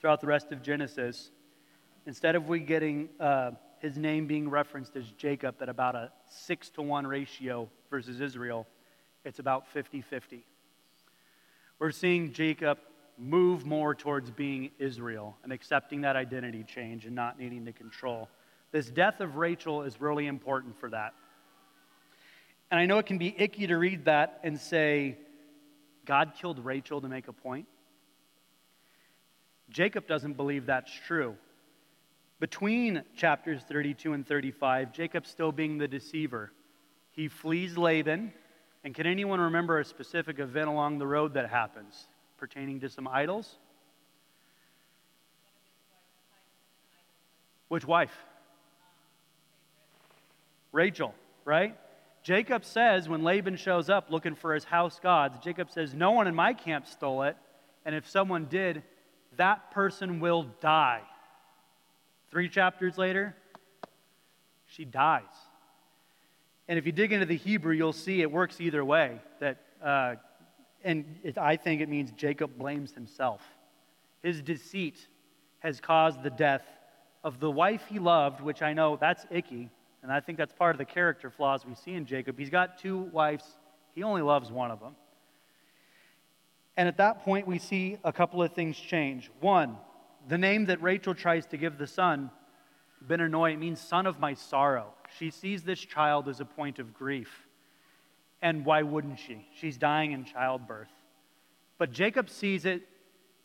throughout 0.00 0.20
the 0.20 0.26
rest 0.26 0.50
of 0.50 0.62
Genesis, 0.62 1.30
instead 2.08 2.34
of 2.34 2.48
we 2.48 2.58
getting 2.58 3.10
uh, 3.20 3.50
his 3.80 3.98
name 3.98 4.26
being 4.26 4.48
referenced 4.48 4.96
as 4.96 5.04
Jacob 5.18 5.56
at 5.60 5.68
about 5.68 5.94
a 5.94 6.10
six 6.26 6.70
to 6.70 6.80
one 6.80 7.06
ratio 7.06 7.68
versus 7.90 8.22
Israel, 8.22 8.66
it's 9.26 9.40
about 9.40 9.68
50 9.68 10.00
50. 10.00 10.42
We're 11.78 11.90
seeing 11.90 12.32
Jacob 12.32 12.78
move 13.18 13.66
more 13.66 13.94
towards 13.94 14.30
being 14.30 14.70
Israel 14.78 15.36
and 15.44 15.52
accepting 15.52 16.00
that 16.00 16.16
identity 16.16 16.64
change 16.64 17.04
and 17.04 17.14
not 17.14 17.38
needing 17.38 17.66
to 17.66 17.72
control. 17.72 18.30
This 18.72 18.88
death 18.88 19.20
of 19.20 19.36
Rachel 19.36 19.82
is 19.82 20.00
really 20.00 20.26
important 20.26 20.80
for 20.80 20.88
that. 20.88 21.12
And 22.70 22.80
I 22.80 22.86
know 22.86 22.96
it 22.98 23.06
can 23.06 23.18
be 23.18 23.34
icky 23.36 23.66
to 23.66 23.76
read 23.76 24.06
that 24.06 24.40
and 24.42 24.58
say, 24.58 25.18
God 26.06 26.32
killed 26.40 26.64
Rachel 26.64 27.02
to 27.02 27.08
make 27.08 27.28
a 27.28 27.34
point. 27.34 27.66
Jacob 29.68 30.06
doesn't 30.06 30.34
believe 30.34 30.64
that's 30.66 30.92
true. 31.06 31.36
Between 32.40 33.02
chapters 33.16 33.62
32 33.62 34.12
and 34.12 34.26
35, 34.26 34.92
Jacob 34.92 35.26
still 35.26 35.50
being 35.50 35.78
the 35.78 35.88
deceiver. 35.88 36.52
He 37.10 37.28
flees 37.28 37.76
Laban. 37.76 38.32
And 38.84 38.94
can 38.94 39.06
anyone 39.06 39.40
remember 39.40 39.80
a 39.80 39.84
specific 39.84 40.38
event 40.38 40.68
along 40.68 40.98
the 40.98 41.06
road 41.06 41.34
that 41.34 41.50
happens 41.50 42.06
pertaining 42.36 42.80
to 42.80 42.88
some 42.88 43.08
idols? 43.08 43.56
Which 47.66 47.84
wife? 47.84 48.16
Rachel, 50.70 51.14
right? 51.44 51.76
Jacob 52.22 52.64
says 52.64 53.08
when 53.08 53.24
Laban 53.24 53.56
shows 53.56 53.90
up 53.90 54.10
looking 54.10 54.34
for 54.36 54.54
his 54.54 54.64
house 54.64 55.00
gods, 55.00 55.38
Jacob 55.42 55.70
says, 55.70 55.92
No 55.92 56.12
one 56.12 56.28
in 56.28 56.34
my 56.34 56.52
camp 56.54 56.86
stole 56.86 57.22
it. 57.22 57.36
And 57.84 57.94
if 57.94 58.08
someone 58.08 58.46
did, 58.46 58.82
that 59.36 59.70
person 59.70 60.20
will 60.20 60.44
die. 60.60 61.02
Three 62.30 62.48
chapters 62.48 62.98
later, 62.98 63.34
she 64.66 64.84
dies. 64.84 65.22
And 66.68 66.78
if 66.78 66.84
you 66.84 66.92
dig 66.92 67.12
into 67.12 67.26
the 67.26 67.36
Hebrew, 67.36 67.74
you'll 67.74 67.92
see 67.92 68.20
it 68.20 68.30
works 68.30 68.60
either 68.60 68.84
way. 68.84 69.20
That, 69.40 69.58
uh, 69.82 70.16
and 70.84 71.18
it, 71.22 71.38
I 71.38 71.56
think 71.56 71.80
it 71.80 71.88
means 71.88 72.12
Jacob 72.12 72.58
blames 72.58 72.92
himself. 72.92 73.40
His 74.22 74.42
deceit 74.42 74.98
has 75.60 75.80
caused 75.80 76.22
the 76.22 76.30
death 76.30 76.64
of 77.24 77.40
the 77.40 77.50
wife 77.50 77.84
he 77.88 77.98
loved, 77.98 78.40
which 78.40 78.62
I 78.62 78.74
know 78.74 78.96
that's 79.00 79.26
icky, 79.30 79.70
and 80.02 80.12
I 80.12 80.20
think 80.20 80.38
that's 80.38 80.52
part 80.52 80.74
of 80.74 80.78
the 80.78 80.84
character 80.84 81.30
flaws 81.30 81.64
we 81.66 81.74
see 81.74 81.94
in 81.94 82.04
Jacob. 82.04 82.38
He's 82.38 82.50
got 82.50 82.78
two 82.78 82.98
wives, 82.98 83.44
he 83.94 84.02
only 84.02 84.22
loves 84.22 84.52
one 84.52 84.70
of 84.70 84.80
them. 84.80 84.94
And 86.76 86.86
at 86.86 86.98
that 86.98 87.24
point, 87.24 87.46
we 87.46 87.58
see 87.58 87.98
a 88.04 88.12
couple 88.12 88.40
of 88.40 88.52
things 88.52 88.78
change. 88.78 89.30
One, 89.40 89.76
the 90.28 90.38
name 90.38 90.66
that 90.66 90.82
Rachel 90.82 91.14
tries 91.14 91.46
to 91.46 91.56
give 91.56 91.78
the 91.78 91.86
son, 91.86 92.30
Benoni, 93.00 93.56
means 93.56 93.80
son 93.80 94.06
of 94.06 94.20
my 94.20 94.34
sorrow. 94.34 94.92
She 95.18 95.30
sees 95.30 95.62
this 95.62 95.80
child 95.80 96.28
as 96.28 96.40
a 96.40 96.44
point 96.44 96.78
of 96.78 96.94
grief. 96.94 97.46
And 98.40 98.64
why 98.64 98.82
wouldn't 98.82 99.18
she? 99.18 99.46
She's 99.58 99.76
dying 99.76 100.12
in 100.12 100.24
childbirth. 100.24 100.90
But 101.78 101.92
Jacob 101.92 102.30
sees 102.30 102.64
it 102.64 102.82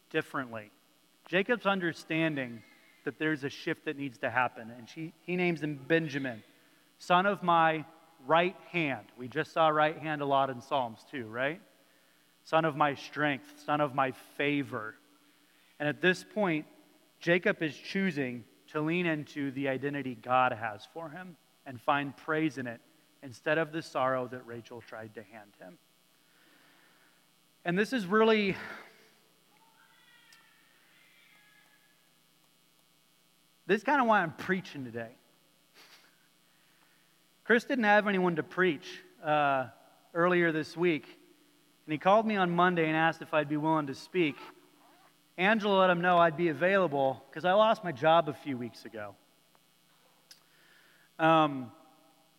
differently. 0.09 0.71
Jacob's 1.27 1.65
understanding 1.65 2.61
that 3.05 3.17
there's 3.17 3.43
a 3.43 3.49
shift 3.49 3.86
that 3.86 3.97
needs 3.97 4.17
to 4.19 4.29
happen. 4.29 4.71
And 4.77 4.88
she, 4.88 5.13
he 5.23 5.36
names 5.36 5.61
him 5.61 5.79
Benjamin, 5.88 6.43
son 6.99 7.25
of 7.25 7.41
my 7.41 7.86
right 8.27 8.55
hand. 8.71 9.07
We 9.17 9.27
just 9.27 9.51
saw 9.51 9.69
right 9.69 9.97
hand 9.97 10.21
a 10.21 10.25
lot 10.25 10.49
in 10.49 10.61
Psalms 10.61 10.99
too, 11.09 11.25
right? 11.25 11.59
son 12.43 12.65
of 12.65 12.75
my 12.75 12.95
strength, 12.95 13.45
son 13.65 13.81
of 13.81 13.95
my 13.95 14.11
favor. 14.38 14.95
And 15.79 15.88
at 15.88 16.01
this 16.01 16.23
point, 16.23 16.65
Jacob 17.24 17.63
is 17.63 17.74
choosing 17.78 18.43
to 18.67 18.82
lean 18.82 19.05
into 19.05 19.49
the 19.51 19.69
identity 19.69 20.17
God 20.21 20.51
has 20.51 20.86
for 20.93 21.07
him 21.07 21.38
and 21.65 21.80
find 21.80 22.15
praise 22.17 22.57
in 22.57 22.67
it 22.67 22.82
instead 23.24 23.57
of 23.57 23.71
the 23.71 23.82
sorrow 23.82 24.28
that 24.28 24.45
Rachel 24.45 24.82
tried 24.82 25.15
to 25.15 25.24
hand 25.24 25.53
him. 25.57 25.78
And 27.63 27.80
this 27.80 27.93
is 27.93 28.05
really 28.05 28.57
this 33.67 33.78
is 33.78 33.84
kind 33.86 34.01
of 34.01 34.07
why 34.07 34.21
I'm 34.21 34.34
preaching 34.34 34.84
today. 34.84 35.11
Chris 37.45 37.63
didn't 37.63 37.86
have 37.86 38.05
anyone 38.05 38.36
to 38.36 38.43
preach 38.43 38.99
uh, 39.24 39.67
earlier 40.13 40.51
this 40.51 40.76
week, 40.76 41.05
and 41.86 41.93
he 41.93 41.97
called 41.97 42.28
me 42.28 42.36
on 42.36 42.51
Monday 42.51 42.86
and 42.86 42.97
asked 42.97 43.21
if 43.21 43.34
I'd 43.34 43.47
be 43.47 43.55
willing 43.55 43.88
to 43.88 43.95
speak. 43.95 44.36
Angela 45.38 45.79
let 45.79 45.89
him 45.89 46.01
know 46.01 46.17
I'd 46.17 46.38
be 46.38 46.49
available 46.49 47.23
because 47.29 47.43
I 47.43 47.53
lost 47.53 47.84
my 47.84 47.91
job 47.91 48.29
a 48.29 48.34
few 48.34 48.57
weeks 48.57 48.86
ago. 48.86 49.15
Um, 51.17 51.71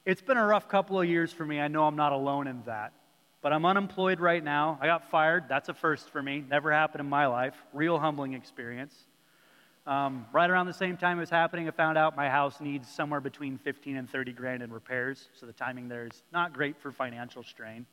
it's 0.04 0.22
been 0.22 0.36
a 0.36 0.46
rough 0.46 0.68
couple 0.68 1.00
of 1.00 1.08
years 1.08 1.32
for 1.32 1.44
me. 1.44 1.60
I 1.60 1.68
know 1.68 1.84
I'm 1.84 1.96
not 1.96 2.12
alone 2.12 2.46
in 2.46 2.62
that. 2.66 2.92
But 3.42 3.52
I'm 3.52 3.66
unemployed 3.66 4.20
right 4.20 4.42
now. 4.42 4.78
I 4.80 4.86
got 4.86 5.10
fired. 5.10 5.44
That's 5.48 5.68
a 5.68 5.74
first 5.74 6.08
for 6.10 6.22
me. 6.22 6.44
Never 6.48 6.72
happened 6.72 7.00
in 7.00 7.08
my 7.08 7.26
life. 7.26 7.54
Real 7.72 7.98
humbling 7.98 8.32
experience. 8.32 8.94
Um, 9.86 10.24
right 10.32 10.48
around 10.48 10.66
the 10.66 10.72
same 10.72 10.96
time 10.96 11.18
it 11.18 11.20
was 11.20 11.30
happening, 11.30 11.68
I 11.68 11.70
found 11.70 11.98
out 11.98 12.16
my 12.16 12.30
house 12.30 12.58
needs 12.58 12.88
somewhere 12.88 13.20
between 13.20 13.58
15 13.58 13.98
and 13.98 14.08
30 14.08 14.32
grand 14.32 14.62
in 14.62 14.72
repairs. 14.72 15.28
So 15.34 15.44
the 15.44 15.52
timing 15.52 15.88
there 15.88 16.06
is 16.06 16.22
not 16.32 16.54
great 16.54 16.80
for 16.80 16.90
financial 16.90 17.42
strain. 17.42 17.84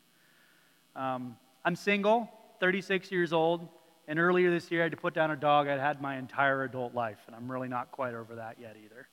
Um, 0.95 1.35
I'm 1.65 1.75
single, 1.75 2.29
36 2.61 3.11
years 3.11 3.33
old, 3.33 3.67
and 4.11 4.19
earlier 4.19 4.51
this 4.51 4.69
year 4.69 4.81
I 4.81 4.83
had 4.83 4.91
to 4.91 4.97
put 4.97 5.13
down 5.13 5.31
a 5.31 5.37
dog 5.37 5.69
I'd 5.69 5.79
had 5.79 6.01
my 6.01 6.17
entire 6.17 6.65
adult 6.65 6.93
life, 6.93 7.19
and 7.27 7.35
I'm 7.35 7.49
really 7.49 7.69
not 7.69 7.91
quite 7.93 8.13
over 8.13 8.35
that 8.35 8.57
yet 8.59 8.75
either. 8.83 9.07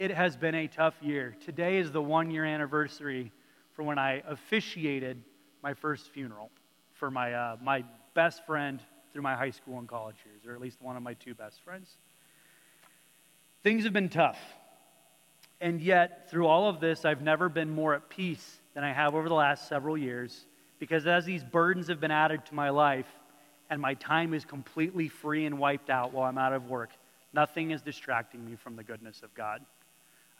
It 0.00 0.10
has 0.10 0.36
been 0.36 0.56
a 0.56 0.66
tough 0.66 0.96
year. 1.00 1.36
Today 1.44 1.76
is 1.76 1.92
the 1.92 2.02
one 2.02 2.28
year 2.28 2.44
anniversary 2.44 3.30
for 3.70 3.84
when 3.84 4.00
I 4.00 4.24
officiated 4.26 5.22
my 5.62 5.74
first 5.74 6.10
funeral 6.10 6.50
for 6.94 7.08
my, 7.08 7.34
uh, 7.34 7.56
my 7.62 7.84
best 8.14 8.44
friend 8.46 8.80
through 9.12 9.22
my 9.22 9.36
high 9.36 9.52
school 9.52 9.78
and 9.78 9.86
college 9.86 10.16
years, 10.26 10.44
or 10.44 10.56
at 10.56 10.60
least 10.60 10.82
one 10.82 10.96
of 10.96 11.04
my 11.04 11.14
two 11.14 11.36
best 11.36 11.62
friends. 11.62 11.96
Things 13.62 13.84
have 13.84 13.92
been 13.92 14.08
tough. 14.08 14.40
And 15.60 15.80
yet, 15.80 16.28
through 16.28 16.48
all 16.48 16.68
of 16.68 16.80
this, 16.80 17.04
I've 17.04 17.22
never 17.22 17.48
been 17.48 17.70
more 17.70 17.94
at 17.94 18.08
peace 18.08 18.58
than 18.74 18.82
I 18.82 18.92
have 18.92 19.14
over 19.14 19.28
the 19.28 19.36
last 19.36 19.68
several 19.68 19.96
years 19.96 20.46
because 20.80 21.06
as 21.06 21.26
these 21.26 21.44
burdens 21.44 21.86
have 21.86 22.00
been 22.00 22.10
added 22.10 22.44
to 22.46 22.56
my 22.56 22.70
life 22.70 23.06
and 23.70 23.80
my 23.80 23.94
time 23.94 24.34
is 24.34 24.44
completely 24.44 25.08
free 25.08 25.46
and 25.46 25.58
wiped 25.58 25.88
out 25.88 26.12
while 26.12 26.28
I'm 26.28 26.38
out 26.38 26.52
of 26.52 26.68
work, 26.68 26.90
nothing 27.32 27.70
is 27.70 27.80
distracting 27.80 28.44
me 28.44 28.56
from 28.56 28.74
the 28.76 28.82
goodness 28.82 29.22
of 29.22 29.32
God. 29.34 29.62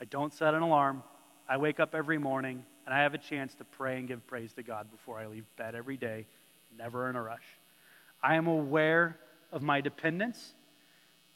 I 0.01 0.05
don't 0.07 0.35
set 0.35 0.53
an 0.53 0.62
alarm. 0.62 1.03
I 1.49 1.57
wake 1.57 1.78
up 1.78 1.95
every 1.95 2.18
morning 2.18 2.64
and 2.85 2.95
I 2.95 2.99
have 3.03 3.14
a 3.14 3.18
chance 3.18 3.55
to 3.55 3.64
pray 3.64 3.99
and 3.99 4.09
give 4.09 4.26
praise 4.26 4.53
to 4.55 4.62
God 4.64 4.91
before 4.91 5.18
I 5.18 5.26
leave 5.26 5.45
bed 5.57 5.76
every 5.76 5.97
day, 5.97 6.26
never 6.76 7.09
in 7.09 7.14
a 7.14 7.22
rush. 7.22 7.45
I 8.22 8.35
am 8.35 8.49
aware 8.49 9.16
of 9.53 9.62
my 9.62 9.81
dependence 9.81 10.55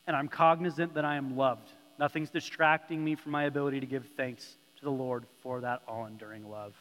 and 0.07 0.17
I'm 0.17 0.29
cognizant 0.29 0.95
that 0.95 1.05
I 1.05 1.17
am 1.17 1.37
loved. 1.37 1.71
Nothing's 1.99 2.31
distracting 2.31 3.05
me 3.05 3.15
from 3.15 3.33
my 3.33 3.45
ability 3.45 3.81
to 3.81 3.87
give 3.87 4.05
thanks 4.17 4.57
to 4.79 4.85
the 4.85 4.91
Lord 4.91 5.25
for 5.43 5.61
that 5.61 5.83
all 5.87 6.07
enduring 6.07 6.51
love 6.51 6.75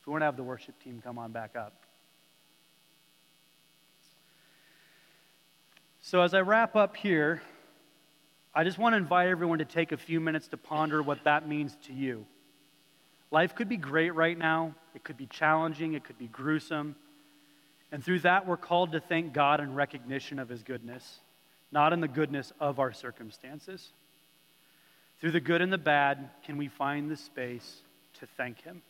If 0.00 0.06
we 0.06 0.10
want 0.10 0.22
to 0.22 0.26
have 0.26 0.36
the 0.36 0.42
worship 0.42 0.74
team 0.82 1.00
come 1.04 1.18
on 1.18 1.30
back 1.30 1.54
up. 1.56 1.85
So, 6.08 6.22
as 6.22 6.34
I 6.34 6.40
wrap 6.42 6.76
up 6.76 6.94
here, 6.96 7.42
I 8.54 8.62
just 8.62 8.78
want 8.78 8.92
to 8.92 8.96
invite 8.96 9.26
everyone 9.26 9.58
to 9.58 9.64
take 9.64 9.90
a 9.90 9.96
few 9.96 10.20
minutes 10.20 10.46
to 10.48 10.56
ponder 10.56 11.02
what 11.02 11.24
that 11.24 11.48
means 11.48 11.76
to 11.86 11.92
you. 11.92 12.26
Life 13.32 13.56
could 13.56 13.68
be 13.68 13.76
great 13.76 14.14
right 14.14 14.38
now, 14.38 14.76
it 14.94 15.02
could 15.02 15.16
be 15.16 15.26
challenging, 15.26 15.94
it 15.94 16.04
could 16.04 16.16
be 16.16 16.28
gruesome. 16.28 16.94
And 17.90 18.04
through 18.04 18.20
that, 18.20 18.46
we're 18.46 18.56
called 18.56 18.92
to 18.92 19.00
thank 19.00 19.32
God 19.32 19.58
in 19.58 19.74
recognition 19.74 20.38
of 20.38 20.48
His 20.48 20.62
goodness, 20.62 21.18
not 21.72 21.92
in 21.92 22.00
the 22.00 22.06
goodness 22.06 22.52
of 22.60 22.78
our 22.78 22.92
circumstances. 22.92 23.90
Through 25.20 25.32
the 25.32 25.40
good 25.40 25.60
and 25.60 25.72
the 25.72 25.76
bad, 25.76 26.30
can 26.44 26.56
we 26.56 26.68
find 26.68 27.10
the 27.10 27.16
space 27.16 27.80
to 28.20 28.28
thank 28.36 28.62
Him? 28.62 28.80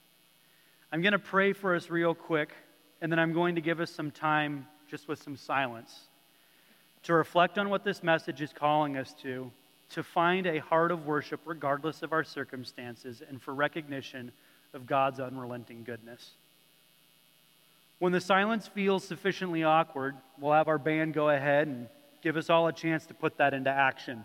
I'm 0.93 1.01
going 1.01 1.13
to 1.13 1.19
pray 1.19 1.55
for 1.55 1.75
us 1.77 1.89
real 1.89 2.15
quick, 2.15 2.53
and 3.01 3.11
then 3.11 3.19
I'm 3.19 3.33
going 3.33 3.55
to 3.55 3.63
give 3.63 3.81
us 3.81 3.91
some 3.91 4.11
time 4.11 4.67
just 4.91 5.09
with 5.09 5.23
some 5.23 5.39
silence 5.39 6.09
to 7.07 7.15
reflect 7.15 7.57
on 7.57 7.71
what 7.71 7.85
this 7.85 8.03
message 8.03 8.43
is 8.43 8.53
calling 8.53 8.97
us 8.97 9.15
to, 9.23 9.49
to 9.91 10.03
find 10.03 10.45
a 10.45 10.59
heart 10.59 10.91
of 10.91 11.07
worship 11.07 11.41
regardless 11.45 12.03
of 12.03 12.13
our 12.13 12.25
circumstances, 12.25 13.23
and 13.29 13.41
for 13.41 13.55
recognition 13.55 14.33
of 14.75 14.89
God's 14.89 15.21
unrelenting 15.21 15.85
goodness. 15.85 16.33
When 18.01 18.11
the 18.11 18.21
silence 18.21 18.67
feels 18.67 19.05
sufficiently 19.05 19.63
awkward, 19.63 20.17
we'll 20.41 20.53
have 20.53 20.67
our 20.67 20.79
band 20.79 21.15
go 21.15 21.31
ahead 21.31 21.69
and 21.69 21.87
give 22.23 22.37
us 22.37 22.51
all 22.51 22.67
a 22.67 22.73
chance 22.73 23.07
to 23.07 23.15
put 23.15 23.39
that 23.39 23.55
into 23.55 23.71
action. 23.71 24.25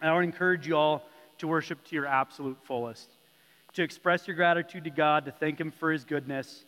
And 0.00 0.10
I 0.10 0.14
would 0.14 0.24
encourage 0.24 0.66
you 0.66 0.76
all 0.76 1.04
to 1.38 1.46
worship 1.46 1.84
to 1.84 1.94
your 1.94 2.06
absolute 2.06 2.58
fullest, 2.64 3.10
to 3.74 3.82
express 3.84 4.26
your 4.26 4.34
gratitude 4.34 4.82
to 4.84 4.90
God, 4.90 5.26
to 5.26 5.30
thank 5.30 5.60
Him 5.60 5.70
for 5.70 5.92
His 5.92 6.04
goodness. 6.04 6.64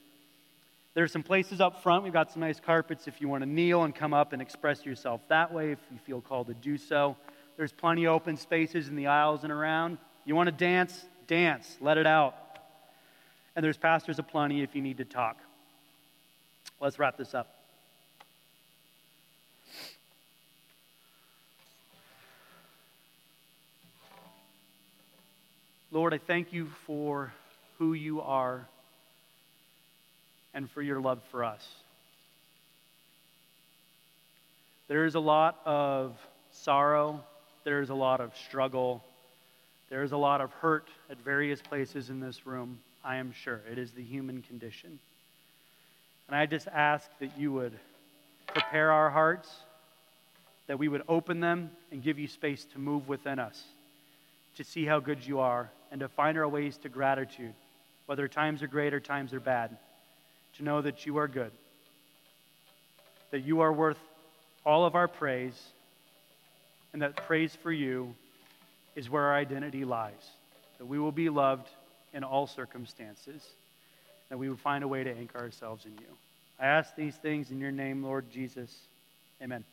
There 0.95 1.03
are 1.03 1.09
some 1.09 1.25
places 1.25 1.61
up 1.61 1.83
front. 1.83 2.05
We've 2.05 2.13
got 2.13 2.31
some 2.31 2.41
nice 2.41 2.61
carpets 2.61 3.09
if 3.09 3.21
you 3.21 3.29
want 3.29 3.43
to 3.43 3.49
kneel 3.49 3.83
and 3.83 3.93
come 3.93 4.15
up 4.15 4.33
and 4.33 4.41
express 4.41 4.87
yourself 4.87 5.21
that 5.29 5.53
way 5.53 5.73
if 5.73 5.81
you 5.91 5.99
feel 5.99 6.21
called 6.21 6.47
to 6.47 6.55
do 6.55 6.79
so. 6.79 7.17
There's 7.57 7.73
plenty 7.73 8.05
of 8.05 8.15
open 8.15 8.37
spaces 8.37 8.89
in 8.89 8.95
the 8.95 9.09
aisles 9.09 9.43
and 9.43 9.53
around. 9.53 9.99
You 10.25 10.37
want 10.37 10.47
to 10.47 10.53
dance? 10.53 11.05
Dance. 11.27 11.77
Let 11.81 11.99
it 11.99 12.07
out. 12.07 12.37
And 13.57 13.65
there's 13.65 13.77
pastors 13.77 14.21
aplenty 14.21 14.63
if 14.63 14.77
you 14.77 14.83
need 14.83 14.99
to 14.99 15.05
talk. 15.05 15.37
Let's 16.81 16.99
wrap 16.99 17.17
this 17.17 17.35
up. 17.35 17.49
Lord, 25.91 26.13
I 26.15 26.19
thank 26.19 26.53
you 26.53 26.67
for 26.87 27.33
who 27.79 27.95
you 27.95 28.21
are 28.21 28.67
and 30.55 30.71
for 30.71 30.81
your 30.81 31.01
love 31.01 31.21
for 31.31 31.45
us. 31.45 31.67
There 34.89 35.05
is 35.05 35.15
a 35.15 35.21
lot 35.21 35.61
of 35.65 36.17
sorrow, 36.53 37.23
there 37.65 37.81
is 37.81 37.91
a 37.91 37.95
lot 37.95 38.21
of 38.21 38.37
struggle, 38.37 39.03
there 39.91 40.03
is 40.03 40.13
a 40.13 40.17
lot 40.17 40.41
of 40.41 40.53
hurt 40.53 40.89
at 41.11 41.19
various 41.19 41.61
places 41.61 42.11
in 42.11 42.21
this 42.21 42.47
room, 42.47 42.79
I 43.05 43.17
am 43.17 43.33
sure. 43.33 43.61
It 43.71 43.79
is 43.79 43.93
the 43.93 44.03
human 44.03 44.43
condition. 44.43 44.99
And 46.29 46.37
I 46.37 46.47
just 46.47 46.69
ask 46.69 47.09
that 47.21 47.39
you 47.39 47.53
would 47.53 47.73
prepare 48.47 48.93
our 48.93 49.11
hearts, 49.11 49.51
that 50.67 50.79
we 50.79 50.89
would 50.89 51.03
open 51.09 51.41
them 51.41 51.71
and 51.91 52.03
give 52.03 52.19
you 52.19 52.29
space 52.29 52.65
to 52.73 52.79
move 52.79 53.09
within 53.09 53.39
us, 53.39 53.63
to 54.57 54.65
see 54.65 54.85
how 54.85 55.01
good 55.01 55.27
you 55.27 55.41
are, 55.41 55.71
and 55.91 56.01
to 56.01 56.09
find 56.09 56.39
our 56.39 56.49
ways 56.49 56.77
to 56.79 56.89
gratitude, 56.89 57.55
whether 58.07 58.29
times 58.29 58.63
are 58.63 58.67
great 58.67 58.95
or 58.95 59.01
times 59.01 59.33
are 59.33 59.41
bad, 59.41 59.77
to 60.57 60.65
know 60.65 60.81
that 60.81 61.07
you 61.07 61.17
are 61.19 61.29
good, 61.29 61.53
that 63.31 63.41
you 63.41 63.61
are 63.61 63.73
worth 63.73 63.99
all 64.65 64.85
of 64.85 64.95
our 64.95 65.09
praise, 65.09 65.61
and 66.93 67.03
that 67.03 67.17
praise 67.17 67.55
for 67.63 67.73
you 67.73 68.15
is 68.95 69.11
where 69.11 69.25
our 69.25 69.35
identity 69.35 69.85
lies, 69.85 70.31
that 70.79 70.87
we 70.87 70.99
will 70.99 71.13
be 71.13 71.29
loved 71.29 71.69
in 72.13 72.23
all 72.23 72.47
circumstances 72.47 73.43
that 74.29 74.39
we 74.39 74.49
will 74.49 74.57
find 74.57 74.85
a 74.85 74.89
way 74.89 75.05
to 75.05 75.17
anchor 75.17 75.39
ourselves 75.39 75.85
in 75.85 75.93
you. 75.93 76.17
I 76.59 76.67
ask 76.67 76.95
these 76.97 77.15
things 77.15 77.51
in 77.51 77.61
your 77.61 77.73
name, 77.73 78.03
Lord 78.03 78.31
Jesus. 78.31 78.71
Amen. 79.43 79.65